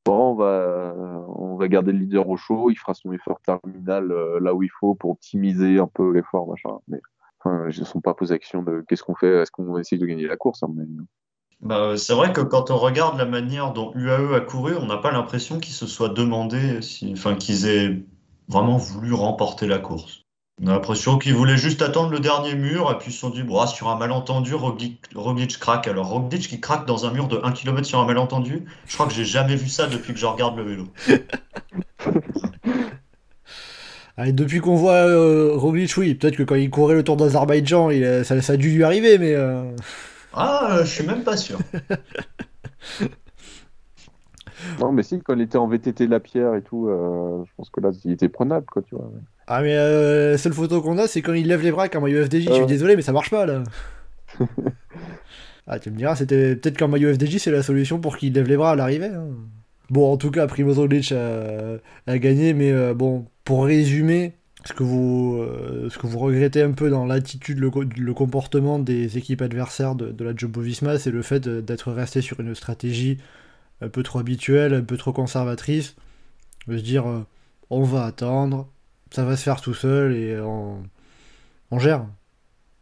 bon 0.06 0.38
on 0.40 1.56
va 1.56 1.68
garder 1.68 1.92
le 1.92 1.98
leader 1.98 2.30
au 2.30 2.38
chaud, 2.38 2.70
il 2.70 2.76
fera 2.76 2.94
son 2.94 3.12
effort 3.12 3.40
terminal 3.42 4.12
euh, 4.12 4.40
là 4.40 4.54
où 4.54 4.62
il 4.62 4.70
faut 4.80 4.94
pour 4.94 5.12
optimiser 5.12 5.80
un 5.80 5.88
peu 5.88 6.12
l'effort 6.12 6.48
machin. 6.48 6.78
Mais 6.88 7.00
ils 7.46 7.80
ne 7.80 7.86
sont 7.86 8.02
pas 8.02 8.14
posé 8.14 8.36
la 8.36 8.40
question 8.40 8.62
de 8.62 8.84
qu'est-ce 8.88 9.04
qu'on 9.04 9.16
fait, 9.16 9.42
est-ce 9.42 9.52
qu'on 9.52 9.72
va 9.74 9.80
essayer 9.80 10.00
de 10.00 10.06
gagner 10.06 10.28
la 10.28 10.38
course 10.38 10.62
avis. 10.64 10.98
Bah, 11.62 11.94
c'est 11.96 12.14
vrai 12.14 12.34
que 12.34 12.42
quand 12.42 12.72
on 12.72 12.78
regarde 12.78 13.20
la 13.20 13.26
manière 13.26 13.72
dont 13.72 13.92
UAE 13.94 14.36
a 14.36 14.42
couru, 14.42 14.76
on 14.78 14.88
n'a 14.88 14.98
pas 14.98 15.12
l'impression 15.12 15.60
qu'ils 15.60 15.76
se 15.76 15.86
soient 15.86 16.10
demandé, 16.10 16.82
si, 16.82 17.12
enfin 17.14 17.36
qu'ils 17.36 17.68
aient 17.68 18.02
vraiment 18.48 18.78
voulu 18.78 19.14
remporter 19.14 19.68
la 19.68 19.78
course. 19.78 20.22
On 20.64 20.68
a 20.68 20.74
l'impression 20.74 21.18
qu'ils 21.20 21.36
voulaient 21.36 21.58
juste 21.58 21.84
attendre 21.84 22.12
le 22.12 22.20
dernier 22.20 22.56
mur 22.56 22.92
et 22.92 22.98
puis 22.98 23.12
ils 23.12 23.14
se 23.14 23.20
sont 23.20 23.30
dit, 23.30 23.44
ah, 23.60 23.68
sur 23.68 23.90
un 23.90 23.96
malentendu, 23.96 24.56
Roglic, 24.56 25.02
Roglic 25.16 25.60
craque. 25.60 25.88
Alors 25.88 26.08
Roglic 26.08 26.48
qui 26.48 26.60
craque 26.60 26.88
dans 26.88 27.06
un 27.06 27.12
mur 27.12 27.28
de 27.28 27.40
1 27.44 27.52
km 27.52 27.86
sur 27.86 28.00
un 28.00 28.06
malentendu, 28.06 28.66
je 28.88 28.94
crois 28.96 29.06
que 29.06 29.14
j'ai 29.14 29.26
jamais 29.26 29.56
vu 29.56 29.70
ça 29.70 29.86
depuis 29.88 30.14
que 30.14 30.20
je 30.20 30.26
regarde 30.26 30.58
le 30.58 30.64
vélo. 30.64 30.88
Depuis 34.18 34.60
qu'on 34.60 34.76
voit 34.76 35.08
euh, 35.08 35.54
Roglic, 35.56 35.98
oui, 35.98 36.14
peut-être 36.14 36.36
que 36.36 36.44
quand 36.44 36.54
il 36.54 36.70
courait 36.70 36.94
le 36.94 37.04
Tour 37.04 37.18
d'Azerbaïdjan, 37.18 37.90
ça 38.24 38.54
a 38.54 38.58
dû 38.58 38.70
lui 38.70 38.84
arriver, 38.84 39.18
mais... 39.18 39.34
euh, 39.34 39.64
Ah, 40.34 40.78
euh, 40.78 40.86
je 40.86 40.90
suis 40.90 41.06
même 41.06 41.24
pas 41.24 41.38
sûr. 41.38 41.60
Non 44.80 44.92
mais 44.92 45.02
si 45.02 45.20
quand 45.20 45.34
il 45.34 45.42
était 45.42 45.58
en 45.58 45.68
VTT 45.68 46.06
de 46.06 46.12
la 46.12 46.20
pierre 46.20 46.54
et 46.56 46.62
tout, 46.62 46.88
euh, 46.88 47.44
je 47.48 47.52
pense 47.58 47.70
que 47.72 47.82
là 47.82 47.90
il 48.06 48.12
était 48.12 48.30
prenable 48.30 48.66
quoi 48.72 48.84
tu 48.84 48.94
vois. 48.96 49.10
Ah 49.48 49.62
mais 49.64 49.76
euh, 49.76 50.32
la 50.34 50.38
seule 50.38 50.54
photo 50.54 50.82
qu'on 50.82 51.00
a 51.00 51.08
c'est 51.08 51.22
quand 51.24 51.34
il 51.34 51.48
lève 51.48 51.64
les 51.64 51.72
bras 51.72 51.90
comme 51.90 52.04
maillot 52.04 52.24
FDJ, 52.26 52.48
je 52.50 52.54
suis 52.54 52.66
désolé 52.68 52.96
mais 52.96 53.02
ça 53.02 53.12
marche 53.12 53.32
pas 53.32 53.46
là. 53.48 53.64
ah 55.68 55.80
tu 55.80 55.90
me 55.90 55.96
diras, 55.98 56.16
c'était 56.16 56.56
peut-être 56.56 56.78
qu'en 56.78 56.88
maillot 56.90 57.12
FDJ 57.14 57.38
c'est 57.40 57.50
la 57.52 57.64
solution 57.64 58.00
pour 58.00 58.18
qu'il 58.18 58.34
lève 58.34 58.48
les 58.48 58.58
bras 58.58 58.72
à 58.72 58.76
l'arrivée. 58.76 59.08
hein. 59.08 59.30
Bon 59.90 60.12
en 60.14 60.18
tout 60.18 60.30
cas 60.32 60.46
Primoz 60.48 60.78
Roglic 60.78 61.12
a, 61.12 61.78
a 62.06 62.18
gagné 62.20 62.54
mais 62.54 62.72
euh, 62.72 62.94
bon 62.94 63.26
pour 63.44 63.66
résumer 63.66 64.34
ce 64.66 64.74
que 64.74 64.84
vous 64.84 65.40
euh, 65.42 65.90
ce 65.90 65.98
que 65.98 66.08
vous 66.08 66.20
regrettez 66.20 66.62
un 66.62 66.72
peu 66.72 66.90
dans 66.90 67.06
l'attitude, 67.06 67.60
le, 67.60 67.72
le 67.98 68.14
comportement 68.14 68.80
des 68.80 69.18
équipes 69.18 69.42
adversaires 69.42 69.96
de, 69.96 70.12
de 70.12 70.24
la 70.24 70.36
Jumbo-Visma 70.36 71.00
c'est 71.00 71.12
le 71.12 71.22
fait 71.22 71.40
de- 71.40 71.62
d'être 71.62 71.92
resté 71.92 72.22
sur 72.22 72.40
une 72.40 72.56
stratégie 72.56 73.18
un 73.82 73.90
peu 73.90 74.04
trop 74.04 74.20
habituelle, 74.20 74.74
un 74.76 74.84
peu 74.84 74.98
trop 74.98 75.14
conservatrice, 75.14 75.96
de 76.68 76.78
se 76.78 76.84
dire 76.84 77.08
euh, 77.10 77.26
on 77.72 77.84
va 77.84 78.06
attendre, 78.06 78.68
ça 79.12 79.26
va 79.26 79.38
se 79.38 79.44
faire 79.44 79.62
tout 79.62 79.74
seul 79.76 80.16
et 80.16 80.34
euh, 80.34 80.46
on, 80.46 80.84
on 81.72 81.80
gère. 81.80 82.06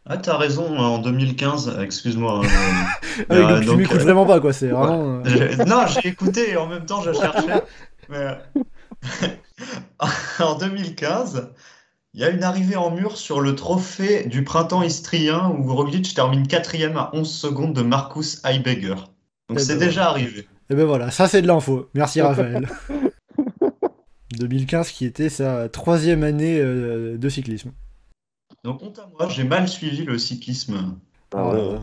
Ah, 0.06 0.16
t'as 0.16 0.36
raison, 0.38 0.76
en 0.78 0.98
2015, 0.98 1.78
excuse-moi. 1.80 2.42
hein, 2.44 2.86
Ah 3.30 3.34
Euh, 3.34 3.60
donc 3.60 3.64
tu 3.64 3.76
m'écoutes 3.76 4.00
euh, 4.00 4.04
vraiment 4.04 4.26
pas 4.26 4.40
quoi, 4.40 4.52
c'est 4.52 4.68
vraiment. 4.68 5.22
euh, 5.26 5.64
Non, 5.66 5.86
j'ai 5.86 6.08
écouté 6.08 6.50
et 6.50 6.56
en 6.56 6.66
même 6.66 6.86
temps 6.86 7.02
je 7.02 7.12
cherchais. 7.12 7.62
Mais... 8.08 8.38
en 10.40 10.56
2015, 10.58 11.50
il 12.14 12.20
y 12.20 12.24
a 12.24 12.30
une 12.30 12.42
arrivée 12.42 12.76
en 12.76 12.90
mur 12.90 13.16
sur 13.16 13.40
le 13.40 13.54
trophée 13.54 14.26
du 14.26 14.42
printemps 14.44 14.82
istrien 14.82 15.48
où 15.58 15.74
Roglic 15.74 16.12
termine 16.14 16.46
quatrième 16.46 16.96
à 16.96 17.10
11 17.12 17.30
secondes 17.30 17.72
de 17.74 17.82
Marcus 17.82 18.40
Heiberger. 18.44 18.96
Donc 19.48 19.58
Eh 19.58 19.58
c'est 19.58 19.74
ben 19.78 19.86
déjà 19.86 20.08
arrivé. 20.08 20.46
Et 20.70 20.74
ben 20.74 20.84
voilà, 20.86 21.10
ça 21.10 21.28
c'est 21.28 21.42
de 21.42 21.46
l'info. 21.46 21.88
Merci 21.94 22.20
Raphaël. 22.22 22.68
2015 24.38 24.90
qui 24.90 25.04
était 25.04 25.28
sa 25.28 25.68
troisième 25.68 26.22
année 26.22 26.58
euh, 26.60 27.16
de 27.18 27.28
cyclisme. 27.28 27.72
Donc 28.64 28.82
honte 28.82 28.98
à 28.98 29.08
moi, 29.18 29.28
j'ai 29.28 29.44
mal 29.44 29.68
suivi 29.68 30.04
le 30.04 30.18
cyclisme. 30.18 30.96
Ah, 31.34 31.48
ouais, 31.48 31.60
ouais, 31.60 31.78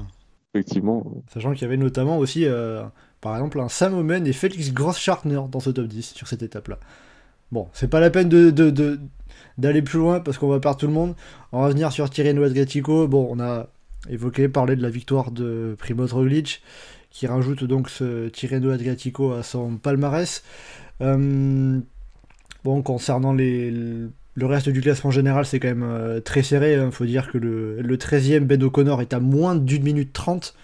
effectivement. 0.54 1.06
Sachant 1.34 1.54
qu'il 1.54 1.64
y 1.64 1.66
avait 1.66 1.78
notamment 1.78 2.18
aussi, 2.18 2.46
euh, 2.46 2.84
par 3.22 3.36
exemple, 3.36 3.60
un 3.60 3.70
Sam 3.70 3.94
Omen 3.96 4.26
et 4.28 4.34
Félix 4.34 4.72
Gross-Schartner 4.74 5.42
dans 5.50 5.60
ce 5.60 5.70
top 5.70 5.88
10 5.88 6.14
sur 6.14 6.28
cette 6.28 6.44
étape-là. 6.44 6.80
Bon, 7.52 7.68
c'est 7.74 7.88
pas 7.90 8.00
la 8.00 8.10
peine 8.10 8.30
de, 8.30 8.50
de- 8.50 8.70
de- 8.70 9.00
d'aller 9.58 9.82
plus 9.82 10.00
loin 10.00 10.20
parce 10.20 10.38
qu'on 10.38 10.48
va 10.48 10.60
perdre 10.60 10.78
tout 10.78 10.88
le 10.88 10.94
monde. 10.94 11.16
On 11.52 11.62
va 11.62 11.70
venir 11.70 11.92
sur 11.92 12.10
Tirreno 12.10 12.44
Adriatico. 12.44 13.08
Bon, 13.08 13.28
on 13.32 13.40
a 13.40 13.68
évoqué, 14.10 14.48
parlé 14.48 14.76
de 14.76 14.82
la 14.82 14.90
victoire 14.90 15.32
de 15.32 15.76
Primoz 15.78 16.14
Roglic 16.14 16.62
qui 17.10 17.26
rajoute 17.26 17.64
donc 17.64 17.90
ce 17.90 18.28
Tirreno 18.28 18.70
Adriatico 18.70 19.32
à 19.32 19.44
son 19.44 19.78
palmarès. 19.78 20.44
Euh, 21.02 21.80
bon, 22.64 22.82
concernant 22.82 23.34
les, 23.34 23.72
le 23.72 24.46
reste 24.46 24.70
du 24.70 24.82
classement 24.82 25.10
général, 25.10 25.46
c'est 25.46 25.60
quand 25.60 25.70
même 25.70 25.84
euh, 25.84 26.20
très 26.20 26.44
serré. 26.44 26.74
Il 26.74 26.92
faut 26.92 27.06
dire 27.06 27.32
que 27.32 27.38
le, 27.38 27.82
le 27.82 27.98
13e 27.98 28.42
Ben 28.42 28.62
O'Connor 28.62 29.02
est 29.02 29.14
à 29.14 29.20
moins 29.20 29.56
d'une 29.56 29.84
minute 29.84 30.14
30. 30.14 30.56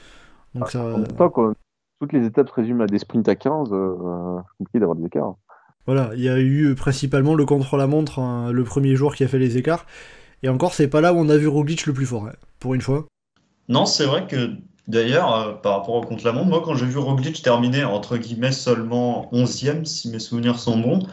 Donc 0.54 0.70
ça, 0.70 0.84
En 0.84 1.00
même 1.00 1.08
temps, 1.08 1.30
quand 1.30 1.54
toutes 2.00 2.14
les 2.14 2.26
étapes 2.26 2.50
se 2.50 2.54
résument 2.54 2.84
à 2.84 2.88
des 2.88 3.00
sprints 3.00 3.28
à 3.28 3.36
15, 3.36 3.70
euh, 3.72 4.38
c'est 4.38 4.58
compliqué 4.58 4.80
d'avoir 4.80 4.98
des 4.98 5.06
écarts. 5.06 5.36
Voilà, 5.86 6.12
il 6.16 6.22
y 6.22 6.30
a 6.30 6.38
eu 6.38 6.68
euh, 6.68 6.76
principalement 6.76 7.36
le 7.36 7.46
contre-la-montre 7.46 8.20
hein, 8.20 8.52
le 8.52 8.64
premier 8.64 8.96
jour 8.96 9.16
qui 9.16 9.24
a 9.24 9.28
fait 9.28 9.40
les 9.40 9.58
écarts. 9.58 9.86
Et 10.42 10.50
encore, 10.50 10.74
c'est 10.74 10.88
pas 10.88 11.02
là 11.02 11.14
où 11.14 11.18
on 11.18 11.30
a 11.30 11.38
vu 11.38 11.48
Roglic 11.48 11.86
le 11.86 11.94
plus 11.94 12.06
fort, 12.06 12.28
hein, 12.28 12.34
pour 12.60 12.74
une 12.74 12.82
fois. 12.82 13.06
Non, 13.70 13.86
c'est 13.86 14.06
vrai 14.06 14.28
que 14.28 14.52
d'ailleurs, 14.88 15.36
euh, 15.36 15.54
par 15.54 15.80
rapport 15.80 15.96
au 15.96 16.02
contre-la-montre, 16.02 16.48
moi 16.48 16.62
quand 16.64 16.76
j'ai 16.76 16.86
vu 16.86 16.98
Roglic 16.98 17.42
terminer 17.42 17.84
entre 17.84 18.18
guillemets 18.18 18.52
seulement 18.52 19.30
11e, 19.32 19.86
si 19.86 20.10
mes 20.10 20.20
souvenirs 20.20 20.60
sont 20.60 20.78
bons, 20.78 21.08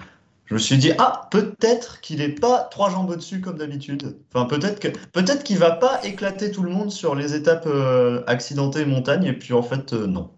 je 0.50 0.54
me 0.54 0.58
suis 0.58 0.78
dit, 0.78 0.90
ah, 0.98 1.28
peut-être 1.30 2.00
qu'il 2.00 2.20
est 2.20 2.40
pas 2.40 2.64
trois 2.72 2.90
jambes 2.90 3.08
au-dessus 3.08 3.40
comme 3.40 3.56
d'habitude. 3.56 4.16
Enfin, 4.34 4.46
peut-être 4.46 4.80
que 4.80 4.88
peut-être 5.12 5.44
qu'il 5.44 5.58
va 5.58 5.70
pas 5.70 6.00
éclater 6.02 6.50
tout 6.50 6.64
le 6.64 6.70
monde 6.70 6.90
sur 6.90 7.14
les 7.14 7.36
étapes 7.36 7.66
euh, 7.66 8.24
accidentées 8.26 8.84
montagne, 8.84 9.26
et 9.26 9.32
puis 9.32 9.54
en 9.54 9.62
fait, 9.62 9.92
euh, 9.92 10.08
non. 10.08 10.30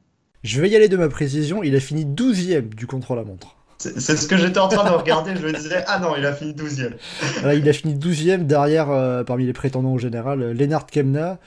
Je 0.43 0.61
vais 0.61 0.69
y 0.69 0.77
aller 0.77 0.91
de 0.91 0.99
ma 0.99 1.09
précision, 1.09 1.63
il 1.63 1.75
a 1.75 1.81
fini 1.81 2.05
12ème 2.05 2.75
du 2.75 2.87
contre-la-montre. 2.87 3.57
C'est 3.91 4.17
ce 4.17 4.29
que 4.29 4.37
j'étais 4.37 4.59
en 4.59 4.69
train 4.69 4.85
de 4.89 4.95
regarder, 4.95 5.35
je 5.37 5.47
me 5.47 5.53
disais, 5.53 5.83
ah 5.87 5.99
non, 5.99 6.15
il 6.17 6.25
a 6.25 6.33
fini 6.33 6.53
12ème. 6.53 6.93
Voilà, 7.41 7.55
il 7.55 7.69
a 7.69 7.73
fini 7.73 7.95
12ème 7.95 8.47
derrière, 8.47 8.91
euh, 8.91 9.25
parmi 9.25 9.45
les 9.45 9.53
prétendants 9.53 9.93
au 9.93 9.99
général, 9.99 10.43
euh, 10.43 10.53
Lennart 10.55 10.87
Kemna. 10.87 11.41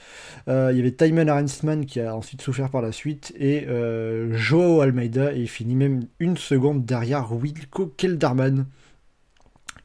Euh, 0.48 0.68
il 0.70 0.76
y 0.76 0.80
avait 0.80 0.92
Thymen 0.92 1.28
Arensman 1.28 1.86
qui 1.86 2.00
a 2.00 2.14
ensuite 2.14 2.40
souffert 2.40 2.70
par 2.70 2.80
la 2.80 2.92
suite 2.92 3.32
et 3.36 3.66
euh, 3.68 4.36
Joao 4.36 4.80
Almeida 4.80 5.32
et 5.32 5.40
il 5.40 5.48
finit 5.48 5.74
même 5.74 6.06
une 6.20 6.36
seconde 6.36 6.84
derrière 6.84 7.32
Wilco 7.32 7.86
Kelderman. 7.96 8.66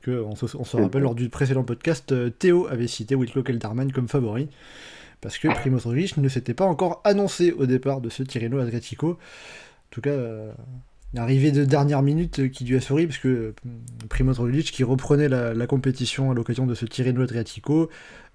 Que 0.01 0.21
on 0.21 0.35
se, 0.35 0.57
on 0.57 0.63
se 0.63 0.77
rappelle 0.77 1.03
lors 1.03 1.15
du 1.15 1.29
précédent 1.29 1.63
podcast, 1.63 2.11
euh, 2.11 2.29
Théo 2.29 2.67
avait 2.67 2.87
cité 2.87 3.15
Wilco 3.15 3.43
Kelderman 3.43 3.91
comme 3.91 4.07
favori 4.07 4.49
parce 5.21 5.37
que 5.37 5.47
Primoz 5.47 5.85
Roglic 5.85 6.17
ne 6.17 6.27
s'était 6.27 6.55
pas 6.55 6.65
encore 6.65 7.01
annoncé 7.03 7.51
au 7.51 7.67
départ 7.67 8.01
de 8.01 8.09
ce 8.09 8.23
Tirreno 8.23 8.59
Adriatico. 8.59 9.11
En 9.11 9.17
tout 9.91 10.01
cas, 10.01 10.09
euh, 10.09 10.51
arrivée 11.19 11.51
de 11.51 11.65
dernière 11.65 12.01
minute 12.01 12.39
euh, 12.39 12.47
qui 12.47 12.63
lui 12.63 12.75
a 12.75 12.81
souri 12.81 13.07
parce 13.07 13.19
que 13.19 13.53
Primoz 14.09 14.39
Roglic 14.39 14.71
qui 14.71 14.83
reprenait 14.83 15.29
la, 15.29 15.67
compétition 15.67 16.31
à 16.31 16.33
l'occasion 16.33 16.65
de 16.65 16.75
ce 16.75 16.85
Tirreno 16.85 17.21
Adriatico. 17.21 17.89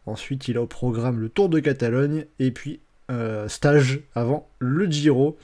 Ensuite, 0.06 0.48
il 0.48 0.56
a 0.56 0.62
au 0.62 0.66
programme 0.66 1.18
le 1.20 1.28
Tour 1.28 1.48
de 1.48 1.58
Catalogne 1.58 2.26
et 2.38 2.50
puis 2.50 2.80
euh, 3.10 3.48
stage 3.48 4.00
avant 4.14 4.48
le 4.58 4.86
Giro. 4.86 5.36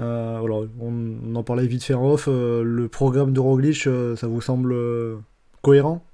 Euh, 0.00 0.66
on, 0.80 1.34
en 1.34 1.42
parlait 1.42 1.66
vite 1.66 1.84
fait 1.84 1.94
en 1.94 2.10
off. 2.10 2.26
le 2.28 2.88
programme 2.88 3.32
de 3.32 3.40
Roglic, 3.40 3.88
ça 4.16 4.26
vous 4.26 4.40
semble 4.40 4.74
cohérent? 5.62 6.04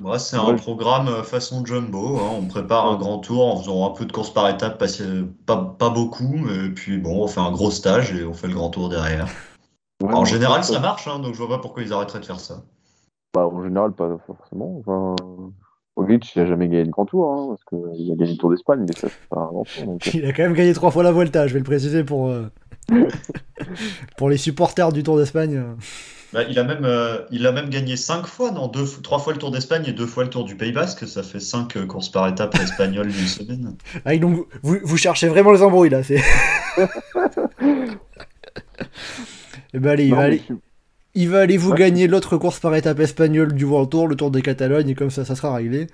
Moi, 0.00 0.18
c'est 0.18 0.38
Ouais. 0.38 0.50
un 0.52 0.54
programme 0.54 1.08
euh, 1.08 1.22
façon 1.22 1.64
jumbo. 1.64 2.16
hein. 2.18 2.30
On 2.40 2.46
prépare 2.46 2.86
un 2.86 2.96
grand 2.96 3.18
tour 3.18 3.46
en 3.54 3.58
faisant 3.60 3.86
un 3.86 3.94
peu 3.94 4.06
de 4.06 4.12
course 4.12 4.32
par 4.32 4.48
étape, 4.48 4.78
pas, 4.78 4.86
pas, 5.46 5.76
pas 5.78 5.90
beaucoup, 5.90 6.36
mais 6.36 6.70
puis 6.70 6.96
bon, 6.98 7.22
on 7.22 7.26
fait 7.26 7.40
un 7.40 7.52
gros 7.52 7.70
stage 7.70 8.12
et 8.14 8.24
on 8.24 8.32
fait 8.32 8.48
le 8.48 8.54
grand 8.54 8.70
tour 8.70 8.88
derrière. 8.88 9.26
Ouais, 10.02 10.14
en 10.14 10.24
général, 10.24 10.64
ça- 10.64 10.80
marche, 10.80 11.06
hein, 11.06 11.18
donc 11.18 11.34
je 11.34 11.38
vois 11.38 11.48
pas 11.48 11.58
pourquoi 11.58 11.82
ils 11.82 11.92
arrêteraient 11.92 12.20
de 12.20 12.24
faire 12.24 12.40
ça. 12.40 12.62
Bah, 13.34 13.46
en 13.46 13.62
général, 13.62 13.92
pas 13.92 14.08
forcément. 14.26 14.78
Enfin, 14.80 15.14
Roglic, 15.96 16.34
il 16.34 16.40
a 16.42 16.46
jamais 16.46 16.68
gagné 16.68 16.84
le 16.84 16.90
Grand 16.90 17.04
Tour, 17.04 17.30
hein, 17.32 17.46
parce 17.50 17.64
qu'il 17.64 18.10
a 18.12 18.16
gagné 18.16 18.32
le 18.32 18.38
Tour 18.38 18.50
d'Espagne, 18.50 18.84
mais 18.88 18.94
ça, 18.98 19.08
c'est 19.08 19.28
pas 19.28 19.40
un 19.40 19.46
Grand 19.48 19.64
Tour. 19.64 19.84
Donc, 19.84 20.06
euh, 20.06 20.10
Il 20.14 20.24
a 20.24 20.32
quand 20.32 20.42
même 20.44 20.54
gagné 20.54 20.72
trois 20.72 20.90
fois 20.90 21.02
la 21.02 21.12
Vuelta, 21.12 21.46
je 21.46 21.52
vais 21.52 21.58
le 21.60 21.64
préciser 21.64 22.02
pour, 22.04 22.28
euh, 22.28 22.50
pour 24.16 24.30
les 24.30 24.38
supporters 24.38 24.92
du 24.92 25.02
Tour 25.02 25.18
d'Espagne. 25.18 25.62
Bah, 26.32 26.44
il 26.44 26.58
a 26.60 26.64
même, 26.64 26.84
euh, 26.84 27.22
il 27.32 27.44
a 27.46 27.52
même 27.52 27.70
gagné 27.70 27.96
cinq 27.96 28.26
fois, 28.26 28.52
non, 28.52 28.68
deux, 28.68 28.86
trois 29.02 29.18
fois 29.18 29.32
le 29.32 29.38
Tour 29.40 29.50
d'Espagne 29.50 29.84
et 29.86 29.92
deux 29.92 30.06
fois 30.06 30.22
le 30.22 30.30
Tour 30.30 30.44
du 30.44 30.56
Pays 30.56 30.70
Basque. 30.72 31.06
Ça 31.08 31.22
fait 31.24 31.40
cinq 31.40 31.76
euh, 31.76 31.86
courses 31.86 32.08
par 32.08 32.28
étape 32.28 32.54
espagnoles 32.60 33.10
d'une 33.12 33.26
semaine. 33.26 33.76
Ah, 34.04 34.16
donc 34.16 34.46
vous, 34.62 34.78
vous 34.82 34.96
cherchez 34.96 35.26
vraiment 35.28 35.50
les 35.52 35.62
embrouilles 35.62 35.90
là. 35.90 36.02
C'est... 36.04 36.22
Eh 39.74 39.78
ben 39.78 39.90
allez, 39.90 40.06
il 40.06 40.14
va 40.14 40.22
aller, 40.24 40.42
je 40.48 40.54
il 41.14 41.28
va 41.30 41.40
aller 41.40 41.56
vous 41.56 41.72
Ouais. 41.72 41.78
gagner 41.78 42.06
l'autre 42.08 42.36
course 42.38 42.60
par 42.60 42.74
étape 42.76 43.00
espagnole 43.00 43.52
du 43.54 43.64
World 43.64 43.90
Tour, 43.90 44.08
le 44.08 44.16
Tour 44.16 44.30
de 44.30 44.40
Catalogne, 44.40 44.88
et 44.90 44.94
comme 44.94 45.10
ça, 45.10 45.24
ça 45.24 45.34
sera 45.36 45.54
réglé. 45.54 45.88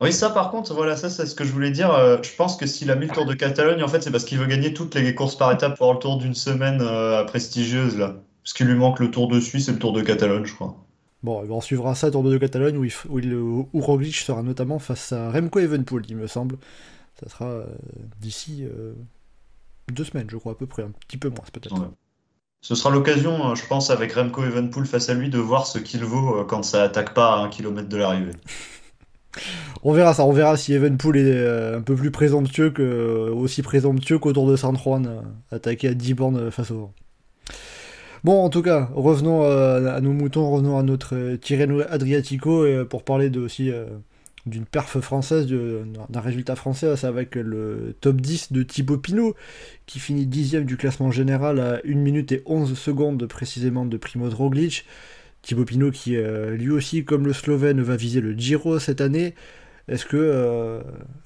Oui, 0.00 0.12
ça 0.12 0.30
par 0.30 0.50
contre, 0.50 0.74
voilà, 0.74 0.96
ça 0.96 1.08
c'est 1.10 1.26
ce 1.26 1.34
que 1.34 1.44
je 1.44 1.52
voulais 1.52 1.70
dire. 1.70 1.92
Euh, 1.94 2.18
je 2.22 2.34
pense 2.36 2.56
que 2.56 2.66
s'il 2.66 2.90
a 2.90 2.96
mis 2.96 3.06
le 3.06 3.12
Tour 3.12 3.24
de 3.24 3.34
Catalogne, 3.34 3.82
en 3.82 3.88
fait, 3.88 4.02
c'est 4.02 4.10
parce 4.10 4.24
qu'il 4.24 4.38
veut 4.38 4.46
gagner 4.46 4.74
toutes 4.74 4.94
les 4.96 5.14
courses 5.14 5.36
par 5.36 5.52
étapes 5.52 5.76
pour 5.76 5.86
avoir 5.86 5.94
le 5.94 6.00
Tour 6.00 6.18
d'une 6.18 6.34
semaine 6.34 6.80
euh, 6.82 7.24
prestigieuse, 7.24 7.96
là. 7.96 8.16
Parce 8.42 8.52
qu'il 8.54 8.66
lui 8.66 8.74
manque 8.74 8.98
le 9.00 9.10
Tour 9.10 9.28
de 9.28 9.40
Suisse 9.40 9.68
et 9.68 9.72
le 9.72 9.78
Tour 9.78 9.92
de 9.92 10.02
Catalogne, 10.02 10.44
je 10.44 10.54
crois. 10.54 10.76
Bon, 11.22 11.40
eh 11.44 11.46
ben, 11.46 11.54
on 11.54 11.60
suivra 11.60 11.94
ça, 11.94 12.10
Tour 12.10 12.24
de 12.24 12.36
Catalogne, 12.38 12.76
où, 12.76 12.84
il 12.84 12.92
où, 13.08 13.18
il- 13.20 13.34
où 13.34 13.68
Roglic 13.74 14.16
sera 14.16 14.42
notamment 14.42 14.78
face 14.80 15.12
à 15.12 15.30
Remco 15.30 15.60
Evenepoel, 15.60 16.02
il 16.08 16.16
me 16.16 16.26
semble. 16.26 16.56
Ça 17.20 17.28
sera 17.28 17.44
euh, 17.46 17.66
d'ici 18.20 18.64
euh, 18.64 18.94
deux 19.92 20.04
semaines, 20.04 20.28
je 20.30 20.36
crois, 20.36 20.52
à 20.52 20.54
peu 20.56 20.66
près, 20.66 20.82
un 20.82 20.90
petit 21.06 21.18
peu 21.18 21.28
moins 21.28 21.44
peut-être. 21.52 21.78
Ouais. 21.78 21.86
Ce 22.62 22.74
sera 22.74 22.90
l'occasion, 22.90 23.50
euh, 23.50 23.54
je 23.54 23.64
pense, 23.66 23.90
avec 23.90 24.12
Remco 24.12 24.42
Evenepoel 24.42 24.86
face 24.86 25.08
à 25.08 25.14
lui, 25.14 25.30
de 25.30 25.38
voir 25.38 25.66
ce 25.66 25.78
qu'il 25.78 26.04
vaut 26.04 26.38
euh, 26.40 26.44
quand 26.44 26.62
ça 26.64 26.82
attaque 26.82 27.14
pas 27.14 27.34
à 27.34 27.38
un 27.38 27.48
kilomètre 27.48 27.88
de 27.88 27.96
l'arrivée. 27.96 28.32
On 29.82 29.92
verra 29.92 30.12
ça, 30.14 30.24
on 30.24 30.32
verra 30.32 30.56
si 30.58 30.74
Evenpool 30.74 31.16
est 31.16 31.24
euh, 31.24 31.78
un 31.78 31.82
peu 31.82 31.94
plus 31.96 32.10
présomptueux 32.10 32.70
que 32.70 33.30
aussi 33.30 33.62
présomptueux 33.62 34.18
qu'au 34.18 34.32
Tour 34.32 34.46
de 34.48 34.56
San 34.56 34.76
Juan, 34.76 35.06
euh, 35.06 35.56
attaqué 35.56 35.88
à 35.88 35.94
10 35.94 36.14
bornes 36.14 36.36
euh, 36.36 36.50
face 36.50 36.70
au 36.70 36.78
vent. 36.80 36.94
Bon, 38.24 38.44
en 38.44 38.50
tout 38.50 38.62
cas, 38.62 38.88
revenons 38.94 39.42
euh, 39.42 39.96
à 39.96 40.00
nos 40.00 40.12
moutons, 40.12 40.48
revenons 40.48 40.78
à 40.78 40.84
notre 40.84 41.16
euh, 41.16 41.36
Tirreno 41.36 41.80
Adriatico 41.88 42.64
et, 42.66 42.76
euh, 42.76 42.84
pour 42.84 43.02
parler 43.02 43.36
aussi 43.36 43.72
d'une 44.46 44.64
perf 44.64 45.00
française, 45.00 45.48
d'un 45.48 46.20
résultat 46.20 46.54
français, 46.54 47.04
avec 47.04 47.34
le 47.34 47.96
top 48.00 48.20
10 48.20 48.52
de 48.52 48.62
Thibaut 48.62 48.98
Pinot 48.98 49.34
qui 49.86 49.98
finit 49.98 50.26
dixième 50.26 50.64
du 50.64 50.76
classement 50.76 51.10
général 51.10 51.58
à 51.58 51.80
1 51.84 51.96
minute 51.96 52.30
et 52.30 52.42
11 52.46 52.78
secondes 52.78 53.26
précisément 53.26 53.86
de 53.86 53.96
Primoz 53.96 54.34
Roglic. 54.34 54.84
Thibaut 55.42 55.64
Pinot 55.64 55.90
qui 55.90 56.16
lui 56.16 56.70
aussi, 56.70 57.04
comme 57.04 57.26
le 57.26 57.32
Slovène, 57.32 57.80
va 57.82 57.96
viser 57.96 58.20
le 58.20 58.32
Giro 58.32 58.78
cette 58.78 59.00
année. 59.00 59.34
Est-ce 59.88 60.06
que 60.06 60.80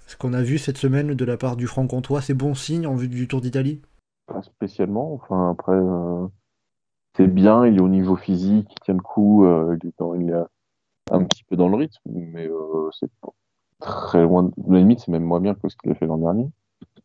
ce 0.07 0.17
qu'on 0.17 0.33
a 0.33 0.43
vu 0.43 0.59
cette 0.59 0.79
semaine 0.79 1.15
de 1.15 1.25
la 1.25 1.37
part 1.37 1.57
du 1.57 1.67
franc-comtois, 1.67 2.23
c'est 2.23 2.35
bon 2.35 2.55
signe 2.55 2.87
en 2.87 2.97
vue 2.97 3.09
du 3.09 3.29
Tour 3.29 3.41
d'Italie? 3.41 3.81
Pas 4.27 4.43
spécialement. 4.43 5.15
Enfin, 5.15 5.51
après, 5.51 5.79
c'est 7.17 7.27
bien, 7.27 7.67
il 7.67 7.79
est 7.79 7.81
au 7.81 7.89
niveau 7.89 8.17
physique, 8.17 8.69
il 8.71 8.81
tient 8.81 8.95
le 8.95 9.01
coup, 9.01 9.47
euh, 9.47 9.79
il, 9.83 10.31
est 10.31 10.35
un 11.11 11.25
petit 11.25 11.45
peu 11.45 11.57
dans 11.57 11.69
le 11.69 11.77
rythme, 11.77 11.99
mais 12.05 12.47
euh, 12.47 12.91
c'est 12.93 13.11
très 13.81 14.23
loin. 14.23 14.45
De... 14.45 14.53
la 14.69 14.79
limite, 14.79 15.01
c'est 15.01 15.11
même 15.11 15.25
moins 15.25 15.41
bien 15.41 15.55
que 15.55 15.69
ce 15.69 15.77
qu'il 15.77 15.91
a 15.91 15.95
fait 15.95 16.07
l'an 16.07 16.19
dernier. 16.19 16.51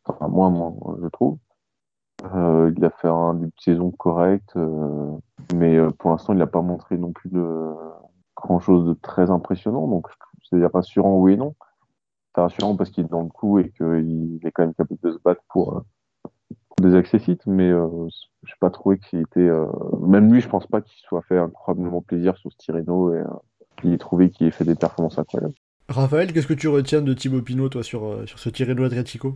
Enfin, 0.05 0.27
moins, 0.27 0.49
moins, 0.49 0.75
je 1.01 1.07
trouve. 1.07 1.37
Euh, 2.35 2.73
il 2.75 2.83
a 2.83 2.89
fait 2.89 3.07
un 3.07 3.35
début 3.35 3.53
de 3.57 3.61
saison 3.61 3.91
correct, 3.91 4.51
euh, 4.57 5.17
mais 5.55 5.77
pour 5.97 6.11
l'instant, 6.11 6.33
il 6.33 6.39
n'a 6.39 6.47
pas 6.47 6.61
montré 6.61 6.97
non 6.97 7.13
plus 7.13 7.31
grand-chose 8.35 8.87
de 8.87 8.93
très 8.93 9.29
impressionnant. 9.29 9.87
Donc, 9.87 10.07
c'est 10.49 10.65
rassurant, 10.65 11.17
oui 11.19 11.33
et 11.33 11.37
non. 11.37 11.55
C'est 12.35 12.41
rassurant 12.41 12.75
parce 12.75 12.89
qu'il 12.89 13.05
est 13.05 13.09
dans 13.09 13.23
le 13.23 13.29
coup 13.29 13.59
et 13.59 13.71
qu'il 13.71 14.39
est 14.43 14.51
quand 14.51 14.63
même 14.63 14.73
capable 14.73 14.99
de 15.03 15.11
se 15.13 15.19
battre 15.19 15.41
pour 15.49 15.83
des 16.81 16.95
accessites, 16.95 17.45
mais 17.47 17.69
euh, 17.69 17.87
je 18.43 18.51
n'ai 18.51 18.57
pas 18.59 18.69
trouvé 18.69 18.97
qu'il 18.99 19.19
était. 19.21 19.39
euh, 19.39 19.65
Même 20.05 20.31
lui, 20.33 20.41
je 20.41 20.49
pense 20.49 20.67
pas 20.67 20.81
qu'il 20.81 20.99
soit 21.07 21.21
fait 21.23 21.37
incroyablement 21.37 22.01
plaisir 22.01 22.35
sur 22.37 22.51
ce 22.51 22.57
Tirreno 22.57 23.13
et 23.13 23.19
euh, 23.19 23.23
qu'il 23.79 23.93
ait 23.93 23.97
trouvé 23.97 24.29
qu'il 24.29 24.47
ait 24.47 24.51
fait 24.51 24.65
des 24.65 24.75
performances 24.75 25.17
incroyables. 25.17 25.53
Raphaël, 25.89 26.31
qu'est-ce 26.33 26.47
que 26.47 26.53
tu 26.53 26.67
retiens 26.67 27.01
de 27.01 27.13
Thibaut 27.13 27.41
Pinot, 27.41 27.69
toi, 27.69 27.83
sur, 27.83 28.05
euh, 28.05 28.25
sur 28.25 28.39
ce 28.39 28.49
Tirreno 28.49 28.83
Adriatico? 28.83 29.33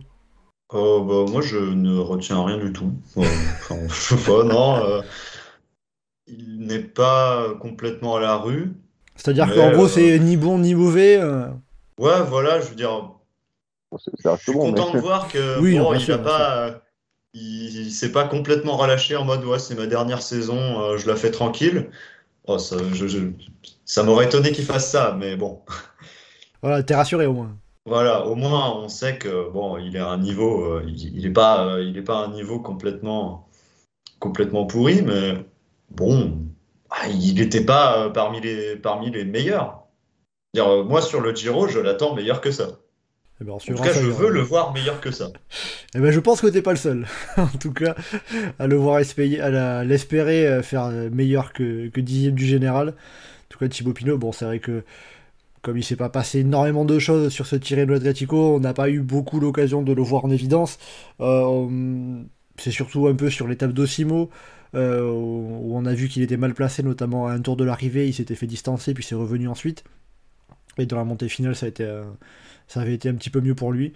Oh, 0.72 1.04
bah, 1.06 1.30
moi, 1.30 1.40
je 1.42 1.58
ne 1.58 1.98
retiens 1.98 2.42
rien 2.44 2.58
du 2.58 2.72
tout. 2.72 2.90
Euh, 3.18 3.20
enfin, 3.22 3.76
je 3.88 4.16
sais 4.16 4.16
pas, 4.32 4.42
non. 4.44 4.76
euh, 4.84 5.00
il 6.26 6.60
n'est 6.66 6.80
pas 6.82 7.54
complètement 7.60 8.16
à 8.16 8.20
la 8.20 8.36
rue. 8.36 8.72
C'est-à-dire 9.14 9.52
qu'en 9.54 9.70
gros, 9.72 9.84
euh, 9.84 9.88
c'est 9.88 10.18
ni 10.18 10.36
bon 10.36 10.58
ni 10.58 10.74
mauvais. 10.74 11.18
euh, 11.20 11.48
Ouais, 11.98 12.22
voilà, 12.28 12.60
je 12.60 12.68
veux 12.68 12.74
dire, 12.74 13.12
Bon, 13.92 13.98
je 13.98 14.36
suis 14.42 14.52
bon, 14.52 14.72
content 14.72 14.88
mais- 14.88 14.94
de 14.94 14.98
voir 14.98 15.28
que 15.28 15.60
Oui, 15.60 15.78
bon, 15.78 15.94
il 15.94 16.00
sûr, 16.00 16.14
a 16.14 16.18
bien 16.18 16.24
pas, 16.26 16.56
euh, 16.66 16.72
il, 17.36 17.86
il 17.86 17.92
s'est 17.92 18.12
pas 18.12 18.26
complètement 18.28 18.76
relâché 18.76 19.16
en 19.16 19.24
mode 19.24 19.44
ouais, 19.44 19.58
c'est 19.58 19.74
ma 19.76 19.86
dernière 19.86 20.22
saison, 20.22 20.58
euh, 20.82 20.96
je 20.98 21.06
la 21.08 21.16
fais 21.16 21.30
tranquille. 21.30 21.90
Oh, 22.46 22.58
ça, 22.58 22.76
je- 22.94 23.08
je- 23.08 23.28
ça 23.86 24.02
m'aurait 24.04 24.26
étonné 24.26 24.52
qu'il 24.52 24.64
fasse 24.64 24.90
ça, 24.90 25.16
mais 25.18 25.36
bon. 25.36 25.62
Voilà, 26.62 26.82
t'es 26.82 26.94
rassuré 26.94 27.26
au 27.26 27.32
moins. 27.32 27.56
Voilà, 27.86 28.26
au 28.26 28.34
moins 28.34 28.72
on 28.76 28.88
sait 28.88 29.18
que 29.18 29.48
bon, 29.50 29.78
il 29.78 29.94
est 29.96 30.00
à 30.00 30.08
un 30.08 30.18
niveau, 30.18 30.64
euh, 30.64 30.84
il, 30.86 31.16
il 31.18 31.26
est 31.26 31.30
pas, 31.32 31.66
euh, 31.76 31.82
il 31.84 31.96
est 31.96 32.02
pas 32.02 32.20
à 32.20 32.24
un 32.26 32.32
niveau 32.32 32.60
complètement, 32.60 33.48
complètement 34.20 34.66
pourri, 34.66 35.02
mais 35.02 35.44
bon, 35.90 36.38
ah, 36.90 37.08
il 37.08 37.34
n'était 37.36 37.64
pas 37.64 38.10
parmi 38.10 38.40
les, 38.40 38.76
parmi 38.76 39.10
les 39.10 39.24
meilleurs. 39.24 39.86
Dire, 40.54 40.84
moi 40.84 41.02
sur 41.02 41.20
le 41.20 41.34
Giro, 41.34 41.68
je 41.68 41.80
l'attends 41.80 42.14
meilleur 42.14 42.40
que 42.40 42.50
ça. 42.52 42.80
Eh 43.40 43.44
ben, 43.44 43.52
En 43.52 43.58
tout 43.58 43.74
cas, 43.74 43.92
ça, 43.92 44.02
je 44.02 44.08
veux 44.08 44.30
le 44.30 44.40
voir 44.40 44.72
meilleur 44.72 45.00
que 45.00 45.10
ça. 45.10 45.30
Eh 45.94 46.00
ben, 46.00 46.10
je 46.10 46.20
pense 46.20 46.40
que 46.40 46.46
t'es 46.46 46.62
pas 46.62 46.72
le 46.72 46.78
seul, 46.78 47.06
en 47.36 47.46
tout 47.46 47.72
cas, 47.72 47.94
à 48.58 48.66
le 48.66 48.76
voir 48.76 48.98
espérer, 48.98 49.40
à 49.40 49.84
l'espérer 49.84 50.46
euh, 50.46 50.62
faire 50.62 50.84
euh, 50.86 51.10
meilleur 51.10 51.52
que, 51.52 51.88
que 51.88 52.00
dixième 52.00 52.34
du 52.34 52.46
général. 52.46 52.88
En 52.88 53.48
tout 53.50 53.58
cas, 53.58 53.68
Thibaut 53.68 53.92
Pinot, 53.92 54.18
bon, 54.18 54.32
c'est 54.32 54.44
vrai 54.46 54.58
que 54.58 54.82
comme 55.66 55.76
il 55.76 55.82
s'est 55.82 55.96
pas 55.96 56.08
passé 56.08 56.38
énormément 56.38 56.84
de 56.84 56.96
choses 57.00 57.32
sur 57.32 57.44
ce 57.44 57.56
Tirreno 57.56 57.94
Adriatico, 57.94 58.54
on 58.54 58.60
n'a 58.60 58.72
pas 58.72 58.88
eu 58.88 59.00
beaucoup 59.00 59.40
l'occasion 59.40 59.82
de 59.82 59.92
le 59.92 60.00
voir 60.00 60.24
en 60.24 60.30
évidence. 60.30 60.78
Euh, 61.20 62.22
c'est 62.56 62.70
surtout 62.70 63.08
un 63.08 63.16
peu 63.16 63.30
sur 63.30 63.48
l'étape 63.48 63.72
d'Osimo, 63.72 64.30
euh, 64.76 65.10
où 65.10 65.76
on 65.76 65.84
a 65.84 65.92
vu 65.92 66.06
qu'il 66.06 66.22
était 66.22 66.36
mal 66.36 66.54
placé, 66.54 66.84
notamment 66.84 67.26
à 67.26 67.32
un 67.32 67.40
tour 67.40 67.56
de 67.56 67.64
l'arrivée, 67.64 68.06
il 68.06 68.14
s'était 68.14 68.36
fait 68.36 68.46
distancer, 68.46 68.94
puis 68.94 69.02
c'est 69.02 69.16
revenu 69.16 69.48
ensuite. 69.48 69.82
Et 70.78 70.86
dans 70.86 70.98
la 70.98 71.04
montée 71.04 71.28
finale, 71.28 71.56
ça, 71.56 71.66
a 71.66 71.68
été, 71.68 71.84
ça 72.66 72.80
avait 72.80 72.94
été 72.94 73.08
un 73.08 73.14
petit 73.14 73.30
peu 73.30 73.40
mieux 73.40 73.54
pour 73.54 73.72
lui 73.72 73.92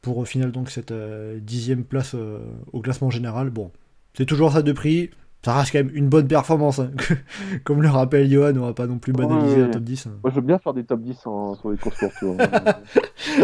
pour 0.00 0.18
au 0.18 0.24
final 0.24 0.50
donc 0.50 0.68
cette 0.70 0.90
euh, 0.90 1.38
dixième 1.40 1.84
place 1.84 2.14
euh, 2.14 2.38
au 2.72 2.80
classement 2.80 3.10
général. 3.10 3.50
Bon, 3.50 3.70
c'est 4.14 4.26
toujours 4.26 4.52
ça 4.52 4.62
de 4.62 4.72
prix. 4.72 5.10
Ça 5.44 5.54
reste 5.56 5.72
quand 5.72 5.78
même 5.78 5.90
une 5.94 6.08
bonne 6.08 6.28
performance. 6.28 6.78
hein. 6.78 6.90
Comme 7.64 7.82
le 7.82 7.88
rappelle 7.88 8.30
Johan, 8.30 8.52
on 8.56 8.66
va 8.66 8.74
pas 8.74 8.86
non 8.86 8.98
plus 8.98 9.12
banaliser 9.12 9.56
Ouais. 9.56 9.62
un 9.64 9.70
top 9.70 9.82
10. 9.82 10.06
hein. 10.06 10.10
Moi, 10.22 10.30
je 10.30 10.36
veux 10.40 10.46
bien 10.46 10.58
faire 10.58 10.72
des 10.72 10.84
top 10.84 11.00
10 11.02 11.16
en- 11.26 11.54
sur 11.56 11.70
les 11.72 11.78
courses 11.78 11.98
courtes. 11.98 12.14
tu. 12.18 12.26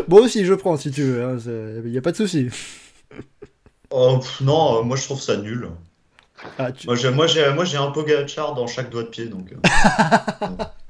Bon 0.07 0.18
aussi, 0.24 0.45
je 0.45 0.55
prends 0.55 0.76
si 0.76 0.91
tu 0.93 1.03
veux. 1.03 1.83
Il 1.85 1.91
n'y 1.91 1.99
a 1.99 2.03
pas 2.03 2.12
de 2.12 2.16
souci. 2.16 2.49
Oh, 3.91 4.20
non, 4.43 4.79
euh, 4.79 4.83
moi 4.83 4.97
je 4.97 5.05
trouve 5.05 5.20
ça 5.20 5.37
nul. 5.39 5.68
Ah, 6.59 6.68
Moi, 6.87 6.95
j'ai, 6.95 7.11
moi, 7.11 7.26
j'ai, 7.26 7.53
moi, 7.53 7.64
j'ai 7.64 7.79
un 7.79 7.91
Pogachar 7.91 8.55
dans 8.55 8.66
chaque 8.68 8.91
doigt 8.91 9.03
de 9.03 9.09
pied, 9.09 9.26
donc. 9.26 9.53
Euh, 9.53 10.47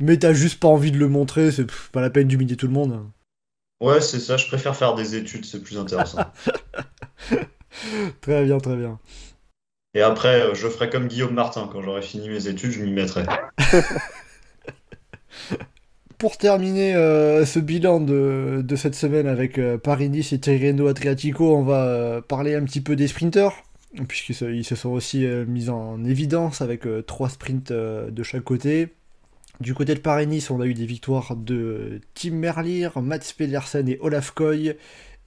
Mais 0.00 0.18
t'as 0.18 0.32
juste 0.32 0.60
pas 0.60 0.68
envie 0.68 0.92
de 0.92 0.98
le 0.98 1.08
montrer, 1.08 1.50
c'est 1.50 1.66
pas 1.92 2.00
la 2.00 2.10
peine 2.10 2.28
d'humilier 2.28 2.56
tout 2.56 2.66
le 2.66 2.72
monde. 2.72 3.00
Ouais, 3.82 4.00
c'est 4.00 4.20
ça, 4.20 4.36
je 4.36 4.46
préfère 4.46 4.76
faire 4.76 4.94
des 4.94 5.16
études, 5.16 5.44
c'est 5.44 5.60
plus 5.60 5.76
intéressant. 5.76 6.20
très 8.20 8.44
bien, 8.44 8.58
très 8.58 8.76
bien. 8.76 9.00
Et 9.94 10.02
après, 10.02 10.40
euh, 10.40 10.54
je 10.54 10.68
ferai 10.68 10.88
comme 10.88 11.08
Guillaume 11.08 11.34
Martin, 11.34 11.68
quand 11.70 11.82
j'aurai 11.82 12.02
fini 12.02 12.28
mes 12.28 12.46
études, 12.46 12.70
je 12.70 12.82
m'y 12.82 12.92
mettrai. 12.92 13.24
Pour 16.18 16.38
terminer 16.38 16.94
euh, 16.94 17.44
ce 17.44 17.58
bilan 17.58 18.00
de, 18.00 18.64
cette 18.76 18.94
semaine 18.94 19.26
avec 19.26 19.58
euh, 19.58 19.76
Paris-Nice 19.76 20.32
et 20.32 20.38
Tirreno 20.38 20.86
Adriatico, 20.86 21.56
on 21.56 21.64
va 21.64 22.22
parler 22.22 22.54
un 22.54 22.62
petit 22.62 22.80
peu 22.80 22.94
des 22.94 23.08
sprinters, 23.08 23.52
puisqu'ils 24.06 24.64
se 24.64 24.76
sont 24.76 24.90
aussi 24.90 25.26
mis 25.26 25.68
en 25.68 26.04
évidence 26.04 26.62
avec 26.62 26.86
trois 27.06 27.28
sprints 27.28 27.72
de 27.72 28.22
chaque 28.22 28.44
côté. 28.44 28.94
Du 29.60 29.74
côté 29.74 29.94
de 29.94 30.00
Paris-Nice, 30.00 30.50
on 30.50 30.60
a 30.60 30.66
eu 30.66 30.74
des 30.74 30.86
victoires 30.86 31.36
de 31.36 32.00
Tim 32.14 32.32
Merlier, 32.32 32.88
Mats 32.96 33.32
Pedersen 33.36 33.88
et 33.88 33.98
Olaf 34.00 34.30
Koy. 34.32 34.76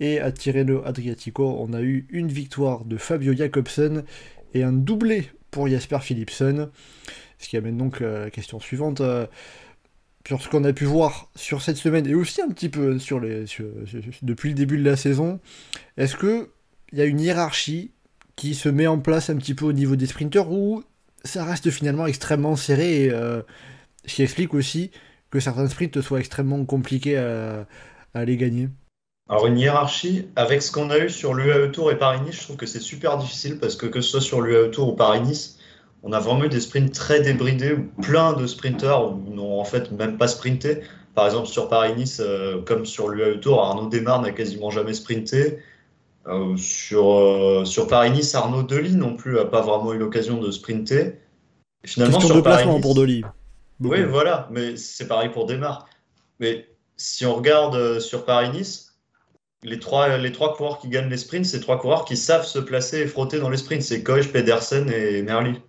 Et 0.01 0.19
à 0.19 0.31
Tirreno 0.31 0.83
Adriatico, 0.83 1.57
on 1.59 1.71
a 1.73 1.81
eu 1.81 2.05
une 2.09 2.27
victoire 2.27 2.83
de 2.83 2.97
Fabio 2.97 3.33
Jacobsen 3.33 4.03
et 4.53 4.63
un 4.63 4.73
doublé 4.73 5.29
pour 5.51 5.69
Jasper 5.69 5.99
Philipsen. 6.01 6.69
Ce 7.39 7.47
qui 7.47 7.55
amène 7.55 7.77
donc 7.77 8.01
euh, 8.01 8.25
la 8.25 8.31
question 8.31 8.59
suivante. 8.59 8.99
Euh, 8.99 9.25
sur 10.27 10.41
ce 10.41 10.49
qu'on 10.49 10.63
a 10.63 10.73
pu 10.73 10.85
voir 10.85 11.29
sur 11.35 11.61
cette 11.61 11.77
semaine 11.77 12.07
et 12.07 12.15
aussi 12.15 12.41
un 12.41 12.49
petit 12.49 12.69
peu 12.69 12.97
sur 12.97 13.19
les, 13.19 13.45
depuis 14.23 14.49
le 14.49 14.55
début 14.55 14.77
de 14.77 14.83
la 14.83 14.95
saison, 14.95 15.39
est-ce 15.97 16.17
qu'il 16.17 16.47
y 16.93 17.01
a 17.01 17.05
une 17.05 17.19
hiérarchie 17.19 17.91
qui 18.35 18.55
se 18.55 18.67
met 18.67 18.87
en 18.87 18.99
place 18.99 19.29
un 19.29 19.35
petit 19.35 19.53
peu 19.53 19.65
au 19.65 19.73
niveau 19.73 19.95
des 19.95 20.07
sprinters 20.07 20.51
ou 20.51 20.83
ça 21.23 21.45
reste 21.45 21.69
finalement 21.69 22.07
extrêmement 22.07 22.55
serré 22.55 23.09
euh, 23.11 23.41
ce 24.07 24.15
qui 24.15 24.23
explique 24.23 24.53
aussi 24.53 24.91
que 25.29 25.39
certains 25.39 25.67
sprints 25.67 26.01
soient 26.01 26.19
extrêmement 26.19 26.63
compliqués 26.65 27.17
à, 27.17 27.65
aller 28.13 28.37
gagner. 28.37 28.69
Alors 29.27 29.47
une 29.47 29.57
hiérarchie, 29.57 30.27
avec 30.35 30.61
ce 30.61 30.71
qu'on 30.71 30.89
a 30.89 30.99
eu 30.99 31.09
sur 31.09 31.33
l'UAE 31.33 31.71
Tour 31.71 31.91
et 31.91 31.97
Paris-Nice, 31.97 32.35
je 32.35 32.43
trouve 32.43 32.55
que 32.55 32.65
c'est 32.65 32.79
super 32.79 33.17
difficile 33.17 33.59
parce 33.59 33.75
que 33.75 33.87
que 33.87 33.99
ce 33.99 34.11
soit 34.11 34.21
sur 34.21 34.39
l'UAE 34.41 34.69
Tour 34.69 34.89
ou 34.89 34.95
Paris-Nice, 34.95 35.57
on 36.03 36.13
a 36.13 36.19
vraiment 36.19 36.45
eu 36.45 36.49
des 36.49 36.61
sprints 36.61 36.93
très 36.93 37.21
débridés 37.21 37.73
où 37.73 38.01
plein 38.01 38.33
de 38.33 38.45
sprinteurs 38.45 39.17
n'ont 39.17 39.59
en 39.59 39.65
fait 39.65 39.91
même 39.91 40.17
pas 40.17 40.27
sprinté. 40.27 40.81
Par 41.15 41.25
exemple 41.25 41.47
sur 41.47 41.67
Paris-Nice, 41.67 42.21
euh, 42.23 42.61
comme 42.61 42.85
sur 42.85 43.09
l'UAE 43.09 43.39
Tour, 43.39 43.61
Arnaud 43.61 43.89
Desmar 43.89 44.21
n'a 44.21 44.31
quasiment 44.31 44.69
jamais 44.69 44.93
sprinté. 44.93 45.57
Euh, 46.27 46.55
sur 46.57 47.11
euh, 47.13 47.65
sur 47.65 47.87
Paris-Nice, 47.87 48.35
Arnaud 48.35 48.63
Delis 48.63 48.95
non 48.95 49.15
plus 49.15 49.33
n'a 49.35 49.45
pas 49.45 49.61
vraiment 49.61 49.93
eu 49.93 49.97
l'occasion 49.97 50.39
de 50.39 50.51
sprinter. 50.51 51.19
Et 51.83 51.87
finalement, 51.87 52.19
sur 52.19 52.35
de 52.35 52.41
placement 52.41 52.79
pour 52.79 52.95
Delis. 52.95 53.23
Oui, 53.79 54.03
voilà, 54.03 54.47
mais 54.51 54.77
c'est 54.77 55.07
pareil 55.07 55.29
pour 55.29 55.45
Desmar. 55.45 55.87
Mais 56.39 56.69
si 56.95 57.25
on 57.25 57.35
regarde 57.35 57.75
euh, 57.75 57.99
sur 57.99 58.25
Paris-Nice, 58.25 58.97
les 59.63 59.79
trois, 59.79 60.17
les 60.17 60.31
trois 60.31 60.55
coureurs 60.55 60.79
qui 60.79 60.87
gagnent 60.89 61.09
les 61.09 61.17
sprints, 61.17 61.45
c'est 61.45 61.59
trois 61.59 61.79
coureurs 61.79 62.05
qui 62.05 62.15
savent 62.15 62.45
se 62.45 62.59
placer 62.59 62.99
et 62.99 63.07
frotter 63.07 63.39
dans 63.39 63.49
les 63.49 63.57
sprints. 63.57 63.81
C'est 63.81 64.03
Koch, 64.03 64.31
Pedersen 64.31 64.89
et 64.89 65.21
Merli. 65.23 65.59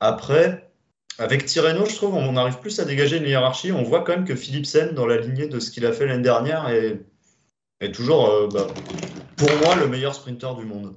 Après, 0.00 0.72
avec 1.18 1.44
Tirreno, 1.44 1.84
je 1.86 1.94
trouve, 1.94 2.14
on 2.14 2.36
arrive 2.36 2.58
plus 2.58 2.78
à 2.80 2.84
dégager 2.84 3.18
une 3.18 3.26
hiérarchie. 3.26 3.72
On 3.72 3.82
voit 3.82 4.02
quand 4.02 4.16
même 4.16 4.24
que 4.24 4.36
Philipsen, 4.36 4.94
dans 4.94 5.06
la 5.06 5.18
lignée 5.18 5.48
de 5.48 5.60
ce 5.60 5.70
qu'il 5.70 5.84
a 5.84 5.92
fait 5.92 6.06
l'année 6.06 6.22
dernière, 6.22 6.68
est, 6.68 7.04
est 7.80 7.92
toujours, 7.92 8.30
euh, 8.30 8.48
bah, 8.48 8.66
pour 9.36 9.50
moi, 9.58 9.76
le 9.76 9.88
meilleur 9.88 10.14
sprinter 10.14 10.54
du 10.56 10.64
monde. 10.64 10.94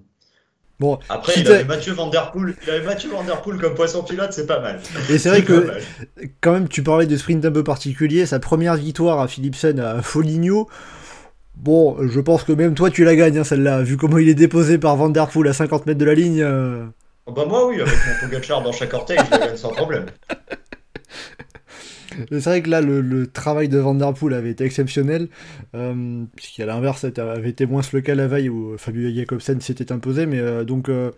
Bon, 0.79 0.99
Après, 1.07 1.33
il 1.37 1.47
avait, 1.47 1.63
Mathieu 1.63 1.93
Van 1.93 2.09
Der 2.09 2.31
Poel, 2.31 2.53
il 2.63 2.69
avait 2.69 2.85
Mathieu 2.85 3.09
Van 3.09 3.23
Der 3.23 3.41
Poel 3.41 3.57
comme 3.59 3.75
poisson 3.75 4.03
pilote, 4.03 4.33
c'est 4.33 4.45
pas 4.45 4.59
mal. 4.59 4.81
Et 5.09 5.17
c'est 5.17 5.29
vrai 5.29 5.41
que, 5.41 5.71
quand 6.41 6.51
même, 6.51 6.67
tu 6.67 6.83
parlais 6.83 7.05
de 7.05 7.15
sprint 7.15 7.45
un 7.45 7.51
peu 7.51 7.63
particulier. 7.63 8.25
Sa 8.25 8.39
première 8.39 8.75
victoire 8.75 9.21
à 9.21 9.27
Philipsen 9.27 9.79
à 9.79 10.01
Foligno. 10.01 10.67
Bon, 11.55 11.95
je 12.05 12.19
pense 12.19 12.43
que 12.43 12.51
même 12.51 12.73
toi, 12.73 12.89
tu 12.89 13.05
la 13.05 13.15
gagnes, 13.15 13.37
hein, 13.37 13.43
celle-là. 13.45 13.83
Vu 13.83 13.95
comment 13.95 14.17
il 14.17 14.27
est 14.27 14.35
déposé 14.35 14.77
par 14.77 14.97
Van 14.97 15.07
Der 15.07 15.29
Poel 15.29 15.47
à 15.47 15.53
50 15.53 15.85
mètres 15.85 15.99
de 15.99 16.05
la 16.05 16.13
ligne. 16.13 16.41
Euh. 16.41 16.83
Oh, 17.25 17.31
bah, 17.31 17.45
moi, 17.47 17.67
oui, 17.67 17.79
avec 17.81 17.93
mon 17.93 18.27
Pogacar 18.27 18.61
dans 18.61 18.73
chaque 18.73 18.93
orteil, 18.93 19.17
je 19.25 19.31
la 19.31 19.47
gagne 19.47 19.57
sans 19.57 19.69
problème. 19.69 20.05
C'est 22.29 22.43
vrai 22.43 22.61
que 22.61 22.69
là, 22.69 22.81
le, 22.81 23.27
travail 23.27 23.69
de 23.69 23.77
Vanderpool 23.77 24.33
avait 24.33 24.51
été 24.51 24.63
exceptionnel, 24.63 25.27
euh, 25.75 26.23
puisqu'à 26.35 26.65
l'inverse, 26.65 27.01
ça 27.01 27.31
avait 27.31 27.49
été 27.49 27.65
moins 27.65 27.81
le 27.91 28.01
cas 28.01 28.15
la 28.15 28.27
veille 28.27 28.49
où 28.49 28.77
Fabio 28.77 29.13
Jacobsen 29.13 29.61
s'était 29.61 29.91
imposé. 29.91 30.25
Mais 30.25 30.39
euh, 30.39 30.63
donc, 30.63 30.89
euh, 30.89 31.11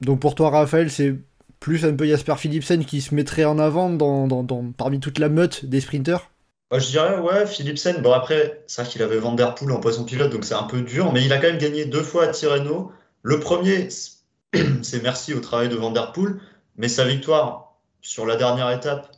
donc 0.00 0.20
pour 0.20 0.34
toi, 0.34 0.50
Raphaël, 0.50 0.90
c'est 0.90 1.14
plus 1.60 1.84
un 1.84 1.94
peu 1.94 2.06
Jasper 2.06 2.34
Philipsen 2.36 2.84
qui 2.84 3.00
se 3.00 3.14
mettrait 3.14 3.44
en 3.44 3.58
avant 3.58 3.90
dans, 3.90 4.72
parmi 4.76 5.00
toute 5.00 5.18
la 5.18 5.28
meute 5.28 5.64
des 5.64 5.80
sprinters 5.80 6.30
bah, 6.70 6.78
Je 6.78 6.88
dirais, 6.88 7.18
ouais, 7.18 7.46
Philipsen. 7.46 8.02
Bon, 8.02 8.12
après, 8.12 8.62
c'est 8.66 8.82
vrai 8.82 8.90
qu'il 8.90 9.02
avait 9.02 9.18
Vanderpool 9.18 9.70
en 9.72 9.80
poisson 9.80 10.04
pilote, 10.04 10.32
donc 10.32 10.44
c'est 10.44 10.54
un 10.54 10.64
peu 10.64 10.82
dur, 10.82 11.12
mais 11.12 11.24
il 11.24 11.32
a 11.32 11.38
quand 11.38 11.48
même 11.48 11.58
gagné 11.58 11.84
deux 11.84 12.02
fois 12.02 12.24
à 12.24 12.28
Tirreno. 12.28 12.92
Le 13.22 13.38
premier, 13.38 13.88
c'est 13.90 15.02
merci 15.02 15.34
au 15.34 15.40
travail 15.40 15.68
de 15.68 15.76
Vanderpool, 15.76 16.40
mais 16.76 16.88
sa 16.88 17.04
victoire 17.04 17.76
sur 18.00 18.26
la 18.26 18.36
dernière 18.36 18.70
étape 18.70 19.08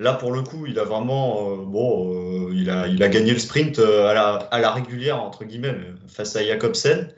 Là, 0.00 0.14
pour 0.14 0.32
le 0.32 0.40
coup, 0.40 0.64
il 0.66 0.78
a 0.78 0.84
vraiment, 0.84 1.52
euh, 1.52 1.56
bon, 1.58 2.48
euh, 2.48 2.54
il, 2.54 2.70
a, 2.70 2.88
il 2.88 3.02
a 3.02 3.08
gagné 3.10 3.34
le 3.34 3.38
sprint 3.38 3.78
euh, 3.78 4.08
à, 4.08 4.14
la, 4.14 4.22
à 4.50 4.58
la 4.58 4.70
régulière, 4.70 5.22
entre 5.22 5.44
guillemets, 5.44 5.76
face 6.08 6.34
à 6.36 6.42
Jacobsen. 6.42 7.12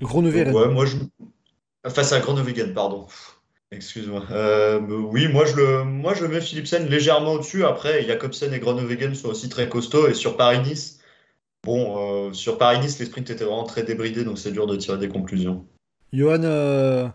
Groenewegen. 0.00 0.54
Ouais, 0.54 0.68
moi, 0.68 0.86
je... 0.86 0.98
Face 1.90 2.12
à 2.12 2.20
Groenewegen, 2.20 2.74
pardon. 2.74 3.08
Excuse-moi. 3.72 4.22
oui, 4.88 5.26
moi 5.26 5.46
je, 5.46 5.56
le, 5.56 5.84
moi, 5.84 6.14
je 6.14 6.26
mets 6.26 6.40
Philipsen 6.40 6.88
légèrement 6.88 7.32
au-dessus. 7.32 7.64
Après, 7.64 8.04
Jacobsen 8.04 8.54
et 8.54 8.60
Groenewegen 8.60 9.16
sont 9.16 9.30
aussi 9.30 9.48
très 9.48 9.68
costauds. 9.68 10.06
Et 10.06 10.14
sur 10.14 10.36
Paris-Nice, 10.36 11.00
bon, 11.64 12.32
sur 12.32 12.56
Paris-Nice, 12.56 13.00
les 13.00 13.06
sprints 13.06 13.30
étaient 13.30 13.44
vraiment 13.44 13.64
très 13.64 13.82
débridés, 13.82 14.22
donc 14.22 14.38
c'est 14.38 14.52
dur 14.52 14.68
de 14.68 14.76
tirer 14.76 14.98
des 14.98 15.08
conclusions. 15.08 15.66
Johan, 16.12 17.10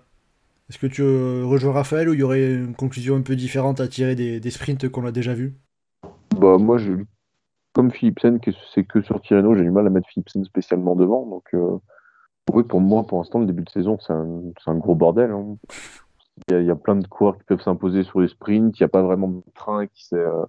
est-ce 0.74 0.80
que 0.80 0.88
tu 0.88 1.04
rejoins 1.44 1.72
Raphaël 1.72 2.10
ou 2.10 2.16
il 2.16 2.22
y 2.22 2.24
aurait 2.24 2.52
une 2.52 2.74
conclusion 2.74 3.16
un 3.16 3.22
peu 3.22 3.36
différente 3.36 3.80
à 3.80 3.88
tirer 3.88 4.16
des, 4.16 4.50
sprints 4.50 4.90
qu'on 4.90 5.06
a 5.06 5.12
déjà 5.12 5.36
vus? 5.36 5.56
Bah, 6.36 6.58
Moi, 6.58 6.80
je, 6.80 6.94
comme 7.74 7.92
Philipsen, 7.92 8.40
c'est 8.74 8.84
que 8.84 9.04
sur 9.04 9.22
Tirreno, 9.22 9.54
j'ai 9.54 9.62
du 9.62 9.70
mal 9.70 9.86
à 9.86 9.92
mettre 9.92 10.08
Philipsen 10.10 10.44
spécialement 10.44 10.96
devant. 10.96 11.28
Donc, 11.28 11.44
euh, 11.54 11.78
oui, 12.52 12.64
pour 12.64 12.82
moi, 12.82 13.04
pour 13.04 13.20
l'instant, 13.20 13.38
le 13.38 13.46
début 13.46 13.62
de 13.62 13.70
saison, 13.70 14.00
c'est 14.00 14.14
un, 14.14 14.76
gros 14.78 14.96
bordel. 14.96 15.30
Hein. 15.30 15.58
Il, 16.50 16.66
y 16.66 16.72
a, 16.72 16.76
plein 16.76 16.96
de 16.96 17.06
coureurs 17.06 17.38
qui 17.38 17.44
peuvent 17.44 17.62
s'imposer 17.62 18.02
sur 18.02 18.22
les 18.22 18.28
sprints. 18.28 18.80
Il 18.80 18.82
n'y 18.82 18.86
a 18.86 18.90
pas 18.90 19.04
vraiment 19.04 19.28
de 19.28 19.44
train 19.54 19.86
qui 19.86 20.08
sait, 20.08 20.16
euh, 20.16 20.44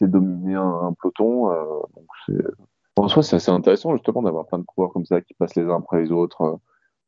dominer 0.00 0.56
un, 0.56 0.92
peloton. 1.00 1.52
Euh, 1.52 2.42
en 2.96 3.06
soi, 3.06 3.22
c'est 3.22 3.36
assez 3.36 3.52
intéressant 3.52 3.92
justement 3.92 4.22
d'avoir 4.22 4.46
plein 4.46 4.58
de 4.58 4.64
coureurs 4.64 4.92
comme 4.92 5.04
ça 5.04 5.20
qui 5.20 5.32
passent 5.34 5.54
les 5.54 5.62
uns 5.62 5.76
après 5.76 6.02
les 6.02 6.10
autres 6.10 6.58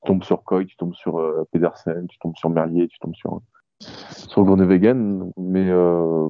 tombes 0.07 0.24
sur 0.24 0.42
Coy, 0.44 0.64
tu 0.64 0.76
tombes 0.76 0.94
sur 0.94 1.18
euh, 1.18 1.46
Pedersen, 1.52 2.07
tu 2.07 2.18
tombes 2.18 2.36
sur 2.36 2.48
Merlier, 2.48 2.88
tu 2.88 2.98
tombes 2.98 3.14
sur, 3.14 3.40
sur 3.80 4.44
Groenewegen. 4.44 5.30
Mais 5.36 5.68
euh, 5.68 6.28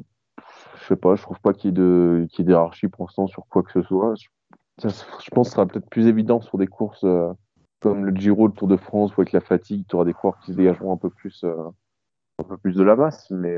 je 0.80 0.86
sais 0.86 0.96
pas, 0.96 1.14
je 1.14 1.22
trouve 1.22 1.40
pas 1.40 1.52
qu'il 1.52 1.70
y 1.70 1.72
ait 1.72 1.76
de 1.76 2.88
pour 2.88 3.06
l'instant 3.06 3.26
sur 3.28 3.46
quoi 3.48 3.62
que 3.62 3.70
ce 3.72 3.82
soit. 3.82 4.14
Je, 4.16 4.88
pense 5.30 5.48
que 5.48 5.50
ce 5.50 5.50
sera 5.52 5.66
peut-être 5.66 5.88
plus 5.88 6.06
évident 6.06 6.40
sur 6.40 6.58
des 6.58 6.66
courses 6.66 7.04
euh, 7.04 7.32
comme 7.80 8.04
le 8.04 8.14
Giro, 8.14 8.48
le 8.48 8.52
Tour 8.52 8.68
de 8.68 8.76
France, 8.76 9.16
ou 9.16 9.20
avec 9.20 9.32
la 9.32 9.40
fatigue, 9.40 9.84
tu 9.88 9.94
auras 9.94 10.04
des 10.04 10.14
coureurs 10.14 10.38
qui 10.40 10.52
se 10.52 10.56
dégageront 10.56 10.92
un 10.92 10.96
peu 10.96 11.10
plus, 11.10 11.44
un 11.44 12.42
peu 12.42 12.56
plus 12.56 12.74
de 12.74 12.82
la 12.82 12.96
masse. 12.96 13.30
Mais 13.30 13.56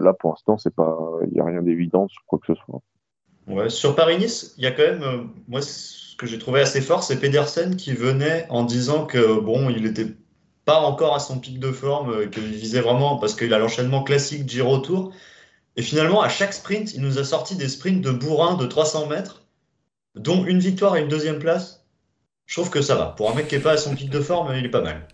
là, 0.00 0.14
pour 0.14 0.30
l'instant, 0.30 0.56
il 1.22 1.32
n'y 1.32 1.40
a 1.40 1.44
rien 1.44 1.62
d'évident 1.62 2.08
sur 2.08 2.22
quoi 2.26 2.38
que 2.38 2.46
ce 2.46 2.54
soit. 2.54 2.80
Ouais, 3.46 3.68
sur 3.68 3.96
Paris-Nice, 3.96 4.54
il 4.56 4.64
y 4.64 4.66
a 4.66 4.70
quand 4.70 4.82
même, 4.82 5.30
moi, 5.48 5.60
que 6.22 6.28
j'ai 6.28 6.38
trouvé 6.38 6.60
assez 6.60 6.80
fort, 6.80 7.02
c'est 7.02 7.18
Pedersen 7.18 7.76
qui 7.76 7.92
venait 7.92 8.46
en 8.48 8.62
disant 8.62 9.06
que 9.06 9.40
bon, 9.40 9.68
il 9.70 9.82
n'était 9.82 10.06
pas 10.64 10.80
encore 10.80 11.16
à 11.16 11.18
son 11.18 11.40
pic 11.40 11.58
de 11.58 11.72
forme, 11.72 12.12
euh, 12.12 12.26
qu'il 12.26 12.44
visait 12.44 12.80
vraiment 12.80 13.16
parce 13.16 13.34
qu'il 13.34 13.52
a 13.52 13.58
l'enchaînement 13.58 14.04
classique 14.04 14.48
Giro 14.48 14.78
Tour. 14.78 15.12
Et 15.76 15.82
finalement, 15.82 16.22
à 16.22 16.28
chaque 16.28 16.52
sprint, 16.52 16.94
il 16.94 17.00
nous 17.00 17.18
a 17.18 17.24
sorti 17.24 17.56
des 17.56 17.68
sprints 17.68 18.02
de 18.02 18.12
bourrin 18.12 18.54
de 18.54 18.66
300 18.66 19.08
mètres, 19.08 19.42
dont 20.14 20.44
une 20.44 20.60
victoire 20.60 20.96
et 20.96 21.00
une 21.00 21.08
deuxième 21.08 21.40
place. 21.40 21.84
Je 22.46 22.54
trouve 22.54 22.70
que 22.70 22.82
ça 22.82 22.94
va. 22.94 23.06
Pour 23.06 23.30
un 23.30 23.34
mec 23.34 23.48
qui 23.48 23.56
n'est 23.56 23.60
pas 23.60 23.72
à 23.72 23.76
son 23.76 23.94
pic 23.96 24.08
de 24.08 24.20
forme, 24.20 24.54
il 24.54 24.64
est 24.64 24.70
pas 24.70 24.82
mal. 24.82 25.08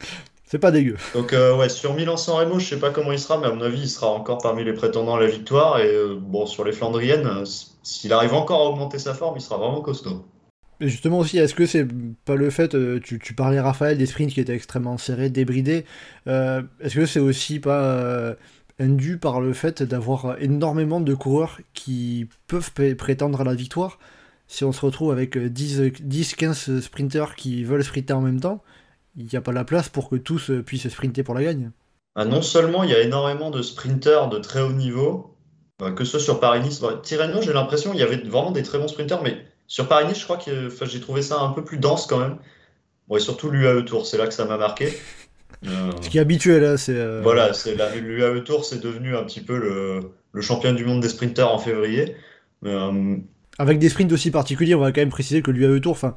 C'est 0.50 0.58
pas 0.58 0.70
dégueu. 0.70 0.96
Donc 1.14 1.32
euh, 1.32 1.56
ouais, 1.56 1.68
sur 1.68 1.94
Milan-San 1.94 2.36
Remo, 2.36 2.58
je 2.58 2.66
sais 2.66 2.78
pas 2.78 2.90
comment 2.90 3.12
il 3.12 3.18
sera, 3.18 3.38
mais 3.38 3.46
à 3.46 3.52
mon 3.52 3.60
avis, 3.60 3.82
il 3.82 3.88
sera 3.88 4.08
encore 4.08 4.38
parmi 4.38 4.64
les 4.64 4.72
prétendants 4.72 5.16
à 5.16 5.20
la 5.20 5.26
victoire. 5.26 5.78
Et 5.78 5.86
euh, 5.86 6.16
bon, 6.18 6.46
sur 6.46 6.64
les 6.64 6.72
Flandriennes, 6.72 7.44
s'il 7.82 8.12
arrive 8.12 8.34
encore 8.34 8.60
à 8.62 8.70
augmenter 8.70 8.98
sa 8.98 9.14
forme, 9.14 9.36
il 9.36 9.42
sera 9.42 9.58
vraiment 9.58 9.82
costaud. 9.82 10.24
Mais 10.80 10.88
justement 10.88 11.18
aussi, 11.18 11.38
est-ce 11.38 11.54
que 11.54 11.66
c'est 11.66 11.86
pas 12.24 12.36
le 12.36 12.50
fait, 12.50 12.74
euh, 12.74 13.00
tu, 13.00 13.34
parlais 13.34 13.60
Raphaël 13.60 13.98
des 13.98 14.06
sprints 14.06 14.32
qui 14.32 14.40
étaient 14.40 14.54
extrêmement 14.54 14.96
serrés, 14.96 15.28
débridés, 15.28 15.84
euh, 16.28 16.62
est-ce 16.80 16.94
que 16.94 17.06
c'est 17.06 17.18
aussi 17.18 17.58
pas 17.58 17.82
euh, 17.82 18.34
indu 18.78 19.18
par 19.18 19.40
le 19.40 19.52
fait 19.52 19.82
d'avoir 19.82 20.40
énormément 20.40 21.00
de 21.00 21.14
coureurs 21.14 21.60
qui 21.74 22.28
peuvent 22.46 22.70
prétendre 22.96 23.40
à 23.40 23.44
la 23.44 23.54
victoire? 23.54 23.98
Si 24.46 24.64
on 24.64 24.72
se 24.72 24.80
retrouve 24.80 25.10
avec 25.10 25.36
10-15 25.36 26.80
sprinters 26.80 27.34
qui 27.34 27.64
veulent 27.64 27.84
sprinter 27.84 28.16
en 28.16 28.22
même 28.22 28.40
temps, 28.40 28.62
il 29.18 29.26
n'y 29.26 29.36
a 29.36 29.42
pas 29.42 29.52
la 29.52 29.64
place 29.64 29.90
pour 29.90 30.08
que 30.08 30.16
tous 30.16 30.50
puissent 30.64 30.88
sprinter 30.88 31.22
pour 31.22 31.34
la 31.34 31.42
gagne. 31.44 31.72
ah, 32.14 32.24
non 32.24 32.42
seulement 32.42 32.82
il 32.84 32.90
y 32.90 32.94
a 32.94 33.00
énormément 33.02 33.50
de 33.50 33.62
sprinters 33.62 34.28
de 34.28 34.38
très 34.38 34.60
haut 34.60 34.72
niveau, 34.72 35.36
bah, 35.78 35.92
que 35.92 36.04
ce 36.04 36.12
soit 36.12 36.20
sur 36.20 36.40
Paris-Nice. 36.40 36.80
Bah, 36.80 37.00
Tirreno, 37.02 37.40
j'ai 37.42 37.52
l'impression 37.52 37.92
qu'il 37.92 38.00
y 38.00 38.02
avait 38.02 38.16
vraiment 38.18 38.50
des 38.50 38.62
très 38.62 38.78
bons 38.78 38.88
sprinters, 38.88 39.22
mais 39.22 39.38
sur 39.66 39.88
Paris-Nice, 39.88 40.18
je 40.18 40.24
crois 40.24 40.38
que 40.38 40.66
enfin, 40.68 40.86
j'ai 40.86 41.00
trouvé 41.00 41.22
ça 41.22 41.40
un 41.40 41.50
peu 41.52 41.64
plus 41.64 41.78
dense 41.78 42.06
quand 42.06 42.18
même. 42.18 42.38
Bon, 43.08 43.16
et 43.16 43.20
surtout 43.20 43.50
l'UAE 43.50 43.82
Tour, 43.84 44.06
c'est 44.06 44.18
là 44.18 44.26
que 44.28 44.34
ça 44.34 44.46
m'a 44.46 44.58
marqué. 44.58 44.92
Euh, 45.66 45.90
Ce 46.02 46.08
qui 46.08 46.18
est 46.18 46.20
habituel, 46.20 46.62
là, 46.62 46.76
c'est. 46.76 46.94
euh, 46.96 47.20
Voilà, 47.22 47.50
l'UAE 47.96 48.42
Tour, 48.44 48.64
c'est 48.64 48.80
devenu 48.80 49.16
un 49.16 49.24
petit 49.24 49.40
peu 49.40 49.58
le, 49.58 50.12
le 50.32 50.40
champion 50.40 50.72
du 50.72 50.84
monde 50.84 51.00
des 51.00 51.08
sprinters 51.08 51.52
en 51.52 51.58
février. 51.58 52.14
Euh, 52.64 53.16
Avec 53.58 53.78
des 53.80 53.88
sprints 53.88 54.12
aussi 54.12 54.30
particuliers, 54.30 54.74
on 54.76 54.80
va 54.80 54.92
quand 54.92 55.00
même 55.00 55.10
préciser 55.10 55.42
que 55.42 55.50
l'UAE 55.50 55.80
Tour, 55.80 55.92
enfin, 55.92 56.14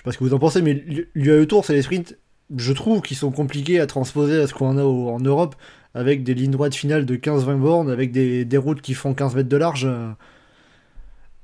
sais 0.00 0.04
pas 0.04 0.12
ce 0.12 0.18
que 0.18 0.24
vous 0.24 0.34
en 0.34 0.38
pensez, 0.38 0.62
mais 0.62 0.82
l'UAE 1.14 1.46
Tour, 1.46 1.64
c'est 1.64 1.72
les 1.74 1.82
sprints, 1.82 2.16
je 2.56 2.72
trouve, 2.72 3.00
qui 3.02 3.14
sont 3.14 3.30
compliqués 3.30 3.80
à 3.80 3.86
transposer 3.86 4.40
à 4.40 4.46
ce 4.46 4.54
qu'on 4.54 4.76
a 4.78 4.84
au- 4.84 5.08
en 5.10 5.20
Europe, 5.20 5.54
avec 5.94 6.22
des 6.24 6.34
lignes 6.34 6.50
droites 6.52 6.74
finales 6.74 7.04
de 7.06 7.16
15-20 7.16 7.56
bornes, 7.58 7.90
avec 7.90 8.12
des, 8.12 8.44
des 8.44 8.56
routes 8.56 8.80
qui 8.80 8.94
font 8.94 9.14
15 9.14 9.34
mètres 9.34 9.48
de 9.48 9.56
large. 9.56 9.84
euh. 9.86 10.10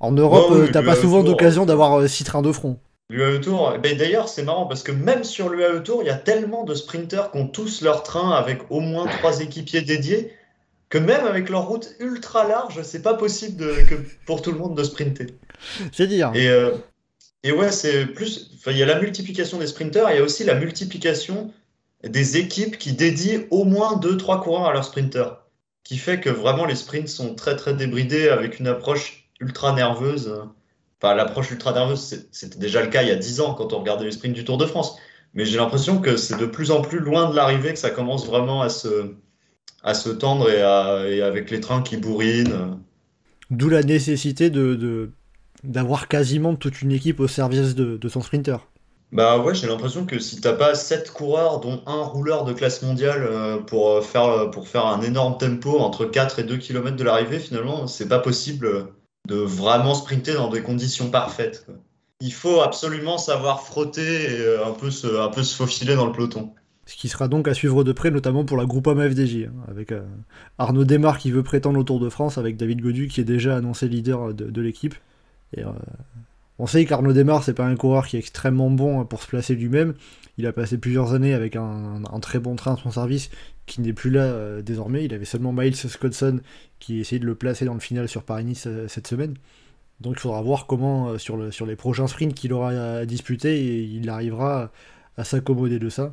En 0.00 0.12
Europe, 0.12 0.50
Ouais, 0.50 0.56
oui, 0.60 0.66
euh, 0.68 0.70
t'as 0.72 0.82
pas 0.82 0.94
souvent 0.96 1.22
d'occasion 1.22 1.64
d'avoir 1.66 2.06
6 2.08 2.24
trains 2.24 2.42
de 2.42 2.52
front. 2.52 2.78
L'UAE 3.08 3.38
Tour, 3.40 3.74
ben 3.82 3.96
d'ailleurs, 3.96 4.28
c'est 4.28 4.42
marrant 4.42 4.66
parce 4.66 4.82
que 4.82 4.92
même 4.92 5.22
sur 5.24 5.48
l'UAE 5.48 5.80
Tour, 5.82 6.02
il 6.02 6.06
y 6.06 6.10
a 6.10 6.16
tellement 6.16 6.64
de 6.64 6.74
sprinters 6.74 7.30
qui 7.30 7.38
ont 7.38 7.46
tous 7.46 7.80
leur 7.82 8.02
train 8.02 8.32
avec 8.32 8.62
au 8.70 8.80
moins 8.80 9.06
trois 9.06 9.40
équipiers 9.40 9.80
dédiés 9.82 10.32
que 10.88 10.98
même 10.98 11.24
avec 11.24 11.48
leur 11.48 11.66
route 11.68 11.94
ultra 12.00 12.46
large, 12.46 12.80
c'est 12.82 13.02
pas 13.02 13.14
possible 13.14 13.56
de- 13.56 13.74
que 13.88 13.94
pour 14.26 14.42
tout 14.42 14.52
le 14.52 14.58
monde 14.58 14.76
de 14.76 14.82
sprinter. 14.84 15.26
C'est 15.92 16.06
dire. 16.08 16.30
Et, 16.34 16.48
euh, 16.48 16.72
et 17.46 17.52
ouais, 17.52 17.70
c'est 17.70 18.06
plus. 18.06 18.50
il 18.66 18.76
y 18.76 18.82
a 18.82 18.86
la 18.86 19.00
multiplication 19.00 19.58
des 19.58 19.68
sprinters, 19.68 20.10
il 20.10 20.16
y 20.16 20.18
a 20.18 20.22
aussi 20.22 20.42
la 20.44 20.54
multiplication 20.54 21.52
des 22.02 22.36
équipes 22.36 22.76
qui 22.76 22.92
dédient 22.92 23.42
au 23.50 23.64
moins 23.64 23.98
2-3 23.98 24.42
coureurs 24.42 24.66
à 24.66 24.72
leurs 24.72 24.84
sprinters. 24.84 25.38
Qui 25.84 25.98
fait 25.98 26.18
que 26.18 26.28
vraiment 26.30 26.64
les 26.64 26.74
sprints 26.74 27.08
sont 27.08 27.36
très 27.36 27.54
très 27.54 27.72
débridés 27.74 28.28
avec 28.28 28.58
une 28.58 28.66
approche 28.66 29.28
ultra 29.40 29.72
nerveuse. 29.72 30.34
Enfin, 31.00 31.14
l'approche 31.14 31.52
ultra 31.52 31.72
nerveuse, 31.72 32.26
c'était 32.32 32.58
déjà 32.58 32.82
le 32.82 32.88
cas 32.88 33.02
il 33.02 33.08
y 33.08 33.12
a 33.12 33.16
10 33.16 33.40
ans 33.40 33.54
quand 33.54 33.72
on 33.72 33.78
regardait 33.78 34.04
les 34.04 34.10
sprints 34.12 34.34
du 34.34 34.44
Tour 34.44 34.58
de 34.58 34.66
France. 34.66 34.96
Mais 35.34 35.44
j'ai 35.44 35.58
l'impression 35.58 36.00
que 36.00 36.16
c'est 36.16 36.38
de 36.38 36.46
plus 36.46 36.70
en 36.72 36.80
plus 36.82 36.98
loin 36.98 37.30
de 37.30 37.36
l'arrivée 37.36 37.72
que 37.72 37.78
ça 37.78 37.90
commence 37.90 38.26
vraiment 38.26 38.62
à 38.62 38.68
se, 38.68 39.14
à 39.84 39.94
se 39.94 40.08
tendre 40.08 40.50
et, 40.50 40.62
avec 41.22 41.50
les 41.50 41.60
trains 41.60 41.82
qui 41.82 41.96
bourrinent. 41.98 42.80
D'où 43.50 43.68
la 43.68 43.82
nécessité 43.82 44.50
de- 44.50 45.10
d'avoir 45.66 46.08
quasiment 46.08 46.54
toute 46.54 46.82
une 46.82 46.92
équipe 46.92 47.20
au 47.20 47.28
service 47.28 47.74
de, 47.74 47.96
de 47.96 48.08
son 48.08 48.20
sprinter. 48.20 48.68
Bah 49.12 49.38
ouais, 49.38 49.54
j'ai 49.54 49.68
l'impression 49.68 50.04
que 50.04 50.18
si 50.18 50.40
t'as 50.40 50.52
pas 50.52 50.74
7 50.74 51.12
coureurs, 51.12 51.60
dont 51.60 51.80
un 51.86 52.02
rouleur 52.02 52.44
de 52.44 52.52
classe 52.52 52.82
mondiale 52.82 53.22
euh, 53.22 53.58
pour 53.58 53.90
euh, 53.90 54.00
faire, 54.00 54.50
pour 54.50 54.68
faire 54.68 54.86
un 54.86 55.00
énorme 55.00 55.38
tempo 55.38 55.78
entre 55.78 56.06
4 56.06 56.40
et 56.40 56.44
2 56.44 56.56
km 56.56 56.96
de 56.96 57.04
l'arrivée, 57.04 57.38
finalement, 57.38 57.86
c'est 57.86 58.08
pas 58.08 58.18
possible 58.18 58.66
euh, 58.66 58.82
de 59.26 59.36
vraiment 59.36 59.94
sprinter 59.94 60.34
dans 60.34 60.48
des 60.48 60.62
conditions 60.62 61.10
parfaites. 61.10 61.66
Il 62.20 62.32
faut 62.32 62.60
absolument 62.62 63.18
savoir 63.18 63.62
frotter 63.62 64.24
et 64.24 64.40
euh, 64.40 64.66
un 64.66 64.72
peu 64.72 64.90
se, 64.90 65.20
un 65.20 65.28
peu 65.28 65.42
se 65.42 65.54
faufiler 65.54 65.94
dans 65.94 66.06
le 66.06 66.12
peloton. 66.12 66.52
Ce 66.86 66.96
qui 66.96 67.08
sera 67.08 67.28
donc 67.28 67.48
à 67.48 67.54
suivre 67.54 67.84
de 67.84 67.92
près, 67.92 68.10
notamment 68.10 68.44
pour 68.44 68.56
la 68.56 68.64
Groupama 68.64 69.10
FDJ, 69.10 69.48
hein, 69.48 69.52
avec 69.68 69.92
euh, 69.92 70.02
Arnaud 70.56 70.84
Desmar 70.84 71.18
qui 71.18 71.30
veut 71.30 71.42
prétendre 71.42 71.78
au 71.78 71.82
Tour 71.82 72.00
de 72.00 72.08
France, 72.08 72.38
avec 72.38 72.56
David 72.56 72.80
Godu 72.80 73.08
qui 73.08 73.20
est 73.20 73.24
déjà 73.24 73.56
annoncé 73.56 73.88
leader 73.88 74.32
de, 74.32 74.48
de 74.48 74.60
l'équipe. 74.62 74.94
Et 75.54 75.62
euh, 75.64 75.70
on 76.58 76.66
sait 76.66 76.84
qu'Arnaud 76.84 77.12
Desmar, 77.12 77.42
c'est 77.42 77.54
pas 77.54 77.66
un 77.66 77.76
coureur 77.76 78.06
qui 78.06 78.16
est 78.16 78.20
extrêmement 78.20 78.70
bon 78.70 79.04
pour 79.04 79.22
se 79.22 79.28
placer 79.28 79.54
lui-même. 79.54 79.94
Il 80.38 80.46
a 80.46 80.52
passé 80.52 80.78
plusieurs 80.78 81.14
années 81.14 81.34
avec 81.34 81.56
un, 81.56 82.02
un 82.04 82.20
très 82.20 82.38
bon 82.38 82.56
train 82.56 82.74
à 82.74 82.76
son 82.76 82.90
service 82.90 83.30
qui 83.66 83.80
n'est 83.80 83.92
plus 83.92 84.10
là 84.10 84.22
euh, 84.22 84.62
désormais. 84.62 85.04
Il 85.04 85.14
avait 85.14 85.24
seulement 85.24 85.52
Miles 85.52 85.76
Scottson 85.76 86.40
qui 86.78 87.00
essayait 87.00 87.20
de 87.20 87.26
le 87.26 87.34
placer 87.34 87.64
dans 87.64 87.74
le 87.74 87.80
final 87.80 88.08
sur 88.08 88.22
Paris-Nice 88.22 88.64
euh, 88.66 88.88
cette 88.88 89.06
semaine. 89.06 89.34
Donc 90.00 90.14
il 90.16 90.20
faudra 90.20 90.42
voir 90.42 90.66
comment, 90.66 91.16
sur, 91.16 91.38
le, 91.38 91.50
sur 91.50 91.64
les 91.64 91.74
prochains 91.74 92.06
sprints 92.06 92.34
qu'il 92.34 92.52
aura 92.52 92.68
à 92.68 93.06
disputer, 93.06 93.58
et 93.58 93.82
il 93.82 94.10
arrivera 94.10 94.64
à, 94.64 94.70
à 95.16 95.24
s'accommoder 95.24 95.78
de 95.78 95.88
ça 95.88 96.12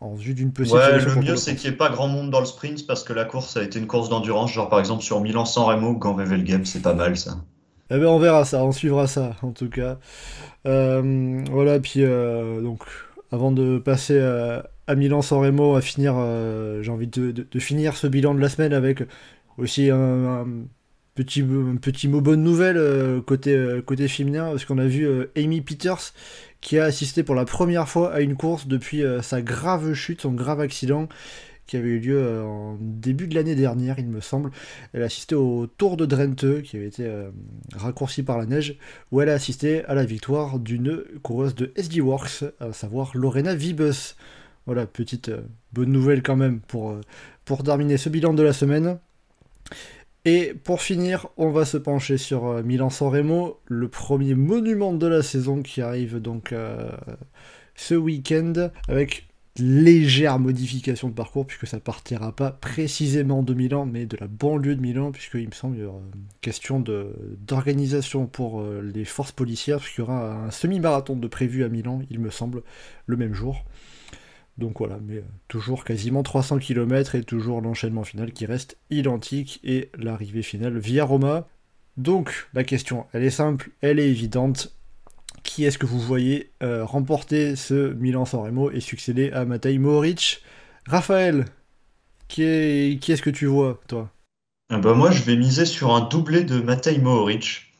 en 0.00 0.14
vue 0.14 0.34
d'une 0.34 0.52
possible 0.52 0.78
Ouais, 0.78 1.00
le 1.00 1.14
mieux 1.16 1.36
c'est 1.36 1.56
qu'il 1.56 1.70
n'y 1.70 1.74
ait 1.74 1.76
pas 1.76 1.90
grand 1.90 2.08
monde 2.08 2.30
dans 2.30 2.40
le 2.40 2.46
sprint 2.46 2.86
parce 2.86 3.02
que 3.02 3.12
la 3.12 3.24
course 3.24 3.56
a 3.56 3.62
été 3.62 3.78
une 3.78 3.86
course 3.86 4.08
d'endurance, 4.08 4.52
genre 4.52 4.68
par 4.68 4.80
exemple 4.80 5.02
sur 5.02 5.20
Milan-San 5.20 5.64
Remo, 5.64 5.94
Gand 5.94 6.16
Game, 6.16 6.64
c'est 6.64 6.82
pas 6.82 6.94
mal 6.94 7.16
ça. 7.16 7.36
Eh 7.90 7.98
ben 7.98 8.06
on 8.06 8.18
verra 8.18 8.44
ça, 8.44 8.64
on 8.64 8.72
suivra 8.72 9.06
ça 9.06 9.36
en 9.42 9.52
tout 9.52 9.68
cas. 9.68 9.98
Euh, 10.66 11.42
voilà, 11.50 11.78
puis 11.80 12.02
euh, 12.02 12.60
donc 12.60 12.82
avant 13.30 13.52
de 13.52 13.78
passer 13.78 14.18
à, 14.20 14.68
à 14.86 14.94
Milan-San 14.94 15.38
Remo, 15.40 15.74
à 15.74 15.80
finir, 15.80 16.14
euh, 16.16 16.82
j'ai 16.82 16.90
envie 16.90 17.06
de, 17.06 17.46
finir 17.58 17.96
ce 17.96 18.06
bilan 18.06 18.34
de 18.34 18.40
la 18.40 18.48
semaine 18.48 18.72
avec 18.72 19.02
aussi 19.58 19.90
un, 19.90 20.46
petit, 21.14 21.42
un 21.42 21.76
petit 21.76 22.08
mot 22.08 22.20
bonne 22.20 22.42
nouvelle 22.42 22.76
euh, 22.76 23.20
côté, 23.20 23.54
euh, 23.54 23.82
côté 23.82 24.08
féminin, 24.08 24.50
parce 24.50 24.64
qu'on 24.64 24.78
a 24.78 24.86
vu 24.86 25.06
euh, 25.06 25.30
Amy 25.36 25.60
Peters 25.60 26.12
qui 26.60 26.78
a 26.78 26.84
assisté 26.84 27.22
pour 27.22 27.34
la 27.34 27.44
première 27.44 27.88
fois 27.88 28.12
à 28.12 28.20
une 28.20 28.36
course 28.36 28.66
depuis 28.66 29.02
euh, 29.04 29.22
sa 29.22 29.42
grave 29.42 29.94
chute, 29.94 30.22
son 30.22 30.32
grave 30.32 30.60
accident 30.60 31.08
qui 31.66 31.76
avait 31.76 31.88
eu 31.88 31.98
lieu 31.98 32.18
euh, 32.18 32.42
en 32.42 32.76
début 32.80 33.26
de 33.26 33.34
l'année 33.34 33.54
dernière, 33.54 33.98
il 33.98 34.08
me 34.08 34.20
semble. 34.20 34.50
Elle 34.92 35.02
a 35.02 35.06
assisté 35.06 35.34
au 35.34 35.66
Tour 35.66 35.96
de 35.96 36.06
Drenthe, 36.06 36.62
qui 36.62 36.76
avait 36.76 36.86
été 36.86 37.06
euh, 37.06 37.30
raccourci 37.74 38.22
par 38.22 38.38
la 38.38 38.46
neige, 38.46 38.76
où 39.10 39.20
elle 39.20 39.30
a 39.30 39.34
assisté 39.34 39.84
à 39.84 39.94
la 39.94 40.04
victoire 40.04 40.58
d'une 40.58 41.02
coureuse 41.22 41.54
de 41.54 41.72
SD 41.76 42.00
Works, 42.00 42.44
à 42.60 42.72
savoir 42.72 43.12
Lorena 43.14 43.54
Vibus. 43.54 44.16
Voilà, 44.66 44.86
petite 44.86 45.30
euh, 45.30 45.42
bonne 45.72 45.92
nouvelle 45.92 46.22
quand 46.22 46.36
même 46.36 46.60
pour, 46.60 46.98
pour 47.44 47.62
terminer 47.62 47.96
ce 47.96 48.08
bilan 48.08 48.34
de 48.34 48.42
la 48.42 48.52
semaine. 48.52 48.98
Et 50.26 50.54
pour 50.54 50.80
finir, 50.80 51.26
on 51.36 51.50
va 51.50 51.66
se 51.66 51.76
pencher 51.76 52.16
sur 52.16 52.62
Milan-San 52.62 53.08
Remo, 53.08 53.60
le 53.66 53.88
premier 53.88 54.34
monument 54.34 54.94
de 54.94 55.06
la 55.06 55.22
saison 55.22 55.60
qui 55.60 55.82
arrive 55.82 56.18
donc 56.18 56.54
ce 57.74 57.94
week-end, 57.94 58.70
avec 58.88 59.26
légère 59.56 60.38
modification 60.38 61.08
de 61.08 61.14
parcours, 61.14 61.46
puisque 61.46 61.66
ça 61.66 61.78
partira 61.78 62.34
pas 62.34 62.50
précisément 62.50 63.42
de 63.42 63.54
Milan, 63.54 63.86
mais 63.86 64.04
de 64.06 64.16
la 64.18 64.26
banlieue 64.26 64.74
de 64.74 64.80
Milan, 64.80 65.12
puisqu'il 65.12 65.46
me 65.46 65.52
semble 65.52 65.78
question 66.40 66.80
d'organisation 66.80 68.26
pour 68.26 68.60
euh, 68.60 68.82
les 68.82 69.04
forces 69.04 69.32
policières, 69.32 69.78
puisqu'il 69.78 70.00
y 70.00 70.04
aura 70.04 70.34
un 70.34 70.50
semi-marathon 70.50 71.16
de 71.16 71.28
prévu 71.28 71.64
à 71.64 71.68
Milan, 71.68 72.02
il 72.10 72.18
me 72.18 72.30
semble, 72.30 72.62
le 73.06 73.16
même 73.16 73.34
jour. 73.34 73.64
Donc 74.58 74.78
voilà, 74.78 74.98
mais 75.04 75.18
euh, 75.18 75.24
toujours 75.48 75.84
quasiment 75.84 76.22
300 76.22 76.58
km 76.58 77.14
et 77.14 77.22
toujours 77.22 77.60
l'enchaînement 77.60 78.04
final 78.04 78.32
qui 78.32 78.46
reste 78.46 78.76
identique 78.90 79.60
et 79.64 79.90
l'arrivée 79.98 80.42
finale 80.42 80.78
via 80.78 81.04
Roma. 81.04 81.48
Donc 81.96 82.48
la 82.54 82.64
question, 82.64 83.06
elle 83.12 83.24
est 83.24 83.30
simple, 83.30 83.70
elle 83.80 83.98
est 83.98 84.08
évidente. 84.08 84.74
Qui 85.44 85.64
est-ce 85.64 85.78
que 85.78 85.86
vous 85.86 86.00
voyez 86.00 86.50
euh, 86.62 86.84
remporter 86.84 87.54
ce 87.54 87.92
Milan-San 87.92 88.40
Remo 88.40 88.70
et 88.70 88.80
succéder 88.80 89.30
à 89.30 89.44
Matej 89.44 89.78
Mohoric 89.78 90.42
Raphaël, 90.86 91.44
qui, 92.28 92.42
est, 92.42 93.00
qui 93.00 93.12
est-ce 93.12 93.22
que 93.22 93.30
tu 93.30 93.46
vois, 93.46 93.80
toi? 93.86 94.10
Ah 94.72 94.78
bah 94.78 94.94
moi, 94.94 95.10
je 95.10 95.22
vais 95.22 95.36
miser 95.36 95.66
sur 95.66 95.94
un 95.94 96.00
doublé 96.00 96.42
de 96.44 96.60
Matej 96.60 96.98
Mohoric 97.00 97.72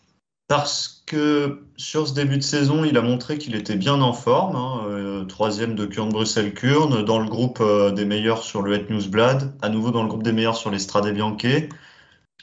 parce 0.46 1.02
que 1.06 1.62
sur 1.76 2.06
ce 2.06 2.14
début 2.14 2.36
de 2.36 2.42
saison, 2.42 2.84
il 2.84 2.96
a 2.98 3.02
montré 3.02 3.38
qu'il 3.38 3.54
était 3.56 3.76
bien 3.76 4.00
en 4.02 4.12
forme. 4.12 4.56
hein, 4.56 4.82
euh, 4.88 5.24
troisième 5.24 5.74
de 5.74 5.86
Kurn 5.86 6.10
Bruxelles-Kurn, 6.10 7.02
dans 7.04 7.18
le 7.18 7.28
groupe 7.28 7.58
euh, 7.62 7.90
des 7.90 8.04
meilleurs 8.04 8.42
sur 8.42 8.60
le 8.62 8.74
Het 8.74 8.86
Newsblad, 8.90 9.54
à 9.62 9.68
nouveau 9.70 9.90
dans 9.90 10.02
le 10.02 10.08
groupe 10.08 10.22
des 10.22 10.32
meilleurs 10.32 10.56
sur 10.56 10.70
les 10.70 10.78
Strade 10.78 11.12
Bianche. 11.12 11.42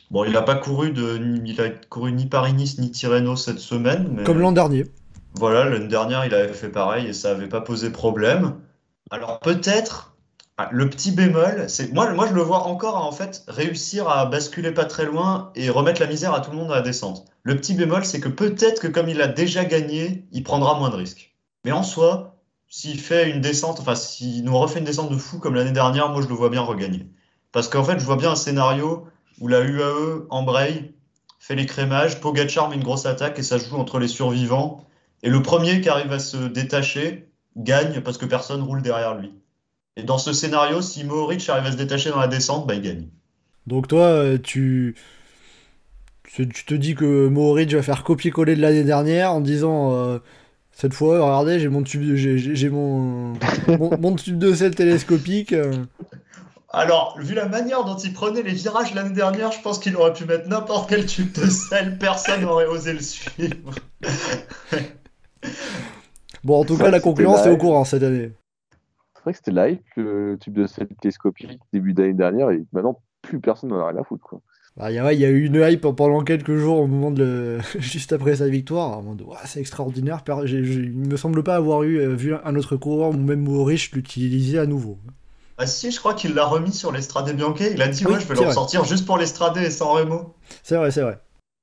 Bon, 0.09 0.25
il 0.25 0.31
n'a 0.31 0.41
pas 0.41 0.55
couru 0.55 0.91
de, 0.91 1.17
ni- 1.17 1.51
il 1.51 1.61
a 1.61 1.69
couru 1.69 2.11
ni 2.11 2.25
Paris-Nice 2.25 2.79
ni 2.79 2.91
Tirreno 2.91 3.35
cette 3.35 3.59
semaine, 3.59 4.09
mais 4.15 4.23
Comme 4.23 4.39
l'an 4.39 4.51
dernier. 4.51 4.85
Voilà, 5.33 5.65
l'année 5.65 5.87
dernière, 5.87 6.25
il 6.25 6.33
avait 6.33 6.53
fait 6.53 6.69
pareil 6.69 7.07
et 7.07 7.13
ça 7.13 7.33
n'avait 7.33 7.49
pas 7.49 7.61
posé 7.61 7.89
problème. 7.89 8.59
Alors 9.09 9.39
peut-être, 9.39 10.15
ah, 10.57 10.69
le 10.71 10.89
petit 10.89 11.11
bémol, 11.11 11.65
c'est 11.67 11.91
moi, 11.93 12.13
moi 12.13 12.27
je 12.27 12.33
le 12.33 12.41
vois 12.41 12.63
encore 12.63 12.97
en 12.97 13.11
fait 13.11 13.43
réussir 13.47 14.07
à 14.09 14.25
basculer 14.25 14.71
pas 14.71 14.85
très 14.85 15.05
loin 15.05 15.51
et 15.55 15.69
remettre 15.69 16.01
la 16.01 16.07
misère 16.07 16.33
à 16.33 16.41
tout 16.41 16.51
le 16.51 16.57
monde 16.57 16.67
dans 16.67 16.75
la 16.75 16.81
descente. 16.81 17.25
Le 17.43 17.55
petit 17.55 17.73
bémol, 17.73 18.05
c'est 18.05 18.19
que 18.19 18.29
peut-être 18.29 18.81
que 18.81 18.87
comme 18.87 19.09
il 19.09 19.21
a 19.21 19.27
déjà 19.27 19.65
gagné, 19.65 20.27
il 20.31 20.43
prendra 20.43 20.77
moins 20.77 20.89
de 20.89 20.95
risques. 20.95 21.35
Mais 21.65 21.71
en 21.71 21.83
soi, 21.83 22.35
s'il 22.69 22.99
fait 22.99 23.29
une 23.29 23.41
descente, 23.41 23.79
enfin 23.79 23.95
s'il 23.95 24.43
nous 24.43 24.57
refait 24.57 24.79
une 24.79 24.85
descente 24.85 25.11
de 25.11 25.17
fou 25.17 25.39
comme 25.39 25.55
l'année 25.55 25.71
dernière, 25.71 26.09
moi 26.09 26.21
je 26.21 26.27
le 26.27 26.35
vois 26.35 26.49
bien 26.49 26.61
regagner. 26.61 27.07
Parce 27.51 27.67
qu'en 27.67 27.83
fait, 27.83 27.99
je 27.99 28.05
vois 28.05 28.15
bien 28.15 28.31
un 28.31 28.35
scénario 28.35 29.07
où 29.39 29.47
la 29.47 29.61
UAE 29.61 30.25
embraye, 30.29 30.93
fait 31.39 31.55
l'écrémage, 31.55 32.19
Pogacar 32.21 32.69
met 32.69 32.75
une 32.75 32.83
grosse 32.83 33.05
attaque 33.05 33.39
et 33.39 33.43
ça 33.43 33.57
joue 33.57 33.75
entre 33.75 33.99
les 33.99 34.07
survivants. 34.07 34.85
Et 35.23 35.29
le 35.29 35.41
premier 35.41 35.81
qui 35.81 35.89
arrive 35.89 36.11
à 36.11 36.19
se 36.19 36.37
détacher 36.37 37.27
gagne 37.57 38.01
parce 38.01 38.17
que 38.17 38.25
personne 38.25 38.61
roule 38.61 38.81
derrière 38.81 39.15
lui. 39.17 39.31
Et 39.97 40.03
dans 40.03 40.17
ce 40.17 40.33
scénario, 40.33 40.81
si 40.81 41.03
Mohoric 41.03 41.47
arrive 41.49 41.65
à 41.65 41.71
se 41.71 41.77
détacher 41.77 42.09
dans 42.09 42.19
la 42.19 42.27
descente, 42.27 42.65
bah 42.65 42.75
il 42.75 42.81
gagne. 42.81 43.07
Donc 43.67 43.87
toi, 43.87 44.03
euh, 44.05 44.37
tu, 44.37 44.95
tu 46.23 46.47
te 46.65 46.73
dis 46.73 46.95
que 46.95 47.27
Mohoric 47.27 47.73
va 47.73 47.83
faire 47.83 48.03
copier-coller 48.03 48.55
de 48.55 48.61
l'année 48.61 48.83
dernière 48.83 49.31
en 49.33 49.41
disant 49.41 49.93
euh, 49.93 50.19
cette 50.71 50.93
fois, 50.93 51.19
regardez, 51.21 51.59
j'ai 51.59 51.67
mon 51.67 51.83
tube, 51.83 52.01
de- 52.07 52.15
j'ai 52.15 52.69
mon, 52.69 53.33
mon, 53.67 53.97
mon 53.99 54.15
tube 54.15 54.39
de 54.39 54.53
sel 54.53 54.73
télescopique. 54.73 55.53
Alors, 56.73 57.17
vu 57.19 57.35
la 57.35 57.47
manière 57.49 57.83
dont 57.83 57.97
il 57.97 58.13
prenait 58.13 58.43
les 58.43 58.53
virages 58.53 58.93
l'année 58.95 59.13
dernière, 59.13 59.51
je 59.51 59.59
pense 59.61 59.77
qu'il 59.77 59.95
aurait 59.97 60.13
pu 60.13 60.23
mettre 60.23 60.47
n'importe 60.47 60.89
quel 60.89 61.05
tube 61.05 61.33
de 61.33 61.47
sel, 61.49 61.97
personne 61.97 62.41
n'aurait 62.41 62.65
osé 62.65 62.93
le 62.93 63.01
suivre. 63.01 63.75
Bon, 66.43 66.61
en 66.61 66.65
tout 66.65 66.77
cas, 66.77 66.89
la 66.89 66.99
concurrence 66.99 67.45
est 67.45 67.49
au 67.51 67.57
courant 67.57 67.83
cette 67.85 68.03
année. 68.03 68.31
C'est 69.15 69.21
vrai 69.23 69.31
que 69.33 69.37
c'était 69.37 69.51
live, 69.51 69.79
le 69.97 70.37
tube 70.39 70.53
de 70.53 70.65
sel 70.65 70.87
télescopique 70.99 71.59
début 71.71 71.93
d'année 71.93 72.13
dernière, 72.13 72.49
et 72.49 72.63
maintenant, 72.73 72.99
plus 73.21 73.39
personne 73.39 73.69
n'en 73.69 73.79
a 73.79 73.89
rien 73.89 74.01
à 74.01 74.03
foutre. 74.03 74.23
Quoi. 74.23 74.41
Bah, 74.77 74.89
Il 74.89 74.95
y, 74.95 74.97
a- 74.99 75.05
ouais, 75.05 75.15
il 75.15 75.19
y 75.21 75.25
a 75.25 75.29
eu 75.29 75.45
une 75.45 75.57
hype 75.61 75.81
pendant 75.81 76.23
quelques 76.23 76.55
jours 76.55 76.79
au 76.79 76.87
moment 76.87 77.11
de 77.11 77.23
le... 77.23 77.59
juste 77.79 78.13
après 78.13 78.37
sa 78.37 78.47
victoire. 78.47 78.97
En 78.97 79.01
mode, 79.03 79.21
Ouah, 79.21 79.37
c'est 79.45 79.59
extraordinaire. 79.59 80.23
Per- 80.23 80.41
j'ai- 80.47 80.63
j'ai- 80.63 80.79
Il 80.79 80.95
me 81.09 81.17
semble 81.17 81.43
pas 81.43 81.55
avoir 81.57 81.83
eu 81.83 81.97
euh, 81.99 82.15
vu 82.15 82.33
un 82.33 82.55
autre 82.55 82.77
coureur 82.77 83.09
ou 83.09 83.13
même 83.17 83.41
Mohoric 83.41 83.91
l'utiliser 83.93 84.57
à 84.57 84.65
nouveau. 84.65 84.97
Ah 85.59 85.67
si, 85.67 85.91
je 85.91 85.99
crois 85.99 86.15
qu'il 86.15 86.33
l'a 86.33 86.45
remis 86.45 86.71
sur 86.73 86.91
l'Estrade 86.91 87.31
Bianchi. 87.35 87.65
Il 87.73 87.81
a 87.83 87.89
dit, 87.89 88.03
Oui, 88.07 88.13
ouais, 88.13 88.19
je 88.21 88.27
vais 88.27 88.33
le 88.33 88.41
ressortir 88.47 88.83
juste 88.85 89.05
pour 89.05 89.17
l'Estrade 89.19 89.57
et 89.57 89.69
sans 89.69 89.91
Remo. 89.91 90.33
C'est 90.63 90.77
vrai, 90.77 90.89
c'est 90.89 91.01
vrai. 91.01 91.19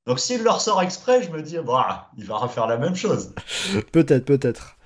Donc 0.08 0.20
s'il 0.20 0.42
le 0.42 0.48
ressort 0.48 0.80
exprès, 0.80 1.22
je 1.22 1.30
me 1.30 1.42
dis, 1.42 1.58
bah, 1.58 2.08
il 2.16 2.24
va 2.24 2.36
refaire 2.36 2.66
la 2.66 2.78
même 2.78 2.94
chose. 2.94 3.34
Peut-être, 3.92 4.24
peut-être. 4.24 4.78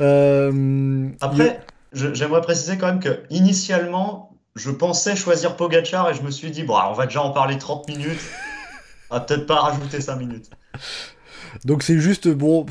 Euh, 0.00 1.08
Après, 1.22 1.60
j'aimerais 1.94 2.42
préciser 2.42 2.76
quand 2.76 2.88
même 2.88 3.00
que 3.00 3.22
initialement, 3.30 4.36
je 4.54 4.70
pensais 4.70 5.16
choisir 5.16 5.56
Pogachar 5.56 6.10
et 6.10 6.14
je 6.14 6.20
me 6.20 6.30
suis 6.30 6.50
dit, 6.50 6.62
bon, 6.62 6.76
on 6.90 6.92
va 6.92 7.06
déjà 7.06 7.22
en 7.22 7.30
parler 7.30 7.56
30 7.56 7.88
minutes. 7.88 8.20
On 9.08 9.14
va 9.14 9.20
peut-être 9.22 9.46
pas 9.46 9.60
rajouter 9.60 10.02
5 10.02 10.16
minutes. 10.16 10.50
Donc 11.64 11.82
c'est 11.82 11.98
juste, 11.98 12.28
bon, 12.28 12.66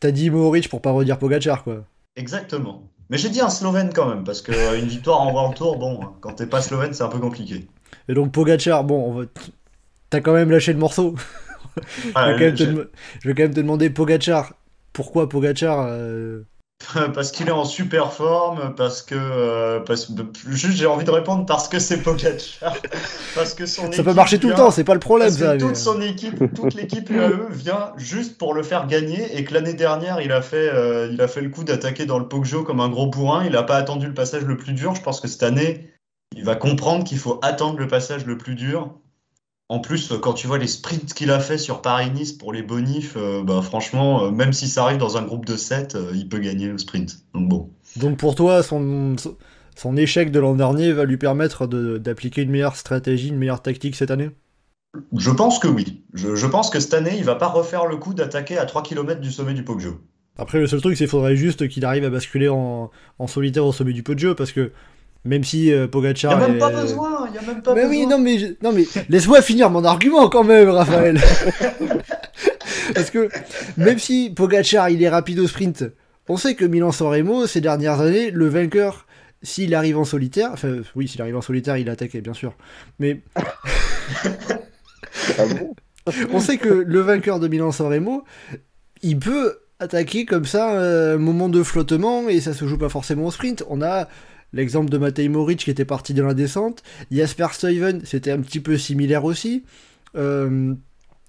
t'as 0.00 0.10
dit 0.10 0.30
Mohoric 0.30 0.68
pour 0.68 0.82
pas 0.82 0.90
redire 0.90 1.20
Pogachar, 1.20 1.62
quoi. 1.62 1.84
Exactement. 2.16 2.90
Mais 3.08 3.18
j'ai 3.18 3.30
dit 3.30 3.40
un 3.40 3.50
Slovène 3.50 3.92
quand 3.94 4.08
même, 4.08 4.24
parce 4.24 4.42
qu'une 4.42 4.88
victoire 4.88 5.20
en 5.20 5.32
World 5.32 5.56
Tour, 5.56 5.78
bon, 5.78 6.00
quand 6.20 6.32
t'es 6.32 6.46
pas 6.46 6.60
Slovène, 6.60 6.92
c'est 6.92 7.04
un 7.04 7.08
peu 7.08 7.20
compliqué. 7.20 7.68
Et 8.08 8.14
donc 8.14 8.32
Pogachar, 8.32 8.82
bon, 8.82 9.10
on 9.10 9.12
va... 9.12 9.26
t'as 10.10 10.20
quand 10.20 10.32
même 10.32 10.50
lâché 10.50 10.72
le 10.72 10.78
morceau. 10.78 11.14
je, 11.76 12.06
vais 12.08 12.12
quand 12.12 12.38
même 12.38 12.52
te 12.54 12.58
j'ai- 12.58 12.66
dem- 12.66 12.86
je 13.22 13.28
vais 13.28 13.34
quand 13.34 13.42
même 13.44 13.54
te 13.54 13.60
demander 13.60 13.90
Pogachar. 13.90 14.54
Pourquoi 14.92 15.28
Pogachar 15.28 15.86
euh, 15.88 16.42
Parce 17.14 17.30
qu'il 17.30 17.46
est 17.48 17.52
en 17.52 17.64
super 17.64 18.12
forme, 18.12 18.74
parce 18.76 19.02
que, 19.02 19.14
euh, 19.16 19.80
parce, 19.80 20.10
juste 20.48 20.76
j'ai 20.76 20.86
envie 20.86 21.04
de 21.04 21.10
répondre 21.10 21.46
parce 21.46 21.68
que 21.68 21.78
c'est 21.78 22.02
Pogacar, 22.02 22.74
parce 23.34 23.54
que 23.54 23.66
son 23.66 23.92
Ça 23.92 24.02
peut 24.02 24.14
marcher 24.14 24.38
tout 24.38 24.48
le 24.48 24.54
temps, 24.54 24.70
c'est 24.70 24.84
pas 24.84 24.94
le 24.94 25.00
problème, 25.00 25.28
Parce 25.28 25.38
que 25.38 25.44
ça. 25.44 25.52
mais- 25.52 25.58
toute 25.58 25.76
son 25.76 26.00
équipe, 26.00 26.52
toute 26.54 26.74
l'équipe 26.74 27.08
UAE 27.10 27.48
vient 27.50 27.92
juste 27.96 28.38
pour 28.38 28.54
le 28.54 28.62
faire 28.64 28.86
gagner 28.88 29.36
et 29.38 29.44
que 29.44 29.54
l'année 29.54 29.74
dernière 29.74 30.20
il 30.20 30.32
a 30.32 30.42
fait, 30.42 30.68
euh, 30.72 31.08
il 31.12 31.20
a 31.20 31.28
fait 31.28 31.42
le 31.42 31.50
coup 31.50 31.62
d'attaquer 31.64 32.06
dans 32.06 32.18
le 32.18 32.26
Poggio 32.26 32.64
comme 32.64 32.80
un 32.80 32.88
gros 32.88 33.06
bourrin. 33.06 33.44
Il 33.44 33.52
n'a 33.52 33.62
pas 33.62 33.76
attendu 33.76 34.06
le 34.06 34.14
passage 34.14 34.42
le 34.44 34.56
plus 34.56 34.72
dur. 34.72 34.94
Je 34.96 35.02
pense 35.02 35.20
que 35.20 35.28
cette 35.28 35.42
année 35.44 35.90
il 36.36 36.44
va 36.44 36.56
comprendre 36.56 37.04
qu'il 37.04 37.18
faut 37.18 37.38
attendre 37.42 37.78
le 37.78 37.86
passage 37.86 38.26
le 38.26 38.36
plus 38.36 38.54
dur. 38.54 38.94
En 39.70 39.80
plus, 39.80 40.14
quand 40.22 40.32
tu 40.32 40.46
vois 40.46 40.56
les 40.56 40.66
sprints 40.66 41.12
qu'il 41.12 41.30
a 41.30 41.40
fait 41.40 41.58
sur 41.58 41.82
Paris-Nice 41.82 42.32
pour 42.32 42.54
les 42.54 42.62
bonifs, 42.62 43.16
euh, 43.18 43.42
bah, 43.44 43.60
franchement, 43.60 44.24
euh, 44.24 44.30
même 44.30 44.54
si 44.54 44.66
ça 44.66 44.84
arrive 44.84 44.96
dans 44.96 45.18
un 45.18 45.22
groupe 45.22 45.44
de 45.44 45.56
7, 45.56 45.94
euh, 45.94 46.12
il 46.14 46.26
peut 46.26 46.38
gagner 46.38 46.68
le 46.68 46.78
sprint. 46.78 47.18
Donc 47.34 47.48
bon. 47.48 47.70
Donc 47.96 48.16
pour 48.16 48.34
toi, 48.34 48.62
son, 48.62 49.16
son 49.76 49.96
échec 49.98 50.30
de 50.30 50.38
l'an 50.38 50.54
dernier 50.54 50.92
va 50.92 51.04
lui 51.04 51.18
permettre 51.18 51.66
d'appliquer 51.66 52.42
une 52.42 52.50
meilleure 52.50 52.76
stratégie, 52.76 53.28
une 53.28 53.36
meilleure 53.36 53.60
tactique 53.60 53.94
cette 53.94 54.10
année? 54.10 54.30
Je 55.14 55.30
pense 55.30 55.58
que 55.58 55.68
oui. 55.68 56.02
Je, 56.14 56.34
je 56.34 56.46
pense 56.46 56.70
que 56.70 56.80
cette 56.80 56.94
année, 56.94 57.16
il 57.18 57.24
va 57.24 57.34
pas 57.34 57.48
refaire 57.48 57.84
le 57.84 57.98
coup 57.98 58.14
d'attaquer 58.14 58.56
à 58.56 58.64
3 58.64 58.82
km 58.82 59.20
du 59.20 59.30
sommet 59.30 59.52
du 59.52 59.64
Poggio. 59.64 60.00
Après, 60.38 60.58
le 60.60 60.66
seul 60.66 60.80
truc, 60.80 60.96
c'est 60.96 61.04
qu'il 61.04 61.10
faudrait 61.10 61.36
juste 61.36 61.68
qu'il 61.68 61.84
arrive 61.84 62.04
à 62.04 62.10
basculer 62.10 62.48
en, 62.48 62.90
en 63.18 63.26
solitaire 63.26 63.66
au 63.66 63.72
sommet 63.72 63.92
du 63.92 64.02
Poggio, 64.02 64.34
parce 64.34 64.52
que 64.52 64.72
même 65.24 65.44
si 65.44 65.72
euh, 65.72 65.84
Il 65.84 65.90
Pogacar 65.90 66.38
n'y 66.38 66.44
a 66.44 66.46
même 66.48 66.56
est- 66.56 66.60
pas 66.60 66.70
besoin, 66.70 67.28
il 67.28 67.34
y 67.34 67.38
a 67.38 67.42
même 67.52 67.62
pas 67.62 67.74
Mais 67.74 67.82
besoin. 67.82 67.96
oui, 67.96 68.06
non 68.06 68.18
mais, 68.18 68.38
je- 68.38 68.46
non 68.62 68.72
mais 68.72 68.84
laisse-moi 69.08 69.42
finir 69.42 69.70
mon 69.70 69.84
argument 69.84 70.28
quand 70.28 70.44
même, 70.44 70.68
Raphaël. 70.68 71.20
Parce 72.94 73.10
que 73.10 73.28
même 73.76 73.98
si 73.98 74.30
Pogachar 74.34 74.90
il 74.90 75.02
est 75.02 75.08
rapide 75.08 75.38
au 75.40 75.46
sprint, 75.46 75.84
on 76.28 76.36
sait 76.36 76.54
que 76.54 76.64
Milan-San 76.64 77.08
Remo 77.08 77.46
ces 77.46 77.60
dernières 77.60 78.00
années, 78.00 78.30
le 78.30 78.48
vainqueur, 78.48 79.06
s'il 79.42 79.74
arrive 79.74 79.98
en 79.98 80.04
solitaire, 80.04 80.50
enfin 80.52 80.76
oui, 80.96 81.06
s'il 81.08 81.20
arrive 81.22 81.36
en 81.36 81.40
solitaire, 81.42 81.76
il 81.76 81.88
attaque 81.90 82.16
bien 82.16 82.34
sûr, 82.34 82.54
mais 82.98 83.20
Ah 85.38 85.44
bon 85.46 85.74
on 86.32 86.40
sait 86.40 86.56
que 86.56 86.68
le 86.70 87.00
vainqueur 87.00 87.38
de 87.38 87.48
Milan-San 87.48 87.86
Remo, 87.88 88.24
il 89.02 89.18
peut 89.18 89.58
attaquer 89.78 90.24
comme 90.24 90.44
ça 90.46 90.72
euh, 90.72 91.14
un 91.16 91.18
moment 91.18 91.48
de 91.48 91.62
flottement 91.62 92.28
et 92.28 92.40
ça 92.40 92.54
se 92.54 92.66
joue 92.66 92.78
pas 92.78 92.88
forcément 92.88 93.26
au 93.26 93.30
sprint. 93.30 93.62
On 93.68 93.82
a 93.82 94.08
l'exemple 94.52 94.90
de 94.90 94.98
Matej 94.98 95.28
Moric 95.28 95.60
qui 95.60 95.70
était 95.70 95.84
parti 95.84 96.14
dans 96.14 96.26
la 96.26 96.34
descente. 96.34 96.82
Jasper 97.10 97.48
Stuyven, 97.52 98.00
c'était 98.04 98.30
un 98.30 98.40
petit 98.40 98.60
peu 98.60 98.76
similaire 98.76 99.24
aussi. 99.24 99.64
Euh, 100.16 100.74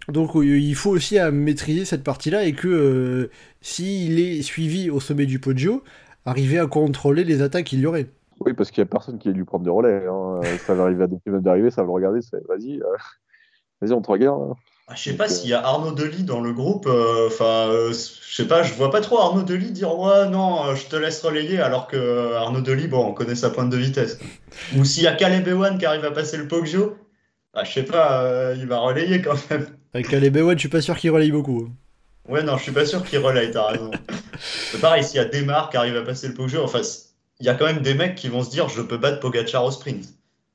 donc 0.07 0.35
euh, 0.35 0.57
il 0.57 0.75
faut 0.75 0.91
aussi 0.91 1.17
maîtriser 1.31 1.85
cette 1.85 2.03
partie-là 2.03 2.45
et 2.45 2.53
que 2.53 2.67
euh, 2.67 3.29
s'il 3.61 4.19
est 4.19 4.41
suivi 4.41 4.89
au 4.89 4.99
sommet 4.99 5.25
du 5.25 5.39
Poggio, 5.39 5.83
arriver 6.25 6.59
à 6.59 6.67
contrôler 6.67 7.23
les 7.23 7.41
attaques 7.41 7.65
qu'il 7.65 7.79
y 7.79 7.85
aurait. 7.85 8.07
Oui, 8.39 8.53
parce 8.53 8.71
qu'il 8.71 8.81
n'y 8.81 8.87
a 8.87 8.89
personne 8.91 9.19
qui 9.19 9.27
va 9.27 9.33
lui 9.33 9.43
prendre 9.43 9.65
des 9.65 9.69
relais. 9.69 10.05
hein. 10.07 10.39
Ça 10.65 10.73
va 10.73 10.83
arriver 10.83 11.03
à 11.03 11.07
deux 11.07 11.19
d'arrivée, 11.41 11.71
ça 11.71 11.81
va 11.81 11.87
le 11.87 11.91
regarder, 11.91 12.19
vas-y, 12.47 12.79
vas-y, 13.81 13.91
on 13.91 14.01
te 14.01 14.09
regarde. 14.09 14.51
hein. 14.51 14.55
Ah, 14.91 14.95
Je 14.95 15.03
sais 15.03 15.13
pas 15.15 15.27
s'il 15.29 15.49
y 15.49 15.53
a 15.53 15.63
Arnaud 15.63 15.91
Delis 15.91 16.23
dans 16.23 16.41
le 16.41 16.51
groupe. 16.51 16.87
euh, 16.87 17.27
Enfin, 17.27 17.69
euh, 17.69 17.93
je 17.93 18.35
sais 18.35 18.47
pas, 18.47 18.63
je 18.63 18.73
vois 18.73 18.89
pas 18.89 19.01
trop 19.01 19.19
Arnaud 19.19 19.43
Delis 19.43 19.71
dire 19.71 19.95
ouais 19.97 20.27
non, 20.29 20.65
euh, 20.65 20.75
je 20.75 20.87
te 20.87 20.95
laisse 20.95 21.21
relayer, 21.21 21.59
alors 21.61 21.87
que 21.87 21.95
euh, 21.97 22.37
Arnaud 22.39 22.61
Delis, 22.61 22.87
bon, 22.87 23.05
on 23.05 23.13
connaît 23.13 23.35
sa 23.35 23.51
pointe 23.51 23.69
de 23.69 23.77
vitesse. 23.77 24.17
Ou 24.77 24.83
s'il 24.85 25.03
y 25.03 25.07
a 25.07 25.13
Caleb 25.13 25.47
Ewan 25.47 25.77
qui 25.77 25.85
arrive 25.85 26.05
à 26.05 26.11
passer 26.11 26.37
le 26.37 26.47
Poggio, 26.47 26.97
ah, 27.53 27.63
je 27.63 27.71
sais 27.71 27.83
pas, 27.83 28.53
il 28.55 28.65
va 28.67 28.79
relayer 28.79 29.21
quand 29.21 29.35
même. 29.51 29.67
Avec 29.93 30.07
Caleb 30.09 30.35
Ewan, 30.37 30.55
je 30.55 30.61
suis 30.61 30.69
pas 30.69 30.81
sûr 30.81 30.97
qu'il 30.97 31.11
relaye 31.11 31.31
beaucoup. 31.31 31.67
hein. 31.69 31.73
Ouais, 32.27 32.43
non, 32.43 32.57
je 32.57 32.63
suis 32.63 32.71
pas 32.71 32.85
sûr 32.85 33.03
qu'il 33.03 33.19
relaye, 33.19 33.51
t'as 33.51 33.67
raison. 33.67 33.91
C'est 34.39 34.79
pareil, 34.81 35.03
s'il 35.03 35.17
y 35.17 35.19
a 35.19 35.25
Demar 35.25 35.69
qui 35.69 35.77
arrive 35.77 35.97
à 35.97 36.01
passer 36.03 36.27
le 36.27 36.33
Poggio, 36.33 36.63
enfin, 36.63 36.81
il 37.39 37.45
y 37.45 37.49
a 37.49 37.53
quand 37.55 37.65
même 37.65 37.81
des 37.81 37.93
mecs 37.93 38.15
qui 38.15 38.27
vont 38.27 38.43
se 38.43 38.49
dire 38.51 38.69
je 38.69 38.81
peux 38.81 38.97
battre 38.97 39.19
Pogacar 39.19 39.65
au 39.65 39.71
sprint. 39.71 40.05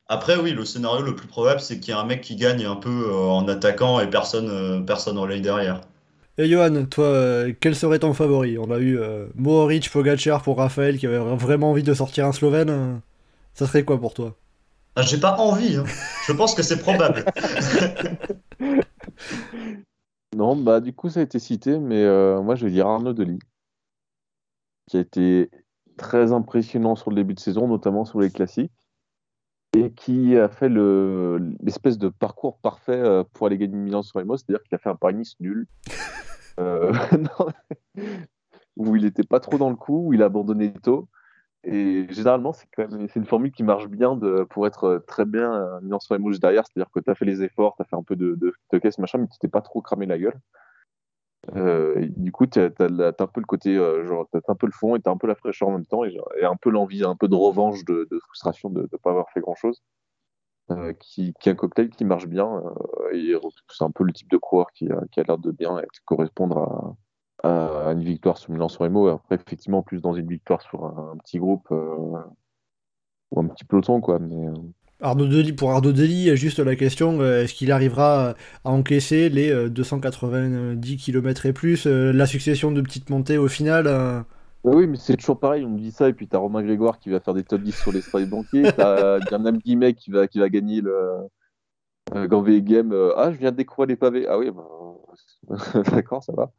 Après, 0.06 0.36
oui, 0.36 0.52
le 0.52 0.64
scénario 0.64 1.02
le 1.02 1.14
plus 1.14 1.26
probable, 1.26 1.60
c'est 1.60 1.80
qu'il 1.80 1.90
y 1.90 1.96
a 1.96 2.00
un 2.00 2.04
mec 2.04 2.20
qui 2.20 2.36
gagne 2.36 2.64
un 2.66 2.76
peu 2.76 3.08
euh, 3.08 3.14
en 3.14 3.48
attaquant 3.48 4.00
et 4.00 4.08
personne, 4.08 4.48
euh, 4.50 4.80
personne 4.80 5.18
relaye 5.18 5.40
derrière. 5.40 5.80
Et 6.36 6.48
Johan, 6.48 6.84
toi, 6.86 7.04
euh, 7.06 7.52
quel 7.60 7.76
serait 7.76 8.00
ton 8.00 8.12
favori? 8.12 8.58
On 8.58 8.70
a 8.70 8.78
eu 8.78 8.98
euh, 8.98 9.26
Mohoric, 9.36 9.90
Pogacar 9.90 10.42
pour 10.42 10.58
Raphaël 10.58 10.98
qui 10.98 11.06
avait 11.06 11.18
vraiment 11.18 11.70
envie 11.70 11.82
de 11.84 11.94
sortir 11.94 12.26
un 12.26 12.32
Slovène. 12.32 13.00
Ça 13.54 13.66
serait 13.66 13.84
quoi 13.84 14.00
pour 14.00 14.14
toi? 14.14 14.36
Ah, 14.96 15.02
j'ai 15.02 15.18
pas 15.18 15.36
envie, 15.38 15.76
hein. 15.76 15.84
Je 16.26 16.32
pense 16.32 16.54
que 16.54 16.62
c'est 16.62 16.78
probable. 16.78 17.24
Non, 20.36 20.56
bah 20.56 20.80
du 20.80 20.92
coup 20.92 21.10
ça 21.10 21.20
a 21.20 21.22
été 21.22 21.38
cité, 21.38 21.78
mais 21.78 22.02
euh, 22.02 22.42
moi 22.42 22.56
je 22.56 22.66
vais 22.66 22.72
dire 22.72 22.86
Arnaud 22.88 23.12
Delis, 23.12 23.38
qui 24.86 24.96
a 24.96 25.00
été 25.00 25.50
très 25.96 26.32
impressionnant 26.32 26.96
sur 26.96 27.10
le 27.10 27.16
début 27.16 27.34
de 27.34 27.40
saison, 27.40 27.68
notamment 27.68 28.04
sur 28.04 28.20
les 28.20 28.30
classiques, 28.30 28.72
et 29.74 29.90
qui 29.92 30.36
a 30.36 30.48
fait 30.48 30.68
le 30.68 31.38
l'espèce 31.62 31.98
de 31.98 32.08
parcours 32.08 32.58
parfait 32.58 32.92
euh, 32.92 33.24
pour 33.32 33.46
aller 33.46 33.58
gagner 33.58 33.76
Milan 33.76 34.02
sur 34.02 34.20
Remo, 34.20 34.36
c'est-à-dire 34.36 34.62
qu'il 34.62 34.74
a 34.74 34.78
fait 34.78 34.88
un 34.88 34.94
Paris-Nice 34.94 35.36
nul, 35.40 35.66
euh, 36.60 36.92
non, 37.12 38.04
où 38.76 38.96
il 38.96 39.04
n'était 39.04 39.24
pas 39.24 39.40
trop 39.40 39.58
dans 39.58 39.70
le 39.70 39.76
coup, 39.76 40.06
où 40.06 40.12
il 40.12 40.22
a 40.22 40.26
abandonné 40.26 40.72
tôt. 40.72 41.08
Et 41.66 42.06
généralement, 42.10 42.52
c'est 42.52 42.66
quand 42.76 42.90
même 42.90 43.08
une 43.14 43.24
formule 43.24 43.50
qui 43.50 43.62
marche 43.62 43.88
bien 43.88 44.16
de, 44.16 44.44
pour 44.50 44.66
être 44.66 45.02
très 45.06 45.24
bien 45.24 45.50
à 45.50 45.80
Milan 45.80 45.98
sur 45.98 46.14
Remo 46.14 46.30
juste 46.30 46.42
derrière, 46.42 46.64
c'est-à-dire 46.66 46.90
que 46.92 47.00
tu 47.00 47.10
as 47.10 47.14
fait 47.14 47.24
les 47.24 47.42
efforts, 47.42 47.74
tu 47.76 47.82
as 47.82 47.86
fait 47.86 47.96
un 47.96 48.02
peu 48.02 48.16
de, 48.16 48.34
de, 48.34 48.52
de 48.72 48.78
caisse, 48.78 48.98
machin, 48.98 49.18
mais 49.18 49.28
tu 49.28 49.38
t'es 49.38 49.48
pas 49.48 49.62
trop 49.62 49.80
cramé 49.80 50.04
la 50.06 50.18
gueule. 50.18 50.38
Euh, 51.56 52.00
et 52.00 52.08
du 52.08 52.32
coup, 52.32 52.46
tu 52.46 52.58
as, 52.60 52.64
un 52.66 53.26
peu 53.26 53.40
le 53.40 53.46
côté, 53.46 53.76
euh, 53.76 54.06
genre, 54.06 54.26
t'as 54.32 54.40
un 54.48 54.54
peu 54.54 54.66
le 54.66 54.72
fond 54.72 54.96
et 54.96 55.00
tu 55.00 55.08
as 55.08 55.12
un 55.12 55.16
peu 55.16 55.26
la 55.26 55.34
fraîcheur 55.34 55.68
en 55.68 55.72
même 55.72 55.86
temps 55.86 56.04
et, 56.04 56.16
et 56.40 56.44
un 56.44 56.56
peu 56.56 56.70
l'envie, 56.70 57.04
un 57.04 57.16
peu 57.16 57.28
de 57.28 57.34
revanche, 57.34 57.84
de, 57.84 58.06
de 58.10 58.18
frustration 58.20 58.70
de 58.70 58.82
ne 58.82 58.98
pas 58.98 59.10
avoir 59.10 59.30
fait 59.30 59.40
grand 59.40 59.54
chose. 59.54 59.82
Euh, 60.70 60.94
qui, 60.94 61.34
qui 61.40 61.50
est 61.50 61.52
un 61.52 61.56
cocktail 61.56 61.90
qui 61.90 62.06
marche 62.06 62.26
bien 62.26 62.50
euh, 62.50 63.12
et 63.12 63.34
c'est 63.68 63.84
un 63.84 63.90
peu 63.90 64.02
le 64.02 64.14
type 64.14 64.30
de 64.30 64.38
coureur 64.38 64.72
qui, 64.72 64.88
qui 65.12 65.20
a 65.20 65.22
l'air 65.22 65.36
de 65.36 65.50
bien 65.50 65.76
être- 65.78 66.00
correspondre 66.06 66.96
à, 67.42 67.88
à 67.88 67.92
une 67.92 68.02
victoire 68.02 68.38
sur 68.38 68.50
Milan 68.50 68.68
sur 68.68 68.80
Remo. 68.80 69.08
Après, 69.08 69.34
effectivement, 69.36 69.82
plus 69.82 70.00
dans 70.00 70.14
une 70.14 70.26
victoire 70.26 70.62
sur 70.62 70.84
un, 70.86 71.16
petit 71.18 71.38
groupe 71.38 71.66
euh, 71.70 72.18
ou 73.30 73.40
un 73.40 73.48
petit 73.48 73.64
peloton, 73.64 74.00
quoi. 74.00 74.18
Mais 74.18 74.46
Arnaud 75.04 75.26
Delis, 75.26 75.52
pour 75.52 75.70
Arnaud 75.70 75.92
Delis, 75.92 76.14
il 76.14 76.24
y 76.24 76.30
a 76.30 76.34
juste 76.34 76.58
la 76.58 76.76
question 76.76 77.20
euh, 77.20 77.42
est-ce 77.42 77.54
qu'il 77.54 77.70
arrivera 77.70 78.30
à 78.64 78.70
encaisser 78.70 79.28
les 79.28 79.50
euh, 79.50 79.68
290 79.68 80.96
km 80.96 81.46
et 81.46 81.52
plus, 81.52 81.86
euh, 81.86 82.12
la 82.12 82.26
succession 82.26 82.72
de 82.72 82.80
petites 82.80 83.10
montées 83.10 83.38
au 83.38 83.48
final 83.48 83.86
euh, 83.86 84.20
oui, 84.64 84.86
mais 84.86 84.96
c'est 84.96 85.18
toujours 85.18 85.38
pareil, 85.38 85.62
on 85.66 85.68
me 85.68 85.78
dit 85.78 85.90
ça, 85.90 86.08
et 86.08 86.14
puis 86.14 86.26
t'as 86.26 86.38
Romain 86.38 86.62
Grégoire 86.62 86.98
qui 86.98 87.10
va 87.10 87.20
faire 87.20 87.34
des 87.34 87.44
top 87.44 87.60
10 87.60 87.72
sur 87.72 87.92
les 87.92 88.00
strades 88.00 88.30
banquiers, 88.30 88.62
t'as 88.76 89.18
Bernam 89.18 89.58
Guimet 89.58 89.92
qui 89.92 90.10
va, 90.10 90.26
qui 90.26 90.38
va 90.38 90.48
gagner 90.48 90.80
le 90.80 91.28
euh, 92.14 92.60
Game. 92.60 92.92
euh, 92.92 93.12
ah, 93.16 93.32
je 93.32 93.38
viens 93.38 93.50
de 93.50 93.56
découvrir 93.56 93.88
les 93.88 93.96
pavés. 93.96 94.26
Ah 94.28 94.38
oui, 94.38 94.50
bah, 94.50 94.64
d'accord, 95.90 96.22
ça 96.22 96.32
va. 96.32 96.50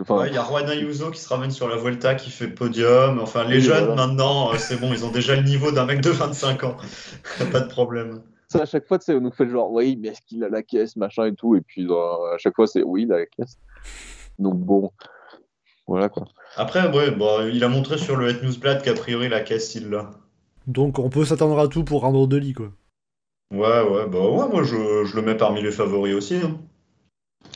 Enfin, 0.00 0.16
Ouais, 0.18 0.28
il 0.28 0.34
y 0.34 0.38
a 0.38 0.44
Juan 0.44 0.68
Ayuso 0.68 1.10
qui 1.10 1.20
se 1.20 1.28
ramène 1.28 1.50
sur 1.50 1.68
la 1.68 1.76
Vuelta, 1.76 2.14
qui 2.14 2.30
fait 2.30 2.48
podium. 2.48 3.18
Enfin, 3.20 3.44
les 3.44 3.56
Oui, 3.56 3.60
jeunes, 3.62 3.86
voilà. 3.86 4.06
maintenant, 4.06 4.52
euh, 4.52 4.56
c'est 4.58 4.76
bon, 4.78 4.92
ils 4.92 5.04
ont 5.04 5.10
déjà 5.10 5.34
le 5.36 5.42
niveau 5.42 5.70
d'un 5.72 5.86
mec 5.86 6.00
de 6.00 6.10
25 6.10 6.64
ans. 6.64 6.76
Pas 7.52 7.60
de 7.60 7.68
problème. 7.68 8.22
ça, 8.48 8.62
à 8.62 8.66
chaque 8.66 8.86
fois, 8.86 8.98
tu 8.98 9.06
sais, 9.06 9.14
on 9.14 9.20
nous 9.20 9.30
fait 9.32 9.44
le 9.44 9.50
genre, 9.52 9.70
oui, 9.72 9.98
mais 10.00 10.08
est-ce 10.08 10.20
qu'il 10.26 10.44
a 10.44 10.48
la 10.48 10.62
caisse, 10.62 10.96
machin 10.96 11.26
et 11.26 11.34
tout. 11.34 11.54
Et 11.56 11.60
puis, 11.62 11.86
euh, 11.88 12.34
à 12.34 12.38
chaque 12.38 12.54
fois, 12.54 12.66
c'est 12.66 12.82
oui, 12.82 13.02
il 13.04 13.12
a 13.12 13.18
la 13.18 13.26
caisse. 13.26 13.56
Donc, 14.38 14.56
bon, 14.58 14.92
voilà 15.86 16.08
quoi. 16.08 16.26
Après, 16.56 16.86
ouais, 16.94 17.10
bon, 17.10 17.48
il 17.52 17.62
a 17.64 17.68
montré 17.68 17.98
sur 17.98 18.16
le 18.16 18.28
Het 18.28 18.42
Newsblad 18.42 18.82
qu'a 18.82 18.94
priori 18.94 19.28
la 19.28 19.40
caisse, 19.40 19.74
il 19.74 19.88
l'a. 19.90 20.10
Donc 20.66 20.98
on 20.98 21.08
peut 21.08 21.24
s'attendre 21.24 21.58
à 21.58 21.66
tout 21.68 21.82
pour 21.82 22.02
rendre 22.02 22.26
de 22.26 22.36
lit, 22.36 22.52
quoi. 22.52 22.70
Ouais, 23.50 23.80
ouais, 23.82 24.06
bah 24.06 24.18
ouais, 24.20 24.48
moi 24.52 24.62
je, 24.62 25.04
je 25.06 25.16
le 25.16 25.22
mets 25.22 25.34
parmi 25.36 25.62
les 25.62 25.70
favoris 25.72 26.14
aussi. 26.14 26.36
hein. 26.36 26.58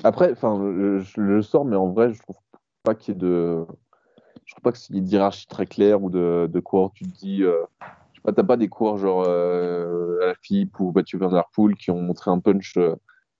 Après, 0.04 0.32
enfin, 0.32 0.58
je, 1.00 1.20
le 1.20 1.42
sors, 1.42 1.64
mais 1.64 1.76
en 1.76 1.90
vrai, 1.90 2.12
je 2.12 2.20
trouve 2.20 2.36
pas 2.82 2.94
qu'il 2.94 3.14
y 3.14 3.16
ait 3.16 3.20
de. 3.20 3.64
Je 4.44 4.54
trouve 4.54 4.62
pas 4.62 4.72
qu'il 4.72 4.96
y 4.96 4.98
ait 4.98 5.02
d'hierarchie 5.02 5.46
très 5.46 5.66
claire 5.66 6.02
ou 6.02 6.10
de, 6.10 6.48
de 6.52 6.60
coureurs. 6.60 6.90
Tu 6.94 7.04
te 7.04 7.10
dis, 7.10 7.42
euh, 7.42 7.62
pas, 8.22 8.32
t'as 8.32 8.42
pas 8.42 8.56
des 8.56 8.68
coureurs 8.68 8.98
genre 8.98 9.24
euh, 9.26 10.20
à 10.22 10.26
la 10.26 10.34
Philippe 10.40 10.78
ou 10.80 10.92
Mathieu 10.92 11.18
Van 11.18 11.30
Der 11.30 11.44
Poel 11.52 11.74
qui 11.74 11.90
ont 11.90 12.00
montré 12.00 12.30
un 12.30 12.38
punch 12.38 12.76
euh, 12.76 12.94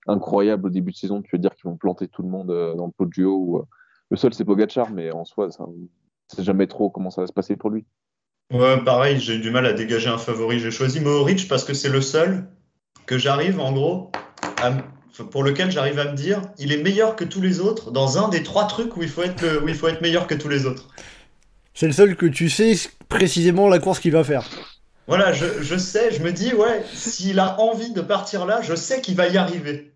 incroyable 0.06 0.66
au 0.66 0.70
début 0.70 0.92
de 0.92 0.96
saison. 0.96 1.22
Tu 1.22 1.30
veux 1.32 1.38
dire 1.38 1.54
qu'ils 1.54 1.70
vont 1.70 1.76
planter 1.76 2.08
tout 2.08 2.22
le 2.22 2.28
monde 2.28 2.50
euh, 2.50 2.74
dans 2.74 2.86
le 2.86 2.92
podio 2.92 3.36
ou, 3.36 3.58
euh, 3.58 3.62
Le 4.10 4.16
seul, 4.16 4.34
c'est 4.34 4.44
Pogacar, 4.44 4.90
mais 4.90 5.12
en 5.12 5.24
soi, 5.24 5.50
ça, 5.50 5.64
c'est 6.28 6.42
jamais 6.44 6.66
trop 6.66 6.90
comment 6.90 7.10
ça 7.10 7.20
va 7.20 7.26
se 7.26 7.32
passer 7.32 7.56
pour 7.56 7.70
lui. 7.70 7.84
Ouais, 8.52 8.82
pareil, 8.84 9.18
j'ai 9.18 9.38
du 9.38 9.50
mal 9.50 9.64
à 9.66 9.72
dégager 9.72 10.08
un 10.08 10.18
favori. 10.18 10.58
J'ai 10.58 10.70
choisi 10.70 11.00
Mohoric 11.00 11.48
parce 11.48 11.64
que 11.64 11.72
c'est 11.72 11.88
le 11.88 12.00
seul 12.00 12.48
que 13.06 13.18
j'arrive, 13.18 13.60
en 13.60 13.72
gros, 13.72 14.10
à 14.62 14.72
pour 15.30 15.42
lequel 15.44 15.70
j'arrive 15.70 15.98
à 15.98 16.04
me 16.10 16.16
dire, 16.16 16.42
il 16.58 16.72
est 16.72 16.82
meilleur 16.82 17.16
que 17.16 17.24
tous 17.24 17.40
les 17.40 17.60
autres 17.60 17.90
dans 17.90 18.18
un 18.24 18.28
des 18.28 18.42
trois 18.42 18.66
trucs 18.66 18.96
où 18.96 19.02
il 19.02 19.08
faut 19.08 19.22
être, 19.22 19.42
le- 19.42 19.62
où 19.62 19.68
il 19.68 19.74
faut 19.74 19.88
être 19.88 20.00
meilleur 20.00 20.26
que 20.26 20.34
tous 20.34 20.48
les 20.48 20.66
autres. 20.66 20.88
C'est 21.74 21.86
le 21.86 21.92
seul 21.92 22.16
que 22.16 22.26
tu 22.26 22.48
sais 22.50 22.74
précisément 23.08 23.68
la 23.68 23.78
course 23.78 23.98
qu'il 24.00 24.12
va 24.12 24.24
faire. 24.24 24.48
Voilà, 25.06 25.32
je, 25.32 25.44
je 25.62 25.76
sais, 25.76 26.12
je 26.12 26.22
me 26.22 26.32
dis, 26.32 26.54
ouais, 26.54 26.82
s'il 26.94 27.38
a 27.40 27.60
envie 27.60 27.92
de 27.92 28.00
partir 28.00 28.46
là, 28.46 28.60
je 28.62 28.74
sais 28.74 29.00
qu'il 29.00 29.16
va 29.16 29.28
y 29.28 29.36
arriver. 29.36 29.92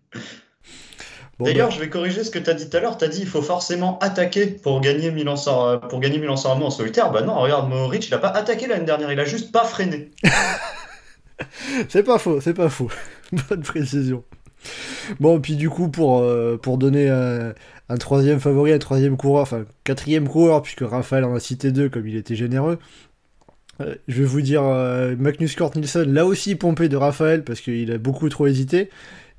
Bon, 1.39 1.45
D'ailleurs, 1.45 1.69
bah, 1.69 1.75
je 1.75 1.79
vais 1.79 1.89
corriger 1.89 2.23
ce 2.23 2.31
que 2.31 2.39
tu 2.39 2.49
as 2.49 2.55
dit 2.55 2.67
tout 2.69 2.75
à 2.77 2.79
l'heure. 2.79 2.97
Tu 2.97 3.05
as 3.05 3.07
dit 3.09 3.19
il 3.21 3.27
faut 3.27 3.43
forcément 3.43 3.99
attaquer 3.99 4.47
pour 4.47 4.81
gagner 4.81 5.11
Milan 5.11 5.35
San 5.35 5.79
pour 5.81 5.99
gagner 5.99 6.17
Milan 6.17 6.35
San 6.35 6.53
Remo 6.53 6.65
en 6.65 6.69
solitaire. 6.71 7.11
Bah 7.11 7.21
non, 7.21 7.35
regarde, 7.39 7.69
Mohoric, 7.69 8.07
il 8.07 8.13
a 8.15 8.17
pas 8.17 8.29
attaqué 8.29 8.65
l'année 8.65 8.85
dernière, 8.85 9.11
il 9.11 9.19
a 9.19 9.25
juste 9.25 9.51
pas 9.51 9.63
freiné. 9.63 10.09
c'est 11.89 12.03
pas 12.03 12.17
faux, 12.17 12.41
c'est 12.41 12.55
pas 12.55 12.69
faux. 12.69 12.89
Bonne 13.49 13.61
précision. 13.61 14.23
Bon, 15.19 15.39
puis 15.39 15.55
du 15.55 15.69
coup, 15.69 15.89
pour, 15.89 16.19
euh, 16.19 16.57
donner 16.77 17.09
un, 17.09 17.53
un 17.89 17.97
troisième 17.97 18.39
favori, 18.39 18.71
un 18.73 18.79
troisième 18.79 19.17
coureur, 19.17 19.43
enfin 19.43 19.65
quatrième 19.83 20.27
coureur, 20.27 20.61
puisque 20.61 20.81
Raphaël 20.81 21.23
en 21.23 21.35
a 21.35 21.39
cité 21.39 21.71
deux 21.71 21.89
comme 21.89 22.07
il 22.07 22.15
était 22.15 22.35
généreux, 22.35 22.79
euh, 23.81 23.95
je 24.07 24.21
vais 24.21 24.27
vous 24.27 24.41
dire 24.41 24.63
euh, 24.63 25.15
Magnus 25.17 25.55
Cort 25.55 25.71
Nielsen, 25.75 26.11
là 26.11 26.25
aussi 26.25 26.55
pompé 26.55 26.89
de 26.89 26.97
Raphaël, 26.97 27.43
parce 27.43 27.61
qu'il 27.61 27.91
a 27.91 27.97
beaucoup 27.97 28.29
trop 28.29 28.47
hésité. 28.47 28.89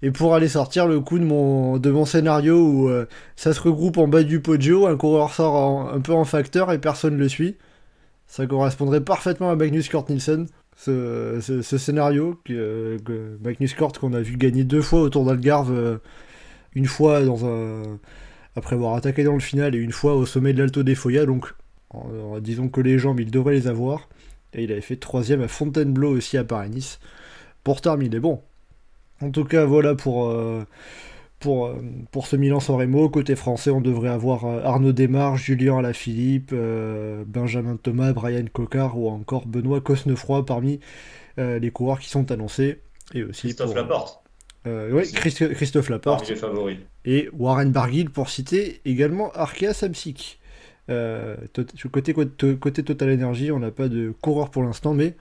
Et 0.02 0.12
pour 0.12 0.34
aller 0.34 0.48
sortir 0.48 0.86
le 0.86 1.00
coup 1.00 1.18
de 1.18 1.24
mon, 1.24 1.78
de 1.78 1.90
mon 1.90 2.04
scénario 2.04 2.56
où 2.56 2.88
euh, 2.88 3.06
ça 3.34 3.52
se 3.52 3.60
regroupe 3.60 3.98
en 3.98 4.06
bas 4.06 4.22
du 4.22 4.40
podio, 4.40 4.86
un 4.86 4.96
coureur 4.96 5.34
sort 5.34 5.92
un 5.92 6.00
peu 6.00 6.12
en 6.12 6.24
facteur 6.24 6.70
et 6.72 6.78
personne 6.78 7.16
le 7.18 7.28
suit. 7.28 7.56
Ça 8.28 8.46
correspondrait 8.46 9.00
parfaitement 9.00 9.50
à 9.50 9.56
Magnus 9.56 9.88
Cort 9.88 10.06
Nielsen, 10.08 10.46
ce, 10.78 11.62
scénario 11.62 12.40
que, 12.44 12.98
que 13.04 13.38
Magnus 13.42 13.74
Cort 13.74 13.92
qu'on 13.92 14.12
a 14.12 14.20
vu 14.20 14.36
gagner 14.36 14.64
deux 14.64 14.82
fois 14.82 15.00
au 15.02 15.10
Tour 15.10 15.24
d'Algarve, 15.24 15.72
euh, 15.72 15.98
une 16.74 16.86
fois 16.86 17.22
dans 17.22 17.46
un, 17.46 17.98
après 18.54 18.76
avoir 18.76 18.94
attaqué 18.94 19.24
dans 19.24 19.34
le 19.34 19.40
final 19.40 19.74
et 19.74 19.78
une 19.78 19.92
fois 19.92 20.14
au 20.14 20.24
sommet 20.24 20.52
de 20.52 20.58
l'Alto 20.58 20.82
des 20.82 20.94
Foya, 20.94 21.26
donc 21.26 21.52
disons 22.40 22.68
que 22.68 22.80
les 22.80 22.98
jambes 22.98 23.20
il 23.20 23.30
devrait 23.30 23.54
les 23.54 23.66
avoir. 23.66 24.08
Et 24.54 24.64
il 24.64 24.72
avait 24.72 24.80
fait 24.80 24.96
troisième 24.96 25.42
à 25.42 25.48
Fontainebleau 25.48 26.16
aussi 26.16 26.38
à 26.38 26.44
Paris-Nice. 26.44 27.00
Pour 27.64 27.80
terminer, 27.82 28.18
bon. 28.18 28.40
En 29.20 29.30
tout 29.30 29.44
cas, 29.44 29.64
voilà 29.64 29.94
pour, 29.94 30.28
euh, 30.28 30.64
pour, 31.40 31.66
euh, 31.66 31.76
pour 32.10 32.26
ce 32.26 32.36
Milan-San 32.36 32.76
Remo. 32.76 33.08
Côté 33.08 33.36
français, 33.36 33.70
on 33.70 33.80
devrait 33.80 34.08
avoir 34.08 34.44
euh, 34.44 34.62
Arnaud 34.64 34.92
Desmar, 34.92 35.36
Julien 35.36 35.78
Alaphilippe, 35.78 36.50
euh, 36.52 37.24
Benjamin 37.26 37.76
Thomas, 37.76 38.12
Brian 38.12 38.44
Cocard 38.52 38.98
ou 38.98 39.08
encore 39.08 39.46
Benoît 39.46 39.80
Cosnefroy 39.80 40.44
parmi 40.44 40.80
euh, 41.38 41.58
les 41.58 41.70
coureurs 41.70 41.98
qui 42.00 42.08
sont 42.10 42.30
annoncés. 42.32 42.80
Et 43.14 43.22
aussi 43.22 43.48
Christophe 43.48 43.68
pour, 43.68 43.76
Laporte, 43.76 44.20
euh, 44.66 45.02
Christ- 45.14 45.54
Christophe 45.54 45.88
Laporte 45.88 46.18
parmi 46.20 46.34
les 46.34 46.36
favoris. 46.36 46.78
et 47.04 47.28
Warren 47.32 47.70
Barguil 47.72 48.10
pour 48.10 48.28
citer 48.28 48.80
également 48.84 49.30
Arkea 49.32 49.72
Samsic. 49.72 50.40
Côté, 51.92 52.14
côté 52.14 52.82
Total 52.82 53.12
Energy, 53.14 53.52
on 53.52 53.58
n'a 53.58 53.70
pas 53.70 53.88
de 53.88 54.12
coureur 54.20 54.50
pour 54.50 54.62
l'instant, 54.62 54.94
mais 54.94 55.14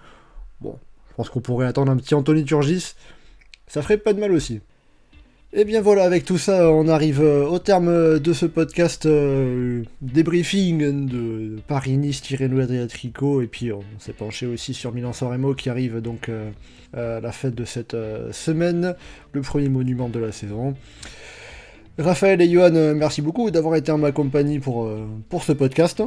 bon, 0.62 0.78
je 1.10 1.16
pense 1.16 1.30
qu'on 1.30 1.42
pourrait 1.42 1.68
attendre 1.68 1.92
un 1.92 1.98
petit 1.98 2.16
Anthony 2.16 2.44
Turgis. 2.46 2.96
Ça 3.68 3.82
ferait 3.82 3.98
pas 3.98 4.14
de 4.14 4.20
mal 4.20 4.32
aussi. 4.32 4.62
Et 5.54 5.64
bien 5.64 5.82
voilà, 5.82 6.04
avec 6.04 6.26
tout 6.26 6.38
ça, 6.38 6.70
on 6.72 6.88
arrive 6.90 7.22
euh, 7.22 7.48
au 7.48 7.58
terme 7.58 8.20
de 8.20 8.34
ce 8.34 8.46
podcast 8.46 9.06
euh, 9.06 9.84
débriefing 10.02 11.08
de 11.08 11.60
Paris-Nice, 11.68 12.22
Tirreno 12.22 12.60
Adriatico, 12.60 13.42
et 13.42 13.48
puis 13.48 13.72
on 13.72 13.84
s'est 13.98 14.14
penché 14.14 14.46
aussi 14.46 14.74
sur 14.74 14.94
Milan-San 14.94 15.30
Remo 15.30 15.56
qui 15.56 15.70
arrive 15.70 16.02
donc 16.02 16.28
euh, 16.28 16.52
à 16.94 17.22
la 17.22 17.32
fête 17.32 17.56
de 17.56 17.64
cette 17.64 17.94
euh, 17.94 18.32
semaine, 18.34 18.96
le 19.32 19.42
premier 19.42 19.70
monument 19.70 20.10
de 20.10 20.20
la 20.20 20.34
saison. 20.34 20.76
Raphaël 22.00 22.40
et 22.42 22.50
Johan, 22.50 22.76
euh, 22.76 22.94
merci 22.94 23.24
beaucoup 23.24 23.50
d'avoir 23.50 23.76
été 23.76 23.92
en 23.92 23.98
ma 23.98 24.12
compagnie 24.12 24.60
euh, 24.68 25.06
pour 25.30 25.44
ce 25.44 25.52
podcast. 25.52 26.04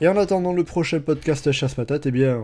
Et 0.00 0.06
en 0.06 0.16
attendant 0.16 0.52
le 0.52 0.62
prochain 0.62 1.00
podcast 1.00 1.50
Chasse 1.50 1.74
Patate, 1.74 2.06
eh 2.06 2.12
bien, 2.12 2.40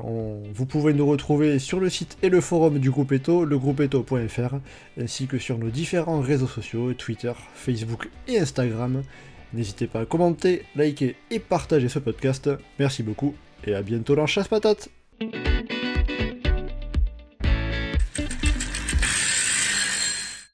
vous 0.53 0.67
pouvez 0.67 0.93
nous 0.93 1.07
retrouver 1.07 1.61
sur 1.61 1.79
le 1.79 1.89
site 1.89 2.19
et 2.23 2.29
le 2.29 2.41
forum 2.41 2.81
du 2.81 2.91
groupe 2.91 3.13
Eto, 3.13 3.45
legroupeeto.fr, 3.45 4.57
ainsi 5.01 5.29
que 5.29 5.39
sur 5.39 5.57
nos 5.59 5.71
différents 5.71 6.21
réseaux 6.21 6.49
sociaux, 6.49 6.95
Twitter, 6.95 7.33
Facebook 7.55 8.11
et 8.27 8.41
Instagram. 8.41 9.05
N'hésitez 9.53 9.87
pas 9.87 10.01
à 10.01 10.05
commenter, 10.05 10.65
liker 10.75 11.15
et 11.31 11.39
partager 11.39 11.89
ce 11.89 12.01
podcast. 12.01 12.51
Merci 12.81 13.05
beaucoup 13.05 13.35
et 13.65 13.75
à 13.75 13.83
bientôt 13.83 14.17
dans 14.17 14.27
Chasse 14.27 14.49
Patate. 14.49 14.89